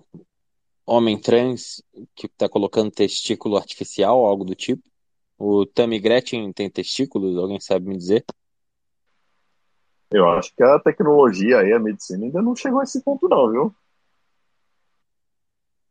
[0.85, 1.81] homem trans
[2.13, 4.83] que está colocando testículo artificial, algo do tipo?
[5.39, 7.39] O Tammy Gretchen tem testículos?
[7.39, 8.25] Alguém sabe me dizer?
[10.11, 13.49] Eu acho que a tecnologia e a medicina ainda não chegou a esse ponto, não,
[13.49, 13.75] viu?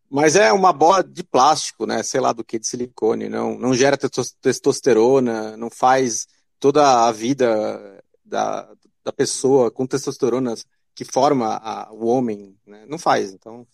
[0.10, 2.04] Mas é uma bola de plástico, né?
[2.04, 3.30] Sei lá do que, de silicone.
[3.30, 3.98] Não, não gera
[4.42, 6.28] testosterona, não faz
[6.60, 8.70] toda a vida da,
[9.06, 10.54] da pessoa com testosterona
[10.96, 12.86] que forma a, o homem, né?
[12.88, 13.66] Não faz, então...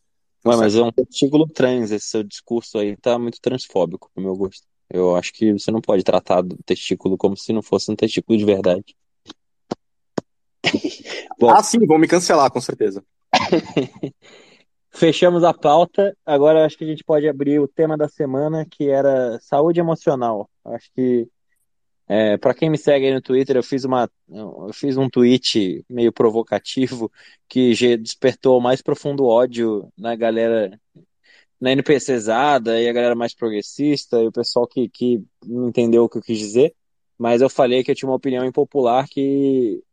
[0.46, 4.36] Ué, mas é um testículo trans, esse seu discurso aí tá muito transfóbico, pro meu
[4.36, 4.66] gosto.
[4.90, 8.38] Eu acho que você não pode tratar do testículo como se não fosse um testículo
[8.38, 8.96] de verdade.
[11.38, 13.04] Bom, ah, sim, vão me cancelar, com certeza.
[14.92, 16.16] Fechamos a pauta.
[16.26, 20.50] Agora acho que a gente pode abrir o tema da semana, que era saúde emocional.
[20.66, 21.28] Acho que
[22.08, 25.84] é, para quem me segue aí no Twitter, eu fiz, uma, eu fiz um tweet
[25.90, 27.12] meio provocativo
[27.50, 30.80] que despertou o mais profundo ódio na galera,
[31.60, 36.10] na NPCzada e a galera mais progressista e o pessoal que, que não entendeu o
[36.10, 36.74] que eu quis dizer.
[37.18, 39.84] Mas eu falei que eu tinha uma opinião impopular que,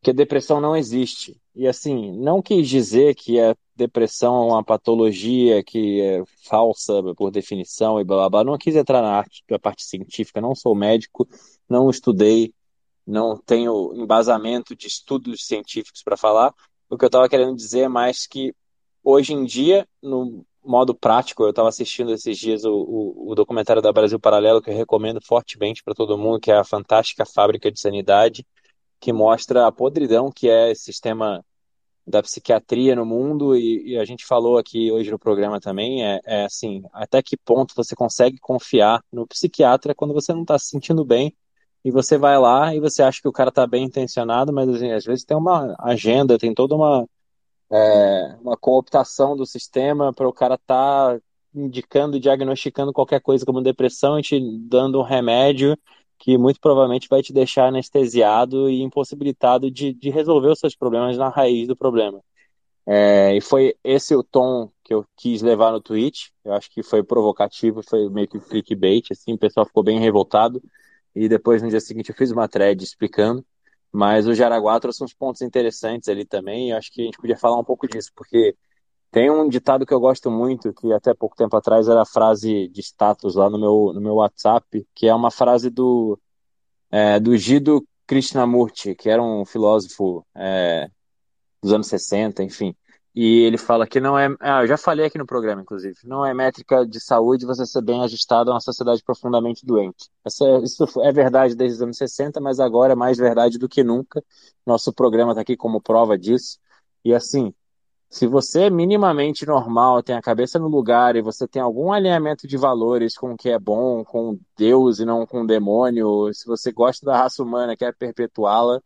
[0.00, 1.38] que a depressão não existe.
[1.54, 7.30] E assim, não quis dizer que a depressão é uma patologia que é falsa por
[7.30, 8.44] definição e blá blá blá.
[8.44, 11.28] Não quis entrar na arte, na parte científica, não sou médico,
[11.68, 12.54] não estudei,
[13.06, 16.54] não tenho embasamento de estudos científicos para falar.
[16.88, 18.54] O que eu estava querendo dizer é mais que
[19.04, 23.82] hoje em dia, no modo prático, eu estava assistindo esses dias o, o, o, documentário
[23.82, 27.70] da Brasil Paralelo, que eu recomendo fortemente para todo mundo, que é a Fantástica Fábrica
[27.70, 28.46] de Sanidade
[29.02, 31.44] que mostra a podridão que é esse sistema
[32.06, 33.56] da psiquiatria no mundo.
[33.56, 37.36] E, e, a gente falou aqui hoje no programa também é, é, assim até que
[37.36, 41.36] ponto você consegue confiar no psiquiatra quando você não está se sentindo bem
[41.84, 44.92] e você vai lá e você acha que o cara está bem intencionado mas assim,
[44.92, 47.04] às vezes tem uma agenda tem toda uma
[47.72, 51.20] é, uma cooptação do sistema para o cara estar tá
[51.52, 55.76] indicando diagnosticando qualquer coisa como depressão e te dando um remédio
[56.22, 61.18] que muito provavelmente vai te deixar anestesiado e impossibilitado de, de resolver os seus problemas
[61.18, 62.22] na raiz do problema.
[62.86, 66.32] É, e foi esse o tom que eu quis levar no tweet.
[66.44, 70.62] Eu acho que foi provocativo, foi meio que clickbait, assim, o pessoal ficou bem revoltado.
[71.12, 73.44] E depois, no dia seguinte, eu fiz uma thread explicando.
[73.90, 77.18] Mas o Jaraguá trouxe uns pontos interessantes ali também, e eu acho que a gente
[77.18, 78.54] podia falar um pouco disso, porque
[79.12, 82.66] tem um ditado que eu gosto muito, que até pouco tempo atrás era a frase
[82.68, 86.18] de status lá no meu, no meu WhatsApp, que é uma frase do,
[86.90, 90.88] é, do Gido Krishnamurti, que era um filósofo é,
[91.62, 92.74] dos anos 60, enfim.
[93.14, 94.34] E ele fala que não é.
[94.40, 95.98] Ah, eu já falei aqui no programa, inclusive.
[96.04, 100.08] Não é métrica de saúde você ser bem ajustado a uma sociedade profundamente doente.
[100.24, 103.84] Essa, isso é verdade desde os anos 60, mas agora é mais verdade do que
[103.84, 104.24] nunca.
[104.66, 106.58] Nosso programa está aqui como prova disso.
[107.04, 107.52] E assim,
[108.12, 112.46] se você é minimamente normal, tem a cabeça no lugar e você tem algum alinhamento
[112.46, 116.46] de valores com o que é bom, com Deus e não com o demônio, se
[116.46, 118.82] você gosta da raça humana, quer perpetuá-la,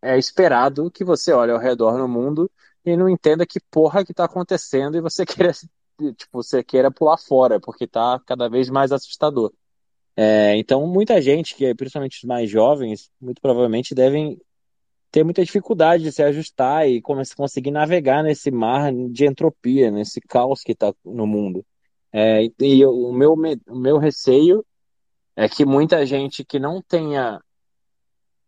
[0.00, 2.48] é esperado que você olhe ao redor no mundo
[2.84, 7.18] e não entenda que porra que tá acontecendo e você queira, tipo, você queira pular
[7.18, 9.52] fora, porque tá cada vez mais assustador.
[10.16, 14.40] É, então, muita gente, que principalmente os mais jovens, muito provavelmente devem
[15.14, 20.60] ter muita dificuldade de se ajustar e conseguir navegar nesse mar de entropia, nesse caos
[20.60, 21.64] que está no mundo.
[22.12, 23.34] É, e o meu,
[23.68, 24.66] o meu receio
[25.36, 27.40] é que muita gente que não tenha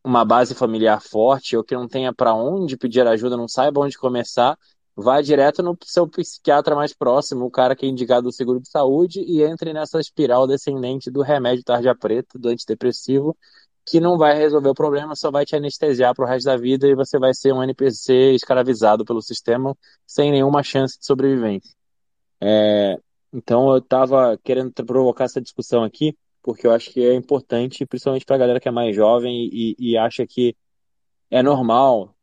[0.03, 3.97] uma base familiar forte ou que não tenha para onde pedir ajuda, não saiba onde
[3.97, 4.59] começar,
[4.97, 8.69] vá direto no seu psiquiatra mais próximo, o cara que é indicado do seguro de
[8.69, 13.37] saúde, e entre nessa espiral descendente do remédio tarja preta, do antidepressivo,
[13.87, 16.89] que não vai resolver o problema, só vai te anestesiar para o resto da vida
[16.89, 21.73] e você vai ser um NPC escravizado pelo sistema sem nenhuma chance de sobrevivência.
[22.41, 22.99] É,
[23.33, 28.27] então eu estava querendo provocar essa discussão aqui, porque eu acho que é importante, principalmente
[28.27, 30.57] para a galera que é mais jovem e, e acha que
[31.31, 32.15] é normal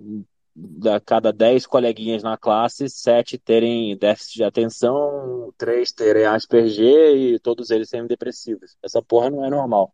[0.55, 7.39] da cada 10 coleguinhas na classe, 7 terem déficit de atenção, 3 terem Asperger e
[7.39, 8.77] todos eles serem depressivos.
[8.83, 9.93] Essa porra não é normal.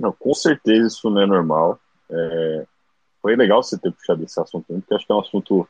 [0.00, 1.78] Não, com certeza isso não é normal.
[2.10, 2.66] É...
[3.20, 5.68] Foi legal você ter puxado esse assunto, porque acho que é um assunto.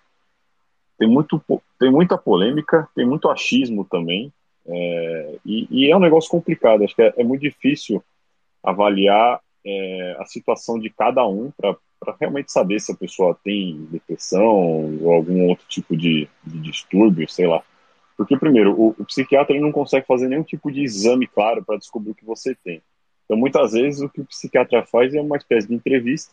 [0.99, 1.43] Tem, muito,
[1.79, 4.33] tem muita polêmica, tem muito achismo também.
[4.67, 8.05] É, e, e, é um negócio complicado, acho que é, é muito difícil
[8.63, 11.77] avaliar é, a situação de cada um para
[12.21, 17.47] realmente saber se a pessoa tem depressão ou algum outro tipo de, de distúrbio, sei
[17.47, 17.63] lá.
[18.17, 22.11] Porque, primeiro, o, o psiquiatra não consegue fazer nenhum tipo de exame claro para descobrir
[22.11, 22.83] o que você tem.
[23.29, 26.33] Então, muitas vezes, o que o psiquiatra faz é uma espécie de entrevista,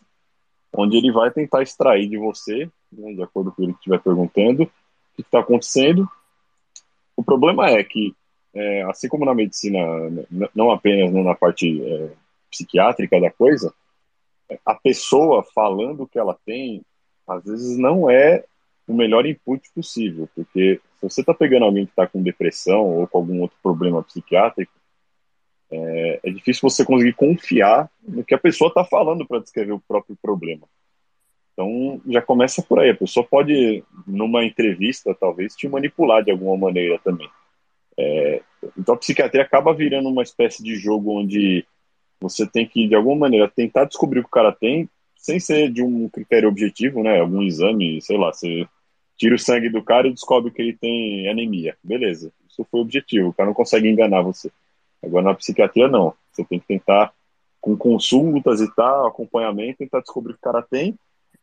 [0.72, 4.00] onde ele vai tentar extrair de você, né, de acordo com o que ele estiver
[4.00, 4.70] perguntando, o
[5.14, 6.08] que está acontecendo.
[7.14, 8.14] O problema é que
[8.54, 9.78] é, assim como na medicina,
[10.54, 12.10] não apenas na parte é,
[12.50, 13.74] psiquiátrica da coisa,
[14.64, 16.80] a pessoa falando o que ela tem,
[17.28, 18.42] às vezes não é
[18.88, 23.06] o melhor input possível, porque se você está pegando alguém que está com depressão ou
[23.06, 24.72] com algum outro problema psiquiátrico,
[25.70, 29.82] é, é difícil você conseguir confiar no que a pessoa está falando para descrever o
[29.86, 30.66] próprio problema.
[31.52, 32.90] Então já começa por aí.
[32.90, 37.28] A pessoa pode, numa entrevista, talvez te manipular de alguma maneira também.
[37.98, 38.42] É,
[38.78, 41.64] então a psiquiatria acaba virando uma espécie de jogo onde
[42.20, 45.70] você tem que, de alguma maneira, tentar descobrir o que o cara tem, sem ser
[45.70, 47.20] de um critério objetivo, né?
[47.20, 48.66] Algum exame, sei lá, você
[49.16, 51.76] tira o sangue do cara e descobre que ele tem anemia.
[51.82, 54.50] Beleza, isso foi o objetivo, o cara não consegue enganar você.
[55.06, 56.14] Agora na psiquiatria, não.
[56.32, 57.12] Você tem que tentar,
[57.60, 60.98] com consultas e tal, acompanhamento, tentar descobrir o que o cara tem.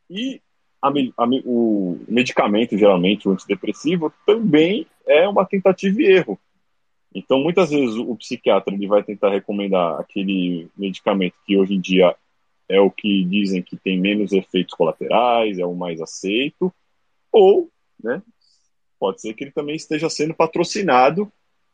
[0.10, 0.42] E
[0.82, 6.40] a, a, o medicamento, geralmente, o antidepressivo, também é uma tentativa e erro.
[7.16, 12.16] Então, muitas vezes, o psiquiatra ele vai tentar recomendar aquele medicamento que hoje em dia
[12.68, 16.74] é o que dizem que tem menos efeitos colaterais, é o mais aceito,
[17.32, 17.70] ou,
[18.02, 18.22] né,
[19.00, 21.32] pode ser que ele também esteja sendo patrocinado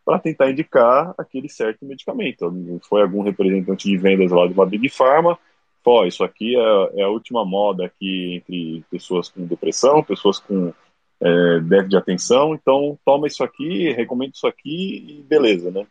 [0.10, 2.52] para tentar indicar aquele certo medicamento.
[2.90, 5.38] Foi algum representante de vendas lá de uma Big Pharma
[5.84, 10.74] Pô, isso aqui é, é, a última moda aqui entre pessoas com depressão, pessoas com
[11.22, 15.88] é, déficit de atenção, então toma isso aqui, recomendo isso aqui e beleza, né?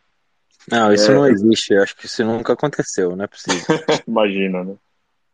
[0.71, 1.15] Não, isso é...
[1.15, 3.65] não existe, eu acho que isso nunca aconteceu, não é possível.
[4.07, 4.75] Imagina, né?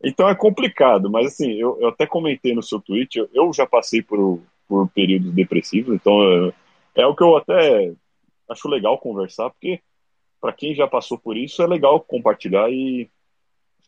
[0.02, 3.66] Então é complicado, mas assim, eu, eu até comentei no seu tweet, eu, eu já
[3.66, 6.22] passei por, por períodos depressivos, então
[6.96, 7.92] é, é o que eu até
[8.48, 9.80] acho legal conversar, porque
[10.40, 13.10] para quem já passou por isso é legal compartilhar e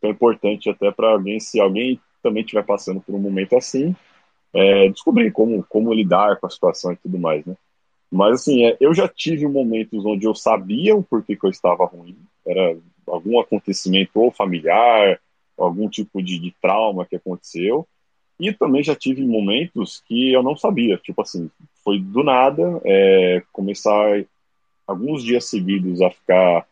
[0.03, 3.95] é importante até para alguém, se alguém também estiver passando por um momento assim,
[4.53, 7.57] é, descobrir como, como lidar com a situação e tudo mais, né?
[8.11, 11.85] Mas assim, é, eu já tive momentos onde eu sabia o porquê que eu estava
[11.85, 12.17] ruim,
[12.47, 12.77] era
[13.07, 15.21] algum acontecimento ou familiar,
[15.57, 17.87] algum tipo de, de trauma que aconteceu,
[18.41, 21.51] e também já tive momentos que eu não sabia, tipo assim,
[21.85, 24.25] foi do nada é, começar
[24.89, 26.67] alguns dias seguidos a ficar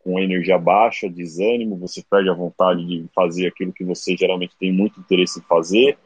[0.00, 4.70] com energia baixa, desânimo, você perde a vontade de fazer aquilo que você geralmente tem
[4.70, 5.96] muito interesse em fazer,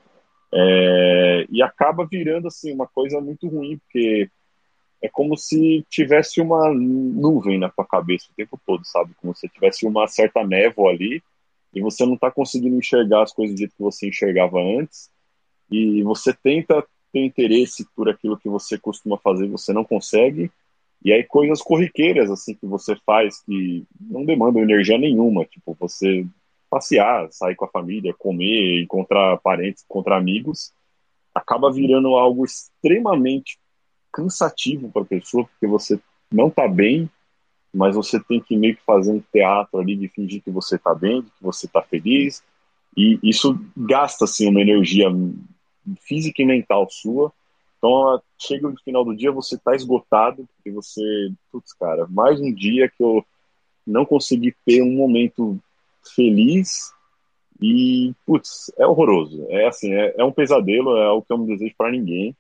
[0.53, 4.31] é, e acaba virando assim uma coisa muito ruim, porque
[5.03, 9.15] é como se tivesse uma nuvem na tua cabeça o tempo todo, sabe?
[9.21, 11.23] Como se tivesse uma certa névoa ali
[11.75, 15.11] e você não está conseguindo enxergar as coisas do jeito que você enxergava antes
[15.71, 20.51] e você tenta ter interesse por aquilo que você costuma fazer, você não consegue
[21.05, 26.27] e aí coisas corriqueiras assim que você faz que não demandam energia nenhuma, tipo você
[26.70, 30.73] passear, sair com a família, comer, encontrar parentes, encontrar amigos,
[31.35, 33.59] acaba virando algo extremamente
[34.12, 35.99] cansativo para a pessoa, porque você
[36.31, 37.09] não está bem
[37.73, 40.95] mas você tem que meio que fazer um teatro ali de fingir que você está
[40.95, 42.43] bem, que você está feliz,
[42.97, 45.09] e isso gasta assim uma energia
[46.01, 47.33] física e mental sua.
[47.79, 51.01] Então, chega no final do dia, você está esgotado, porque você,
[51.51, 53.25] putz, cara, mais um dia que eu
[53.87, 55.59] não consegui ter um momento
[56.15, 56.93] feliz
[57.63, 59.47] e, putz, é horroroso.
[59.49, 62.37] É assim, é, é um pesadelo, é algo que eu não desejo para ninguém.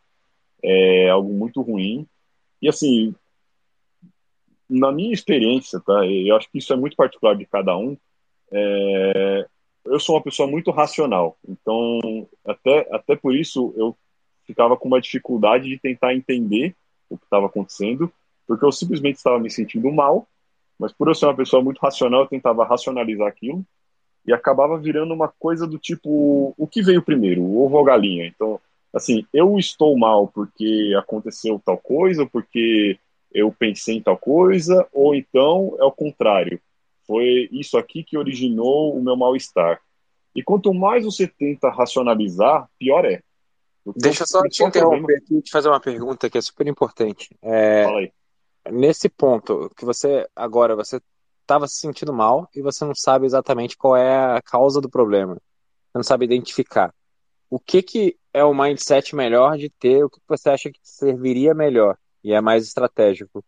[0.62, 2.06] É algo muito ruim.
[2.60, 3.14] E, assim,
[4.68, 6.04] na minha experiência, tá?
[6.04, 7.96] Eu acho que isso é muito particular de cada um.
[8.52, 9.46] É,
[9.84, 13.96] eu sou uma pessoa muito racional, então até até por isso eu
[14.48, 16.74] ficava com uma dificuldade de tentar entender
[17.10, 18.10] o que estava acontecendo,
[18.46, 20.26] porque eu simplesmente estava me sentindo mal,
[20.78, 23.62] mas por eu ser uma pessoa muito racional, eu tentava racionalizar aquilo
[24.26, 27.86] e acabava virando uma coisa do tipo o que veio primeiro, o ovo ou a
[27.86, 28.26] galinha.
[28.26, 28.58] Então,
[28.92, 32.98] assim, eu estou mal porque aconteceu tal coisa, porque
[33.30, 36.58] eu pensei em tal coisa, ou então é o contrário.
[37.06, 39.78] Foi isso aqui que originou o meu mal-estar.
[40.34, 43.22] E quanto mais você tenta racionalizar, pior é.
[43.96, 47.36] Deixa eu só te interromper aqui e te fazer uma pergunta que é super importante.
[47.42, 48.12] É, Fala aí.
[48.70, 51.00] Nesse ponto, que você agora você
[51.40, 55.34] estava se sentindo mal e você não sabe exatamente qual é a causa do problema.
[55.34, 56.94] Você não sabe identificar.
[57.48, 60.04] O que, que é o mindset melhor de ter?
[60.04, 61.96] O que você acha que serviria melhor?
[62.22, 63.44] e é mais estratégico.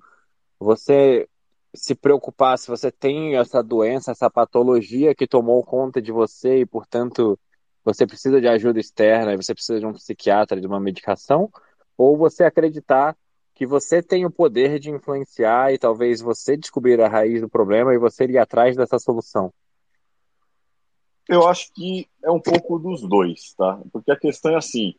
[0.59, 1.29] Você
[1.75, 6.67] se preocupar se você tem essa doença, essa patologia que tomou conta de você e,
[6.67, 7.39] portanto,
[7.85, 11.51] você precisa de ajuda externa você precisa de um psiquiatra, de uma medicação,
[11.97, 13.17] ou você acreditar
[13.55, 17.93] que você tem o poder de influenciar e talvez você descobrir a raiz do problema
[17.93, 19.53] e você ir atrás dessa solução?
[21.29, 23.79] Eu acho que é um pouco dos dois, tá?
[23.93, 24.95] Porque a questão é assim,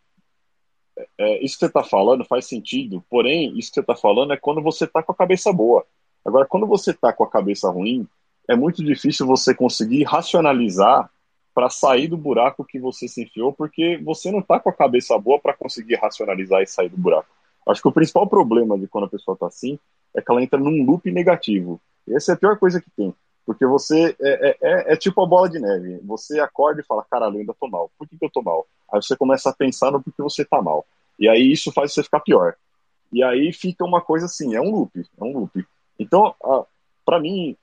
[1.18, 4.38] é, isso que você está falando faz sentido, porém, isso que você está falando é
[4.38, 5.86] quando você está com a cabeça boa.
[6.24, 8.08] Agora, quando você está com a cabeça ruim,
[8.48, 11.10] é muito difícil você conseguir racionalizar
[11.54, 15.18] para sair do buraco que você se enfiou, porque você não está com a cabeça
[15.18, 17.28] boa para conseguir racionalizar e sair do buraco.
[17.68, 19.78] Acho que o principal problema de quando a pessoa está assim
[20.16, 21.80] é que ela entra num loop negativo.
[22.10, 23.14] Essa é a pior coisa que tem.
[23.46, 26.00] Porque você é, é, é, é tipo a bola de neve.
[26.06, 27.92] Você acorda e fala, caralho, eu ainda tô mal.
[27.98, 28.66] Por que, que eu tô mal?
[28.92, 30.86] Aí você começa a pensar no porquê você tá mal.
[31.20, 32.56] E aí isso faz você ficar pior.
[33.12, 35.66] E aí fica uma coisa assim, é um loop, é um loop.
[36.00, 36.34] Então,
[37.06, 37.58] para mim,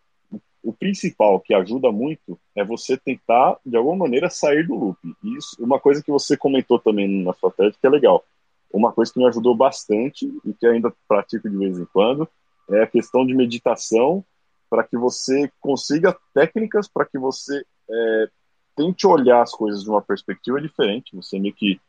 [0.69, 4.99] o principal que ajuda muito é você tentar, de alguma maneira, sair do loop.
[5.25, 8.23] Isso, uma coisa que você comentou também na sua tese que é legal.
[8.71, 12.29] Uma coisa que me ajudou bastante e que ainda pratico de vez em quando
[12.69, 14.23] é a questão de meditação
[14.69, 18.29] para que você consiga técnicas para que você é,
[18.77, 21.17] tente olhar as coisas de uma perspectiva diferente.
[21.17, 21.81] Você meio que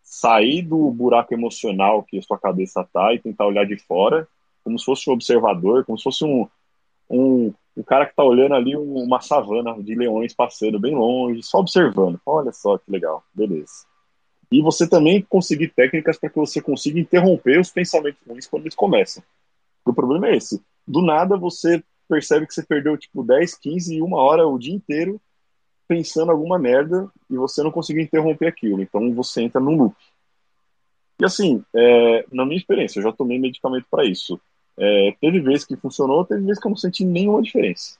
[0.00, 4.28] sair do buraco emocional que a sua cabeça tá e tentar olhar de fora,
[4.62, 6.48] como se fosse um observador, como se fosse um,
[7.10, 11.58] um, um cara que está olhando ali uma savana de leões passando bem longe, só
[11.60, 12.20] observando.
[12.26, 13.86] Olha só que legal, beleza.
[14.50, 18.74] E você também conseguir técnicas para que você consiga interromper os pensamentos ruins quando eles
[18.74, 19.22] começam.
[19.84, 20.60] O problema é esse.
[20.84, 24.74] Do nada você percebe que você perdeu tipo 10, 15 e uma hora o dia
[24.74, 25.20] inteiro
[25.86, 28.82] pensando alguma merda e você não conseguiu interromper aquilo.
[28.82, 29.96] Então você entra num loop.
[31.20, 34.40] E assim, é, na minha experiência, eu já tomei medicamento para isso.
[34.78, 37.98] É, teve vezes que funcionou, teve vezes que eu não senti nenhuma diferença.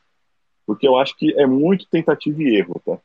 [0.67, 2.99] Porque eu acho que é muito tentativa e erro, tá?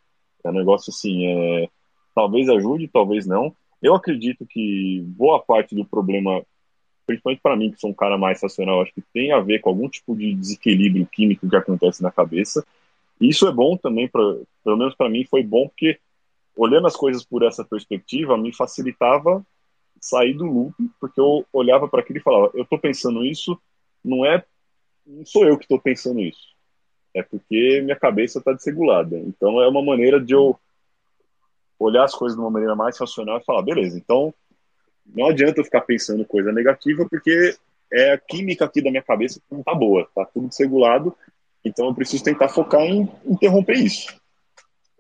[0.44, 1.70] É um negócio assim, é,
[2.14, 3.56] talvez ajude, talvez não.
[3.82, 6.44] Eu acredito que boa parte do problema,
[7.08, 9.70] principalmente para mim, que sou um cara mais racional, acho que tem a ver com
[9.70, 12.66] algum tipo de desequilíbrio químico que acontece na cabeça.
[13.20, 14.22] E isso é bom também, pra,
[14.64, 15.98] pelo menos para mim foi bom, porque
[16.56, 19.44] olhando as coisas por essa perspectiva me facilitava
[20.06, 23.60] sair do loop, porque eu olhava para aquilo e falava: eu estou pensando isso,
[24.04, 24.44] não é,
[25.06, 26.54] não sou eu que estou pensando isso,
[27.14, 29.18] é porque minha cabeça está desregulada.
[29.18, 30.60] Então é uma maneira de eu
[31.80, 34.34] olhar as coisas de uma maneira mais racional e falar: beleza, então
[35.06, 37.56] não adianta eu ficar pensando coisa negativa, porque
[37.92, 41.16] é a química aqui da minha cabeça que não está boa, está tudo desregulado
[41.64, 44.08] então eu preciso tentar focar em interromper isso.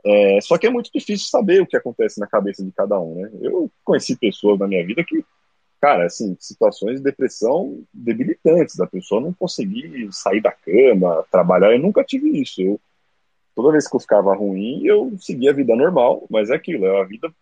[0.05, 3.15] É, só que é muito difícil saber o que acontece na cabeça de cada um,
[3.15, 3.29] né?
[3.41, 5.23] Eu conheci pessoas na minha vida que,
[5.79, 11.71] cara, assim, situações de depressão debilitantes, da pessoa não conseguir sair da cama, trabalhar.
[11.71, 12.61] Eu nunca tive isso.
[12.61, 12.79] Eu,
[13.55, 16.91] toda vez que eu ficava ruim, eu seguia a vida normal, mas é aquilo, é
[16.91, 17.33] uma vida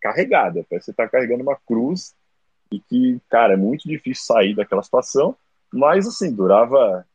[0.00, 0.64] carregada.
[0.68, 2.14] Parece que você tá carregando uma cruz
[2.70, 5.34] e que, cara, é muito difícil sair daquela situação.
[5.72, 7.06] Mas, assim, durava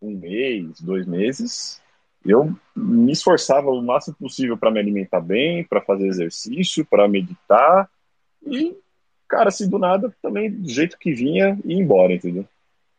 [0.00, 1.81] um mês, dois meses,
[2.24, 7.88] eu me esforçava o máximo possível para me alimentar bem, para fazer exercício, para meditar
[8.46, 8.76] e,
[9.28, 12.46] cara, assim, do nada, também do jeito que vinha, ir embora, entendeu?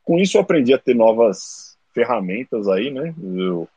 [0.04, 3.14] Com isso eu aprendi a ter novas ferramentas aí, né?
[3.22, 3.68] Eu,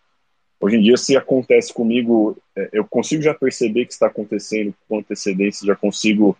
[0.61, 4.99] hoje em dia, se acontece comigo, é, eu consigo já perceber que está acontecendo com
[4.99, 6.37] antecedência, já consigo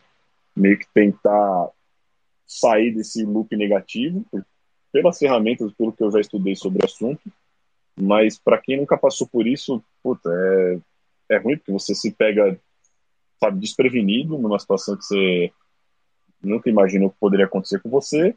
[0.55, 1.69] meio que tentar
[2.47, 4.25] sair desse loop negativo,
[4.93, 7.21] pelas ferramentas, pelo que eu já estudei sobre o assunto.
[7.99, 12.59] Mas para quem nunca passou por isso, puta, é, é ruim, porque você se pega,
[13.41, 15.53] sabe, desprevenido numa situação que você
[16.43, 18.35] nunca imaginou que poderia acontecer com você.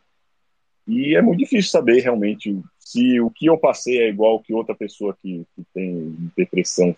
[0.88, 4.74] E é muito difícil saber realmente se o que eu passei é igual que outra
[4.74, 6.96] pessoa que, que tem depressão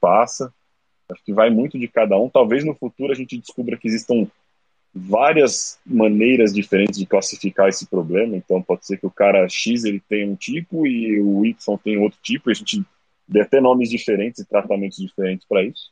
[0.00, 0.52] passa.
[1.10, 2.28] Acho que vai muito de cada um.
[2.28, 4.28] Talvez no futuro a gente descubra que existam
[4.94, 8.36] várias maneiras diferentes de classificar esse problema.
[8.36, 11.98] Então pode ser que o cara X ele tenha um tipo e o Y tem
[11.98, 12.50] outro tipo.
[12.50, 12.84] E a gente
[13.26, 15.90] dê até nomes diferentes e tratamentos diferentes para isso.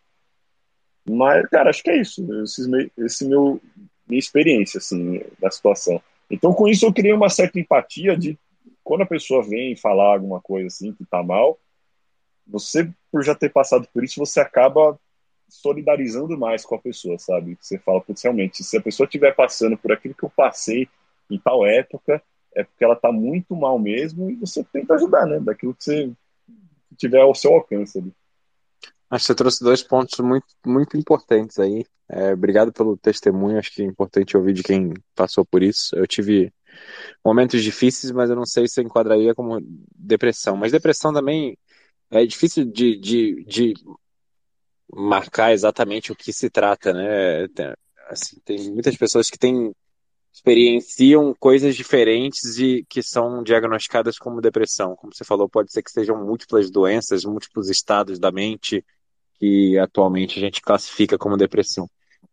[1.09, 2.27] Mas, cara, acho que é isso.
[2.43, 3.61] Esse, esse meu
[4.07, 6.03] minha experiência assim da situação.
[6.31, 8.37] Então com isso eu criei uma certa empatia de
[8.83, 11.59] quando a pessoa vem falar alguma coisa assim que tá mal,
[12.47, 14.99] você por já ter passado por isso, você acaba
[15.51, 17.59] solidarizando mais com a pessoa, sabe?
[17.61, 20.89] Você fala, putz, realmente, se a pessoa estiver passando por aquilo que eu passei
[21.31, 22.23] em tal época,
[22.55, 25.39] é porque ela tá muito mal mesmo e você tenta ajudar, né?
[25.41, 26.13] Daquilo que você
[26.97, 28.13] tiver ao seu alcance ali.
[29.11, 31.85] Acho que você trouxe dois pontos muito, muito importantes aí.
[32.09, 35.95] É, obrigado pelo testemunho, acho que é importante ouvir de quem passou por isso.
[35.97, 36.53] Eu tive
[37.25, 39.61] momentos difíceis, mas eu não sei se eu enquadraria como
[39.97, 40.57] depressão.
[40.57, 41.57] Mas depressão também
[42.11, 43.75] é difícil de, de, de
[44.93, 47.49] marcar exatamente o que se trata, né?
[47.49, 47.75] Tem,
[48.09, 49.73] assim, tem muitas pessoas que têm
[50.33, 54.95] experienciam coisas diferentes e que são diagnosticadas como depressão.
[54.97, 58.85] Como você falou, pode ser que sejam múltiplas doenças, múltiplos estados da mente
[59.41, 61.89] que atualmente a gente classifica como depressão.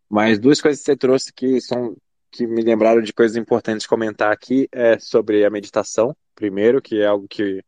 [0.08, 1.96] Mas duas coisas que você trouxe que são
[2.30, 7.06] que me lembraram de coisas importantes comentar aqui é sobre a meditação, primeiro, que é
[7.06, 7.64] algo que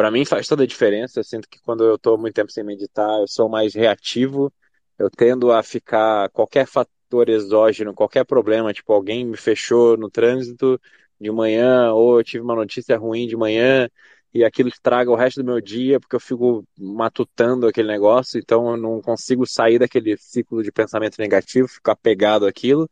[0.00, 1.20] para mim faz toda a diferença.
[1.20, 4.50] Eu sinto que quando eu estou muito tempo sem meditar, eu sou mais reativo.
[4.98, 10.80] Eu tendo a ficar qualquer fator exógeno, qualquer problema, tipo alguém me fechou no trânsito
[11.20, 13.90] de manhã ou eu tive uma notícia ruim de manhã
[14.32, 18.70] e aquilo estraga o resto do meu dia porque eu fico matutando aquele negócio, então
[18.70, 22.88] eu não consigo sair daquele ciclo de pensamento negativo, ficar pegado àquilo.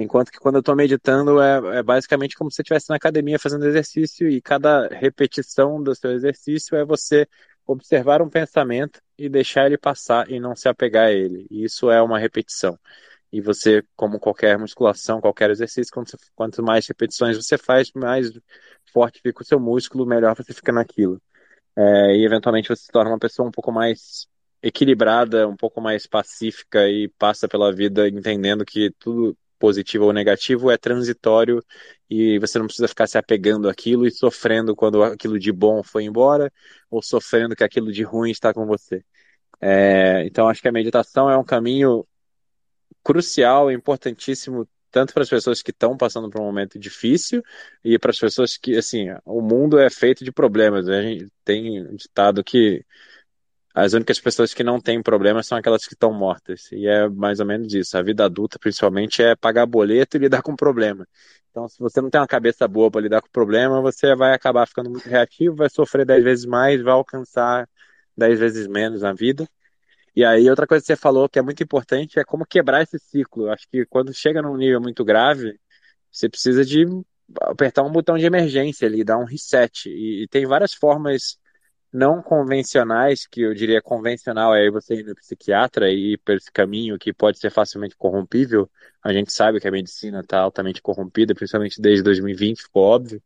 [0.00, 3.38] Enquanto que quando eu estou meditando é, é, basicamente como se você estivesse na academia
[3.38, 7.26] fazendo exercício e cada repetição do seu exercício é você
[7.66, 11.46] observar um pensamento e deixar ele passar e não se apegar a ele.
[11.50, 12.78] E isso é uma repetição.
[13.32, 18.30] E você, como qualquer musculação, qualquer exercício, quanto, quanto mais repetições você faz, mais
[18.92, 21.20] forte fica o seu músculo, melhor você fica naquilo.
[21.76, 24.26] É, e eventualmente você se torna uma pessoa um pouco mais
[24.62, 30.70] equilibrada, um pouco mais pacífica e passa pela vida entendendo que tudo positivo ou negativo
[30.70, 31.62] é transitório
[32.08, 36.04] e você não precisa ficar se apegando àquilo e sofrendo quando aquilo de bom foi
[36.04, 36.52] embora
[36.90, 39.04] ou sofrendo que aquilo de ruim está com você.
[39.60, 42.06] É, então acho que a meditação é um caminho
[43.02, 47.42] crucial, importantíssimo tanto para as pessoas que estão passando por um momento difícil
[47.84, 50.88] e para as pessoas que, assim, o mundo é feito de problemas.
[50.88, 52.82] A gente tem um ditado que
[53.76, 56.72] as únicas pessoas que não têm problemas são aquelas que estão mortas.
[56.72, 57.98] E é mais ou menos isso.
[57.98, 61.06] A vida adulta, principalmente, é pagar boleto e lidar com problema.
[61.50, 64.66] Então, se você não tem uma cabeça boa para lidar com problema, você vai acabar
[64.66, 67.68] ficando muito reativo, vai sofrer dez vezes mais, vai alcançar
[68.16, 69.46] dez vezes menos na vida.
[70.14, 72.98] E aí, outra coisa que você falou que é muito importante é como quebrar esse
[72.98, 73.48] ciclo.
[73.48, 75.60] Eu acho que quando chega num nível muito grave,
[76.10, 76.86] você precisa de
[77.42, 79.90] apertar um botão de emergência ali, dar um reset.
[79.90, 81.38] E, e tem várias formas
[81.96, 86.52] não convencionais, que eu diria convencional é você ir no psiquiatra e ir por esse
[86.52, 88.70] caminho que pode ser facilmente corrompível.
[89.02, 93.22] A gente sabe que a medicina está altamente corrompida, principalmente desde 2020, ficou óbvio.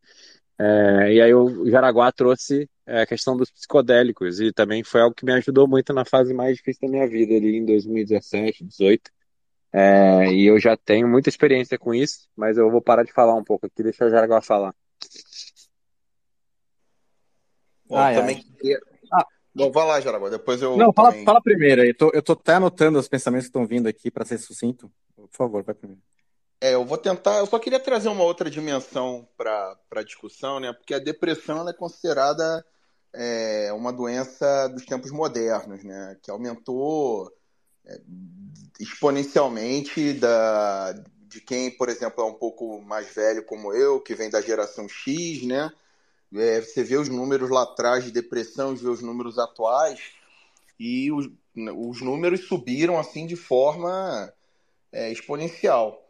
[0.57, 5.17] É, e aí o Jaraguá trouxe é, a questão dos psicodélicos e também foi algo
[5.17, 9.11] que me ajudou muito na fase mais difícil da minha vida, ali em 2017, 2018.
[9.73, 13.35] É, e eu já tenho muita experiência com isso, mas eu vou parar de falar
[13.35, 14.75] um pouco aqui, deixa o Jaraguá falar.
[17.91, 18.57] Bom, ai, também ai.
[18.57, 18.81] queria.
[19.13, 19.27] Ah.
[19.53, 20.77] Bom, vai lá, Jaraguá, depois eu.
[20.77, 21.13] Não, também...
[21.13, 21.85] fala, fala primeiro.
[21.85, 24.89] Eu tô, eu tô até anotando os pensamentos que estão vindo aqui para ser sucinto.
[25.17, 26.01] Por favor, vai primeiro.
[26.61, 27.39] É, eu vou tentar.
[27.39, 30.73] Eu só queria trazer uma outra dimensão para a discussão, né?
[30.73, 32.65] Porque a depressão é considerada
[33.13, 36.17] é, uma doença dos tempos modernos, né?
[36.23, 37.29] Que aumentou
[37.85, 38.01] é,
[38.79, 40.93] exponencialmente da,
[41.27, 44.89] de quem, por exemplo, é um pouco mais velho como eu, que vem da geração
[44.89, 45.73] X, né?
[46.35, 50.01] É, você vê os números lá atrás de depressão, vê os números atuais,
[50.79, 51.29] e os,
[51.77, 54.33] os números subiram assim de forma
[54.93, 56.07] é, exponencial.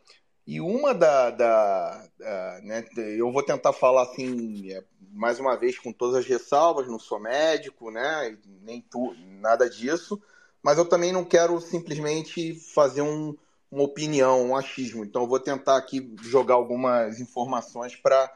[0.46, 1.30] E uma da.
[1.30, 4.82] da, da né, eu vou tentar falar assim, é,
[5.12, 8.36] mais uma vez, com todas as ressalvas, não sou médico, né?
[8.62, 10.20] Nem tu, nada disso,
[10.62, 13.36] mas eu também não quero simplesmente fazer um,
[13.70, 15.04] uma opinião, um achismo.
[15.04, 18.32] Então, eu vou tentar aqui jogar algumas informações para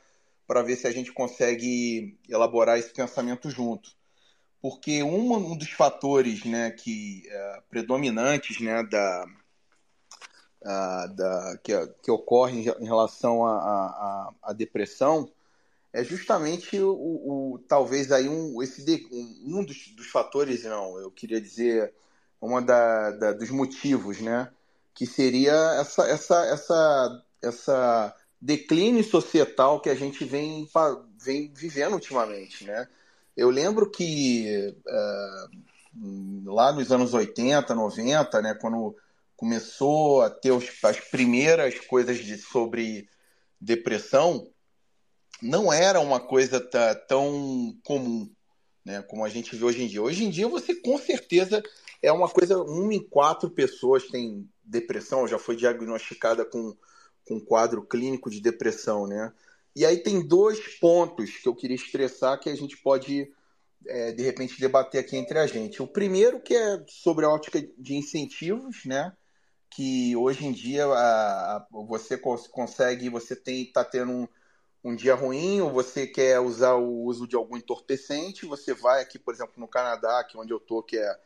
[0.62, 3.90] ver se a gente consegue elaborar esse pensamento junto.
[4.60, 9.26] Porque um, um dos fatores né, que, é, predominantes né, da,
[11.14, 11.72] da, que,
[12.02, 15.30] que ocorre em relação à depressão
[15.92, 21.10] é justamente o, o, talvez aí um esse um, um dos, dos, fatores não eu
[21.10, 21.94] queria dizer
[22.40, 24.50] uma da, da, dos motivos né
[24.92, 30.68] que seria essa essa essa essa declínio societal que a gente vem
[31.18, 32.88] vem vivendo ultimamente né
[33.36, 38.96] eu lembro que uh, lá nos anos 80 90 né quando
[39.36, 43.08] começou a ter os, as primeiras coisas de, sobre
[43.60, 44.50] depressão,
[45.42, 46.60] não era uma coisa
[47.08, 48.30] tão comum
[48.84, 50.02] né, como a gente vê hoje em dia.
[50.02, 51.62] Hoje em dia, você com certeza
[52.02, 56.76] é uma coisa, uma em quatro pessoas tem depressão, já foi diagnosticada com,
[57.26, 59.32] com quadro clínico de depressão, né?
[59.74, 63.32] E aí tem dois pontos que eu queria estressar que a gente pode,
[63.86, 65.82] é, de repente, debater aqui entre a gente.
[65.82, 69.12] O primeiro que é sobre a ótica de incentivos, né?
[69.74, 74.28] que hoje em dia a, a, você cons consegue, você tem está tendo um,
[74.84, 79.18] um dia ruim, ou você quer usar o uso de algum entorpecente, você vai aqui,
[79.18, 81.18] por exemplo, no Canadá, que é onde eu tô, que é,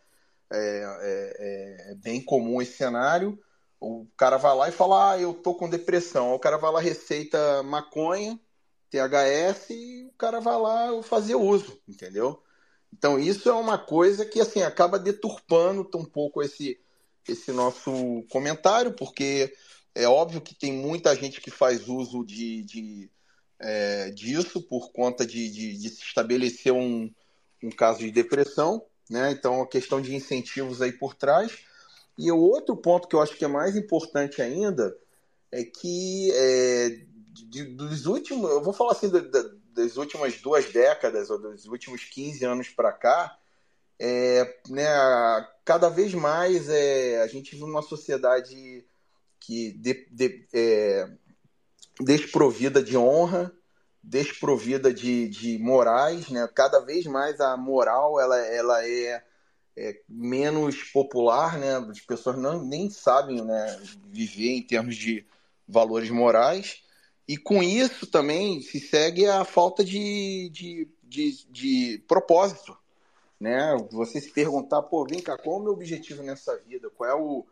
[0.50, 3.38] é, é, é, bem comum esse cenário,
[3.80, 6.34] o cara vai lá e fala, ah, eu tô com depressão.
[6.34, 8.38] O cara vai lá, receita maconha,
[8.90, 12.42] THS, e o cara vai lá fazer uso, entendeu?
[12.92, 16.78] Então isso é uma coisa que assim acaba deturpando um pouco esse
[17.28, 19.52] esse nosso comentário, porque
[19.94, 23.10] é óbvio que tem muita gente que faz uso de, de
[23.60, 27.12] é, disso por conta de, de, de, se estabelecer um,
[27.62, 29.30] um caso de depressão, né?
[29.32, 31.58] Então, a questão de incentivos aí por trás.
[32.18, 34.94] E o outro ponto que eu acho que é mais importante ainda
[35.52, 37.06] é que é,
[37.48, 39.20] de, dos últimos, eu vou falar assim, da,
[39.72, 43.38] das últimas duas décadas, ou dos últimos 15 anos para cá,
[44.00, 44.86] é, né,
[45.64, 48.84] cada vez mais é, a gente vive uma sociedade
[49.40, 51.08] que de, de, é,
[52.00, 53.52] desprovida de honra,
[54.02, 56.48] desprovida de, de morais, né?
[56.54, 59.22] Cada vez mais a moral ela, ela é,
[59.78, 61.76] é menos popular, né?
[61.76, 65.24] As pessoas não, nem sabem né, viver em termos de
[65.66, 66.82] valores morais.
[67.26, 72.76] E com isso também se segue a falta de, de, de, de propósito
[73.40, 73.76] né?
[73.92, 76.90] Você se perguntar, pô, vem cá, qual é o meu objetivo nessa vida?
[76.90, 77.46] Qual é o,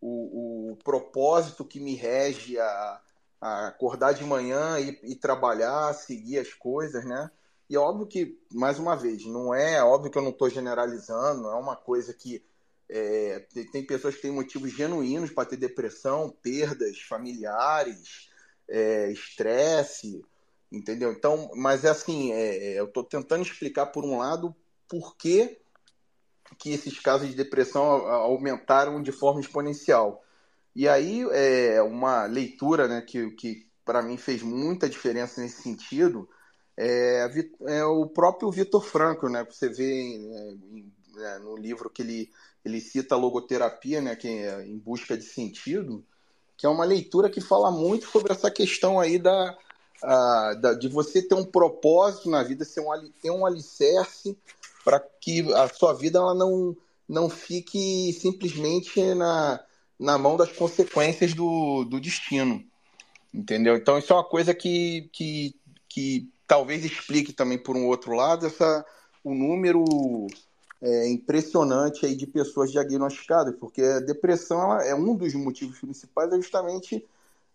[0.00, 3.00] o, o propósito que me rege a,
[3.40, 7.30] a acordar de manhã e, e, trabalhar, seguir as coisas, né?
[7.68, 11.42] E óbvio que, mais uma vez, não é, é óbvio que eu não estou generalizando,
[11.42, 12.42] não é uma coisa que
[12.88, 18.30] é, tem pessoas que têm motivos genuínos para ter depressão, perdas familiares,
[18.66, 20.24] é, estresse,
[20.72, 21.12] entendeu?
[21.12, 24.56] Então, mas é assim, é, é eu estou tentando explicar por um lado
[24.88, 25.58] por que,
[26.58, 30.24] que esses casos de depressão aumentaram de forma exponencial.
[30.74, 36.28] E aí, é uma leitura né, que, que para mim fez muita diferença nesse sentido
[36.80, 37.28] é,
[37.66, 40.16] é o próprio Vitor Franco, né, você vê
[41.18, 42.30] é, no livro que ele,
[42.64, 46.04] ele cita a logoterapia, né, que é Em Busca de Sentido,
[46.56, 49.56] que é uma leitura que fala muito sobre essa questão aí da,
[50.02, 54.38] a, da de você ter um propósito na vida, ser um, ter um alicerce
[54.84, 56.76] para que a sua vida ela não,
[57.08, 59.60] não fique simplesmente na,
[59.98, 62.64] na mão das consequências do, do destino.
[63.34, 63.76] Entendeu?
[63.76, 65.54] Então, isso é uma coisa que, que,
[65.88, 68.84] que talvez explique também, por um outro lado, essa,
[69.22, 69.84] o número
[70.80, 76.36] é, impressionante aí de pessoas diagnosticadas, porque a depressão é um dos motivos principais, é
[76.36, 77.06] justamente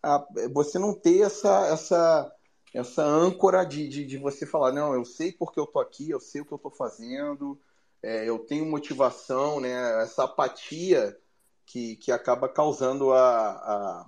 [0.02, 2.32] a, você não ter essa, essa
[2.74, 6.20] essa âncora de, de, de, você falar, não, eu sei porque eu tô aqui, eu
[6.20, 7.60] sei o que eu tô fazendo,
[8.02, 10.02] é, eu tenho motivação, né?
[10.02, 11.16] Essa apatia
[11.68, 14.06] que, que acaba causando a, a,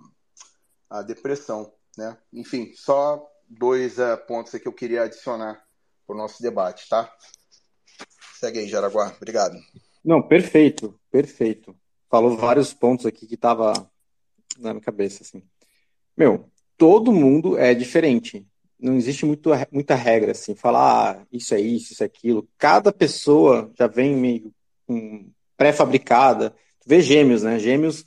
[0.90, 2.18] a depressão, né?
[2.34, 5.64] Enfim, só dois uh, pontos que eu queria adicionar
[6.06, 7.12] para o nosso debate, tá?
[8.40, 9.14] Segue aí, Jaraguá.
[9.16, 9.58] Obrigado.
[10.04, 11.76] Não, perfeito, perfeito.
[12.10, 13.74] Falou vários pontos aqui que tava
[14.58, 15.44] na minha cabeça, assim.
[16.16, 18.48] Meu, todo mundo é diferente
[18.80, 22.48] não existe muito, muita regra, assim, falar ah, isso é isso, isso é aquilo.
[22.58, 24.54] Cada pessoa já vem meio
[24.88, 26.56] um, pré-fabricada.
[26.86, 27.58] Vê gêmeos, né?
[27.58, 28.06] Gêmeos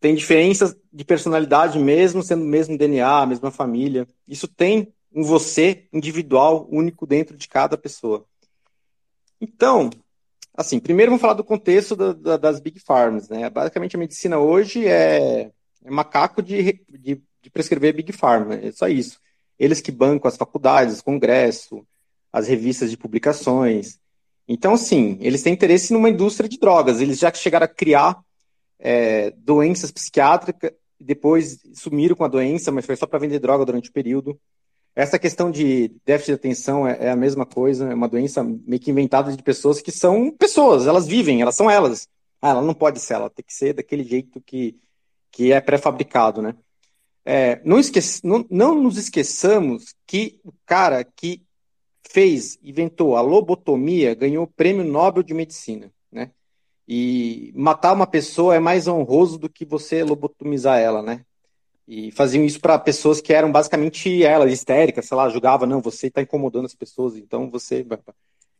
[0.00, 4.06] tem diferenças de personalidade mesmo, sendo o mesmo DNA, a mesma família.
[4.28, 8.24] Isso tem um você individual, único dentro de cada pessoa.
[9.40, 9.90] Então,
[10.54, 13.28] assim, primeiro vamos falar do contexto da, da, das Big Farms.
[13.28, 13.48] Né?
[13.48, 15.50] Basicamente, a medicina hoje é,
[15.84, 19.18] é macaco de, de, de, prescrever Big Pharma, é só isso.
[19.58, 21.86] Eles que bancam as faculdades, congresso,
[22.30, 23.98] as revistas de publicações.
[24.46, 27.00] Então, sim, eles têm interesse numa indústria de drogas.
[27.00, 28.22] Eles já chegaram a criar
[28.78, 33.90] é, doenças psiquiátricas, depois sumiram com a doença, mas foi só para vender droga durante
[33.90, 34.38] o período.
[34.94, 38.80] Essa questão de déficit de atenção é, é, a mesma coisa, é uma doença meio
[38.80, 42.08] que inventada de pessoas que são pessoas, elas vivem, elas são elas.
[42.40, 44.78] Ah, ela não pode ser, ela tem que ser daquele jeito que,
[45.30, 46.54] que é pré-fabricado, né?
[47.24, 51.42] É, não, esquece, não, não nos esqueçamos que o cara que
[52.08, 55.92] fez, inventou a lobotomia, ganhou o prêmio Nobel de Medicina?
[56.88, 61.24] E matar uma pessoa é mais honroso do que você lobotomizar ela, né?
[61.88, 66.08] E faziam isso para pessoas que eram basicamente elas, histéricas, sei lá, julgava, não, você
[66.08, 67.86] está incomodando as pessoas, então você.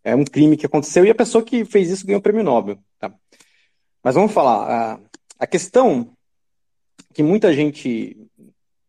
[0.04, 2.78] É um crime que aconteceu e a pessoa que fez isso ganhou o prêmio Nobel.
[2.98, 3.12] Tá?
[4.02, 5.00] Mas vamos falar.
[5.38, 6.16] A questão
[7.12, 8.16] que muita gente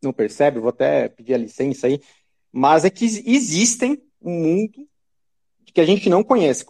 [0.02, 2.00] não percebe, vou até pedir a licença aí,
[2.52, 4.88] mas é que existem um mundo
[5.74, 6.66] que a gente não conhece.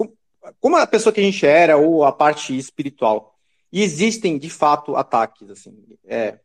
[0.60, 3.36] Como, a pessoa que a gente era ou a parte espiritual.
[3.72, 5.50] E existem, de fato, ataques.
[5.50, 5.74] assim.
[6.06, 6.40] É,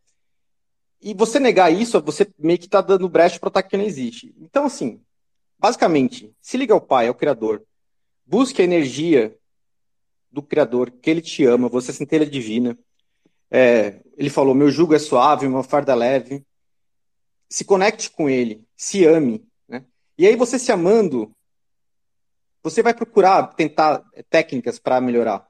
[1.02, 4.32] e você negar isso, você meio que está dando brecha para ataque que não existe.
[4.38, 5.00] Então, assim,
[5.58, 7.62] basicamente, se liga ao Pai, ao Criador,
[8.24, 9.36] busque a energia
[10.30, 12.78] do Criador, que Ele te ama, você é centelha divina.
[13.50, 16.46] É, ele falou: meu jugo é suave, fardo é leve.
[17.48, 19.44] Se conecte com Ele, se ame.
[19.68, 19.84] Né?
[20.16, 21.34] E aí, você se amando,
[22.62, 25.46] você vai procurar tentar técnicas para melhorar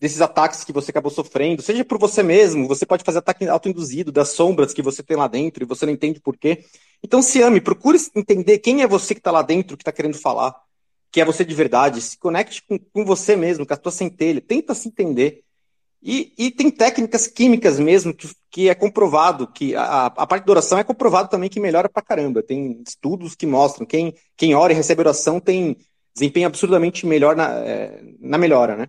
[0.00, 4.10] desses ataques que você acabou sofrendo, seja por você mesmo, você pode fazer ataque autoinduzido
[4.10, 6.64] das sombras que você tem lá dentro e você não entende por quê.
[7.04, 10.16] Então se ame, procure entender quem é você que está lá dentro, que está querendo
[10.16, 10.56] falar,
[11.12, 14.40] que é você de verdade, se conecte com, com você mesmo, com a tua centelha,
[14.40, 15.44] tenta se entender.
[16.02, 20.52] E, e tem técnicas químicas mesmo que, que é comprovado, que a, a parte da
[20.52, 22.42] oração é comprovado também que melhora pra caramba.
[22.42, 25.76] Tem estudos que mostram quem, quem ora e recebe oração tem
[26.14, 28.88] desempenho absurdamente melhor na, é, na melhora, né?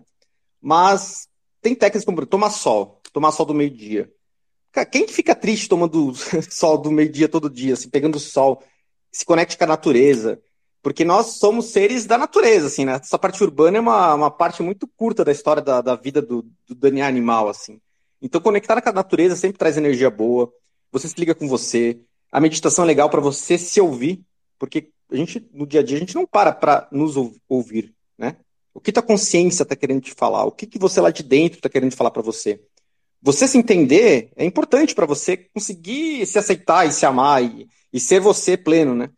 [0.60, 1.28] Mas
[1.60, 4.10] tem técnicas como tomar sol, tomar sol do meio-dia.
[4.90, 6.12] Quem fica triste tomando
[6.50, 8.62] sol do meio-dia todo dia, assim, pegando sol,
[9.10, 10.40] se conecta com a natureza?
[10.82, 12.94] Porque nós somos seres da natureza, assim, né?
[12.94, 16.44] Essa parte urbana é uma, uma parte muito curta da história da, da vida do,
[16.66, 17.80] do DNA animal, assim.
[18.20, 20.52] Então, conectar com a natureza sempre traz energia boa.
[20.90, 22.00] Você se liga com você.
[22.32, 24.22] A meditação é legal para você se ouvir,
[24.58, 27.14] porque a gente, no dia a dia, a gente não para para nos
[27.48, 28.36] ouvir, né?
[28.74, 30.44] O que tua consciência está querendo te falar?
[30.44, 32.60] O que, que você lá de dentro está querendo falar para você?
[33.20, 38.00] Você se entender é importante para você conseguir se aceitar e se amar e, e,
[38.00, 39.10] ser você pleno, né?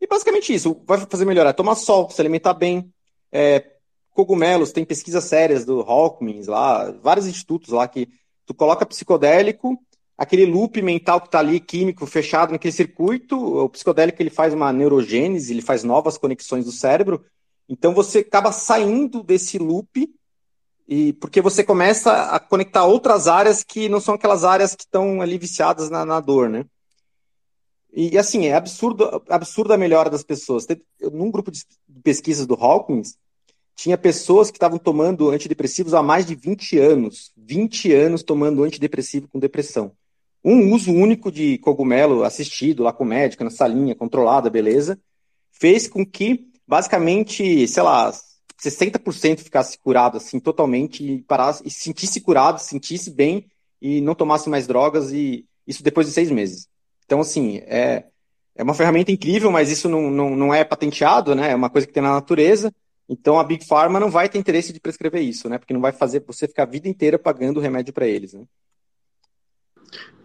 [0.00, 0.80] E basicamente isso.
[0.86, 1.52] Vai fazer melhorar.
[1.54, 2.92] Tomar sol, se alimentar bem.
[3.32, 3.72] É,
[4.10, 8.08] cogumelos, tem pesquisas sérias do Hawkins lá, vários institutos lá que
[8.44, 9.78] tu coloca psicodélico,
[10.22, 14.72] aquele loop mental que está ali, químico, fechado naquele circuito, o psicodélico ele faz uma
[14.72, 17.24] neurogênese, ele faz novas conexões do cérebro,
[17.68, 20.08] então você acaba saindo desse loop
[20.86, 25.20] e porque você começa a conectar outras áreas que não são aquelas áreas que estão
[25.20, 26.66] ali viciadas na, na dor, né?
[27.92, 30.66] E assim, é absurdo, absurda a melhora das pessoas.
[31.12, 31.64] Num grupo de
[32.02, 33.16] pesquisas do Hawkins,
[33.74, 37.32] tinha pessoas que estavam tomando antidepressivos há mais de 20 anos.
[37.36, 39.92] 20 anos tomando antidepressivo com depressão.
[40.44, 44.98] Um uso único de cogumelo assistido lá com médica, na salinha, controlada, beleza,
[45.52, 48.12] fez com que basicamente, sei lá,
[48.62, 53.46] 60% ficasse curado, assim, totalmente, e parasse, e sentisse curado, sentisse bem,
[53.80, 56.68] e não tomasse mais drogas, e isso depois de seis meses.
[57.04, 58.04] Então, assim, é,
[58.54, 61.50] é uma ferramenta incrível, mas isso não, não, não é patenteado, né?
[61.50, 62.72] É uma coisa que tem na natureza.
[63.08, 65.58] Então, a Big Pharma não vai ter interesse de prescrever isso, né?
[65.58, 68.44] Porque não vai fazer você ficar a vida inteira pagando remédio para eles, né?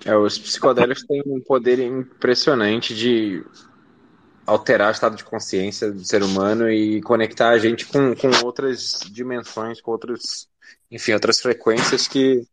[0.05, 3.43] É, os psicodélicos têm um poder impressionante de
[4.45, 8.99] alterar o estado de consciência do ser humano e conectar a gente com, com outras
[9.11, 10.47] dimensões, com outros,
[10.89, 12.47] enfim, outras frequências que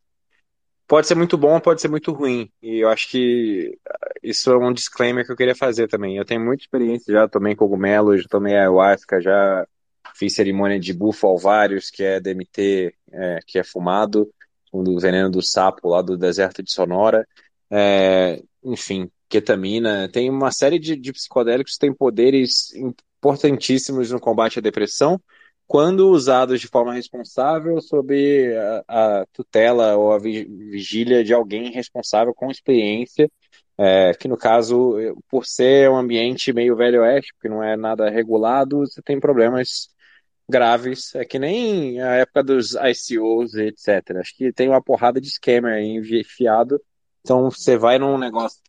[0.89, 2.51] pode ser muito bom, pode ser muito ruim.
[2.61, 3.79] E eu acho que
[4.23, 6.17] isso é um disclaimer que eu queria fazer também.
[6.17, 9.67] Eu tenho muita experiência já, tomei cogumelo, já tomei ayahuasca, já
[10.15, 14.29] fiz cerimônia de bufo alvários, que é DMT, é, que é fumado,
[14.83, 17.27] do veneno do sapo lá do deserto de Sonora.
[17.71, 24.59] É, enfim, ketamina, tem uma série de, de psicodélicos que têm poderes importantíssimos no combate
[24.59, 25.21] à depressão
[25.67, 28.55] quando usados de forma responsável, sob
[28.87, 33.31] a, a tutela ou a vigília de alguém responsável com experiência,
[33.79, 34.95] é, que no caso,
[35.29, 39.89] por ser um ambiente meio velho oeste, porque não é nada regulado, você tem problemas
[40.49, 44.19] graves, é que nem a época dos ICOs, etc.
[44.21, 46.81] Acho que tem uma porrada de scammer aí enfiado,
[47.21, 48.61] então você vai num negócio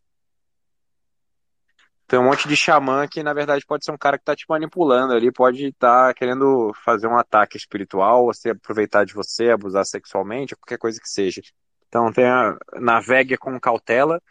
[2.06, 4.44] tem um monte de xamã que, na verdade, pode ser um cara que tá te
[4.48, 9.84] manipulando ali, pode estar tá querendo fazer um ataque espiritual, se aproveitar de você, abusar
[9.84, 11.42] sexualmente, qualquer coisa que seja.
[11.88, 14.22] Então, tenha, navegue com cautela.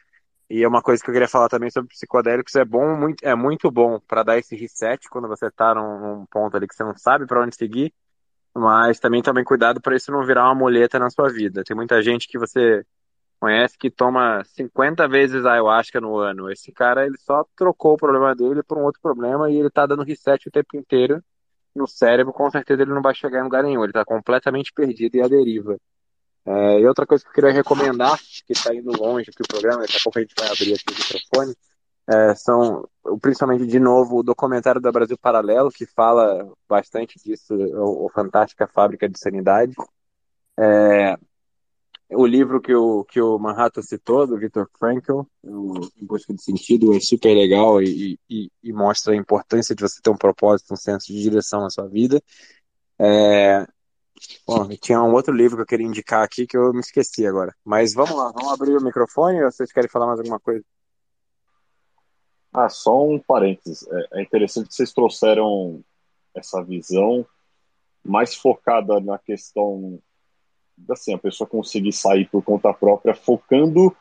[0.50, 3.34] E é uma coisa que eu queria falar também sobre psicodélicos, é bom, muito, é
[3.34, 6.84] muito bom para dar esse reset quando você tá num, num, ponto ali que você
[6.84, 7.92] não sabe para onde seguir,
[8.54, 11.64] mas também tome cuidado para isso não virar uma muleta na sua vida.
[11.64, 12.86] Tem muita gente que você
[13.40, 16.50] conhece que toma 50 vezes ayahuasca no ano.
[16.52, 19.86] Esse cara, ele só trocou o problema dele por um outro problema e ele tá
[19.86, 21.24] dando reset o tempo inteiro
[21.76, 22.34] no cérebro.
[22.34, 23.84] Com certeza ele não vai chegar em lugar nenhum.
[23.84, 25.78] Ele tá completamente perdido e à deriva.
[26.46, 29.82] É, e outra coisa que eu queria recomendar, que está indo longe aqui o programa,
[29.82, 31.56] daqui a pouco a gente vai abrir aqui o microfone,
[32.08, 32.88] é, são,
[33.20, 38.68] principalmente, de novo, o documentário da Brasil Paralelo, que fala bastante disso, o, o Fantástica
[38.68, 39.74] Fábrica de Sanidade.
[40.58, 41.18] É,
[42.12, 46.96] o livro que o, que o Manhattan citou, do Viktor Frankl, Em Busca de Sentido,
[46.96, 50.78] é super legal e, e, e, mostra a importância de você ter um propósito, um
[50.78, 52.22] senso de direção na sua vida.
[53.00, 53.66] É...
[54.48, 57.56] Bom, tinha um outro livro que eu queria indicar aqui que eu me esqueci agora.
[57.64, 60.64] Mas vamos lá, vamos abrir o microfone ou vocês querem falar mais alguma coisa?
[62.54, 63.86] Ah, só um parênteses.
[63.88, 65.84] É, é interessante que vocês trouxeram
[66.34, 67.26] essa visão
[68.04, 70.00] mais focada na questão
[70.90, 73.96] assim, a pessoa conseguir sair por conta própria, focando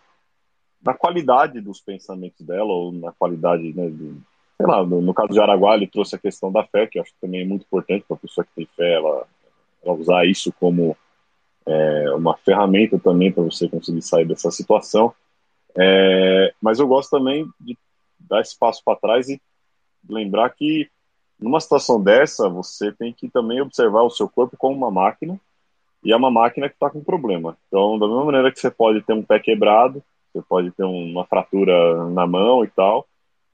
[0.82, 4.20] na qualidade dos pensamentos dela, ou na qualidade, né, do,
[4.56, 7.02] sei lá, no, no, caso de Araguá, ele trouxe a questão da fé, que eu
[7.02, 9.26] acho que também é muito importante para a pessoa que tem fé, ela,
[9.84, 10.96] ela usar isso como
[11.66, 15.14] é, uma ferramenta também para você conseguir sair dessa situação.
[15.76, 17.76] É, mas eu gosto também de
[18.18, 19.40] dar espaço para trás e
[20.08, 20.88] lembrar que
[21.38, 25.38] numa situação dessa, você tem que também observar o seu corpo como uma máquina
[26.04, 27.56] e é uma máquina que está com problema.
[27.66, 30.02] Então, da mesma maneira que você pode ter um pé quebrado,
[30.32, 33.06] você pode ter uma fratura na mão e tal,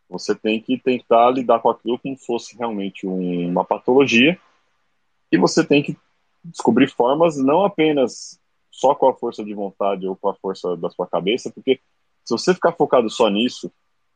[0.08, 4.38] você tem que tentar lidar com aquilo como se fosse realmente um, uma patologia
[5.30, 5.96] e você tem que
[6.44, 8.38] descobrir formas não apenas
[8.70, 11.80] só com a força de vontade ou com a força da sua cabeça, porque
[12.24, 13.70] se você ficar focado só nisso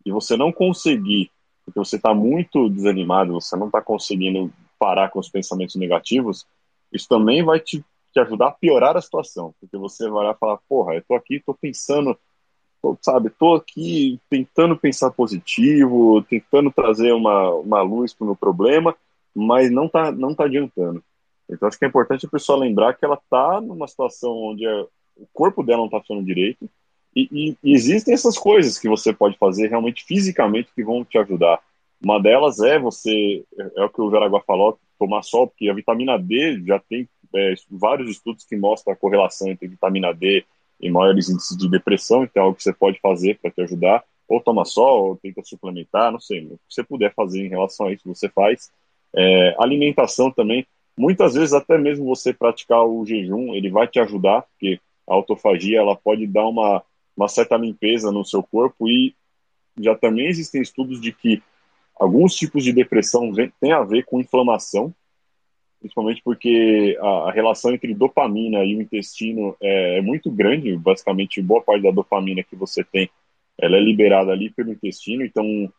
[0.04, 1.30] e você não conseguir,
[1.64, 6.46] porque você está muito desanimado, você não está conseguindo parar com os pensamentos negativos,
[6.92, 7.84] isso também vai te
[8.14, 11.42] te ajudar a piorar a situação, porque você vai lá falar, porra, eu tô aqui,
[11.44, 12.16] tô pensando,
[12.80, 18.36] tô, sabe, tô aqui tentando pensar positivo, tentando trazer uma, uma luz para o meu
[18.36, 18.94] problema,
[19.34, 21.02] mas não tá, não tá adiantando.
[21.48, 25.26] Então acho que é importante a pessoa lembrar que ela tá numa situação onde o
[25.32, 26.68] corpo dela não tá funcionando direito,
[27.14, 31.60] e, e, existem essas coisas que você pode fazer realmente fisicamente que vão te ajudar.
[32.02, 35.74] Uma delas é você, é, é o que o Jaraguá falou, tomar sol, porque a
[35.74, 40.44] vitamina D já tem é, vários estudos que mostram a correlação entre vitamina D
[40.80, 44.02] e maiores índices de depressão, então é algo que você pode fazer para te ajudar,
[44.28, 47.86] ou toma sol, ou tenta suplementar, não sei, o que você puder fazer em relação
[47.86, 48.72] a isso, você faz.
[49.14, 50.66] É, alimentação também,
[50.96, 55.78] muitas vezes até mesmo você praticar o jejum, ele vai te ajudar, porque a autofagia
[55.78, 56.82] ela pode dar uma,
[57.16, 59.14] uma certa limpeza no seu corpo e
[59.78, 61.42] já também existem estudos de que
[61.96, 64.94] alguns tipos de depressão têm a ver com inflamação,
[65.80, 71.42] principalmente porque a, a, relação entre dopamina e o intestino é, é, muito grande, basicamente
[71.42, 73.10] boa parte da dopamina que você tem,
[73.58, 75.70] ela é liberada ali pelo intestino, então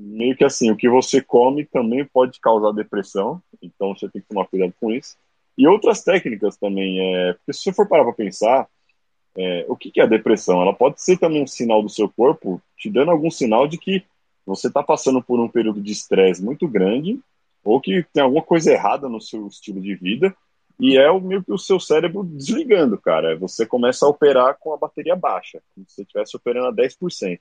[0.00, 4.28] meio que assim, o que você come também pode causar depressão, então você tem que
[4.28, 5.16] tomar cuidado com isso.
[5.56, 8.68] E outras técnicas também, é, porque se você for parar para pensar,
[9.36, 10.62] é, o que, que é a depressão?
[10.62, 14.04] Ela pode ser também um sinal do seu corpo, te dando algum sinal de que
[14.46, 17.18] você está passando por um período de estresse muito grande
[17.64, 20.34] ou que tem alguma coisa errada no seu estilo de vida
[20.80, 23.36] e é o meio que o seu cérebro desligando, cara.
[23.36, 27.40] Você começa a operar com a bateria baixa, como se você estivesse operando a 10%.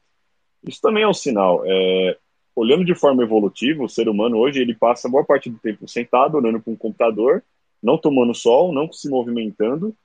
[0.68, 1.62] Isso também é um sinal.
[1.64, 2.18] É,
[2.58, 5.88] olhando de forma evolutiva, o ser humano hoje ele passa a boa parte do tempo
[5.88, 7.44] sentado, olhando para um computador,
[7.82, 9.96] não tomando sol, não se movimentando,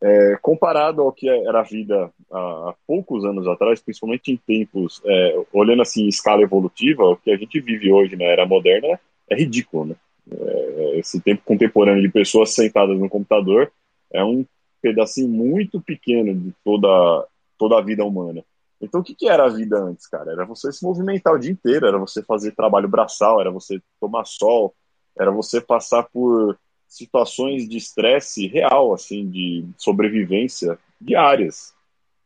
[0.00, 5.02] é, comparado ao que era a vida há, há, poucos anos atrás, principalmente em tempos,
[5.04, 8.98] é, olhando assim em escala evolutiva, o que a gente vive hoje na era moderna
[9.28, 9.96] é ridículo, né?
[10.30, 13.72] É, esse tempo contemporâneo de pessoas sentadas no computador
[14.12, 14.46] é um
[14.80, 17.26] pedacinho muito pequeno de toda,
[17.58, 18.44] toda a vida humana.
[18.80, 20.32] Então, o que, que era a vida antes, cara?
[20.32, 24.24] Era você se movimentar o dia inteiro, era você fazer trabalho braçal, era você tomar
[24.24, 24.74] sol,
[25.18, 26.58] era você passar por
[26.88, 31.74] situações de estresse real, assim, de sobrevivência diárias.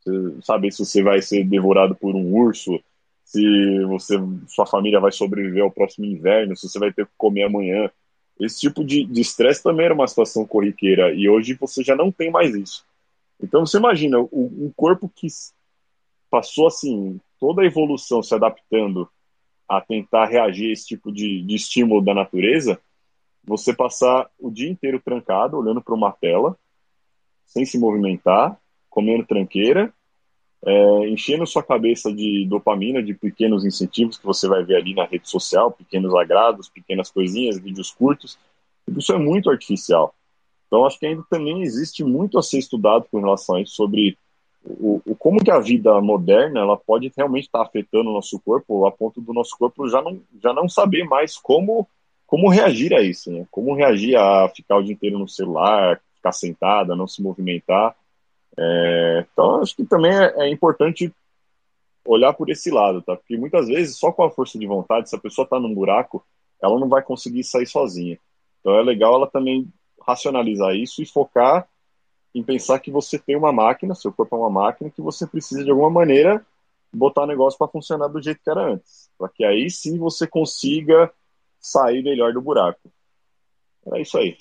[0.01, 2.81] Você saber se você vai ser devorado por um urso,
[3.25, 4.17] se você,
[4.47, 7.91] sua família vai sobreviver ao próximo inverno, se você vai ter que comer amanhã.
[8.39, 12.31] Esse tipo de estresse também era uma situação corriqueira e hoje você já não tem
[12.31, 12.85] mais isso.
[13.41, 15.27] Então você imagina um corpo que
[16.35, 19.09] passou assim toda a evolução se adaptando
[19.69, 22.81] a tentar reagir a esse tipo de, de estímulo da natureza,
[23.45, 26.59] você passar o dia inteiro trancado, olhando para uma tela,
[27.47, 28.59] sem se movimentar,
[28.91, 29.95] comendo tranqueira,
[30.67, 35.05] é, enchendo sua cabeça de dopamina, de pequenos incentivos que você vai ver ali na
[35.05, 38.37] rede social, pequenos agrados, pequenas coisinhas, vídeos curtos.
[38.89, 40.13] Isso é muito artificial.
[40.67, 44.19] Então, acho que ainda também existe muito a ser estudado com relação a isso, sobre
[44.65, 48.87] o, o como que a vida moderna ela pode realmente estar afetando o nosso corpo,
[48.87, 51.87] a ponto do nosso corpo já não, já não saber mais como,
[52.27, 53.47] como reagir a isso, né?
[53.51, 57.95] Como reagir a ficar o dia inteiro no celular, ficar sentada, não se movimentar.
[58.57, 61.13] É, então, acho que também é, é, importante
[62.07, 63.17] olhar por esse lado, tá?
[63.17, 66.25] Porque muitas vezes, só com a força de vontade, se a pessoa está num buraco,
[66.63, 68.19] ela não vai conseguir sair sozinha.
[68.61, 69.69] Então, é legal ela também
[70.07, 71.69] racionalizar isso e focar
[72.35, 75.63] em pensar que você tem uma máquina, seu corpo é uma máquina, que você precisa
[75.63, 76.45] de alguma maneira
[76.93, 80.27] botar o negócio para funcionar do jeito que era antes, para que aí sim você
[80.27, 81.13] consiga
[81.61, 82.81] sair melhor do buraco.
[83.87, 84.37] Era isso aí.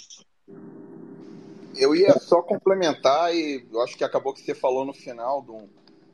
[1.76, 5.68] Eu ia só complementar, e acho que acabou que você falou no final, Dum,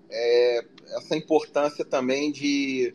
[0.10, 0.65] é,
[0.97, 2.91] essa importância também de,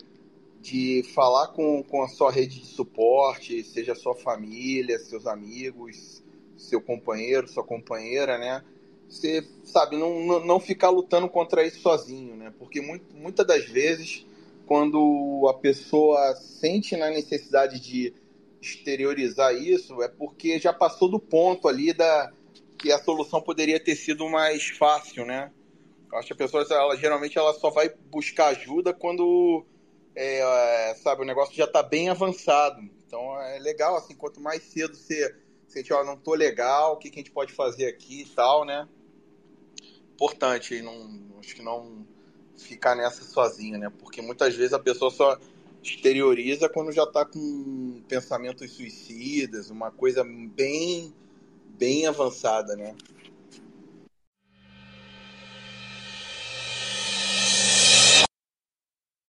[0.61, 6.23] de falar com, com a sua rede de suporte, seja sua família, seus amigos,
[6.57, 8.63] seu companheiro, sua companheira, né?
[9.09, 12.53] Você, sabe, não, não ficar lutando contra isso sozinho, né?
[12.57, 14.25] Porque muito, muitas das vezes,
[14.65, 18.13] quando a pessoa sente na necessidade de
[18.61, 22.31] exteriorizar isso, é porque já passou do ponto ali da,
[22.77, 25.51] que a solução poderia ter sido mais fácil, né?
[26.11, 29.65] Eu acho que a pessoa, ela, geralmente, ela só vai buscar ajuda quando,
[30.15, 32.81] é, sabe, o negócio já está bem avançado.
[33.05, 35.35] Então, é legal, assim, quanto mais cedo você
[35.67, 38.65] sente, ó, não tô legal, o que, que a gente pode fazer aqui e tal,
[38.65, 38.87] né?
[40.15, 42.05] Importante, não, acho que não
[42.57, 43.91] ficar nessa sozinha, né?
[43.99, 45.37] Porque muitas vezes a pessoa só
[45.83, 51.13] exterioriza quando já está com pensamentos suicidas, uma coisa bem
[51.77, 52.95] bem avançada, né?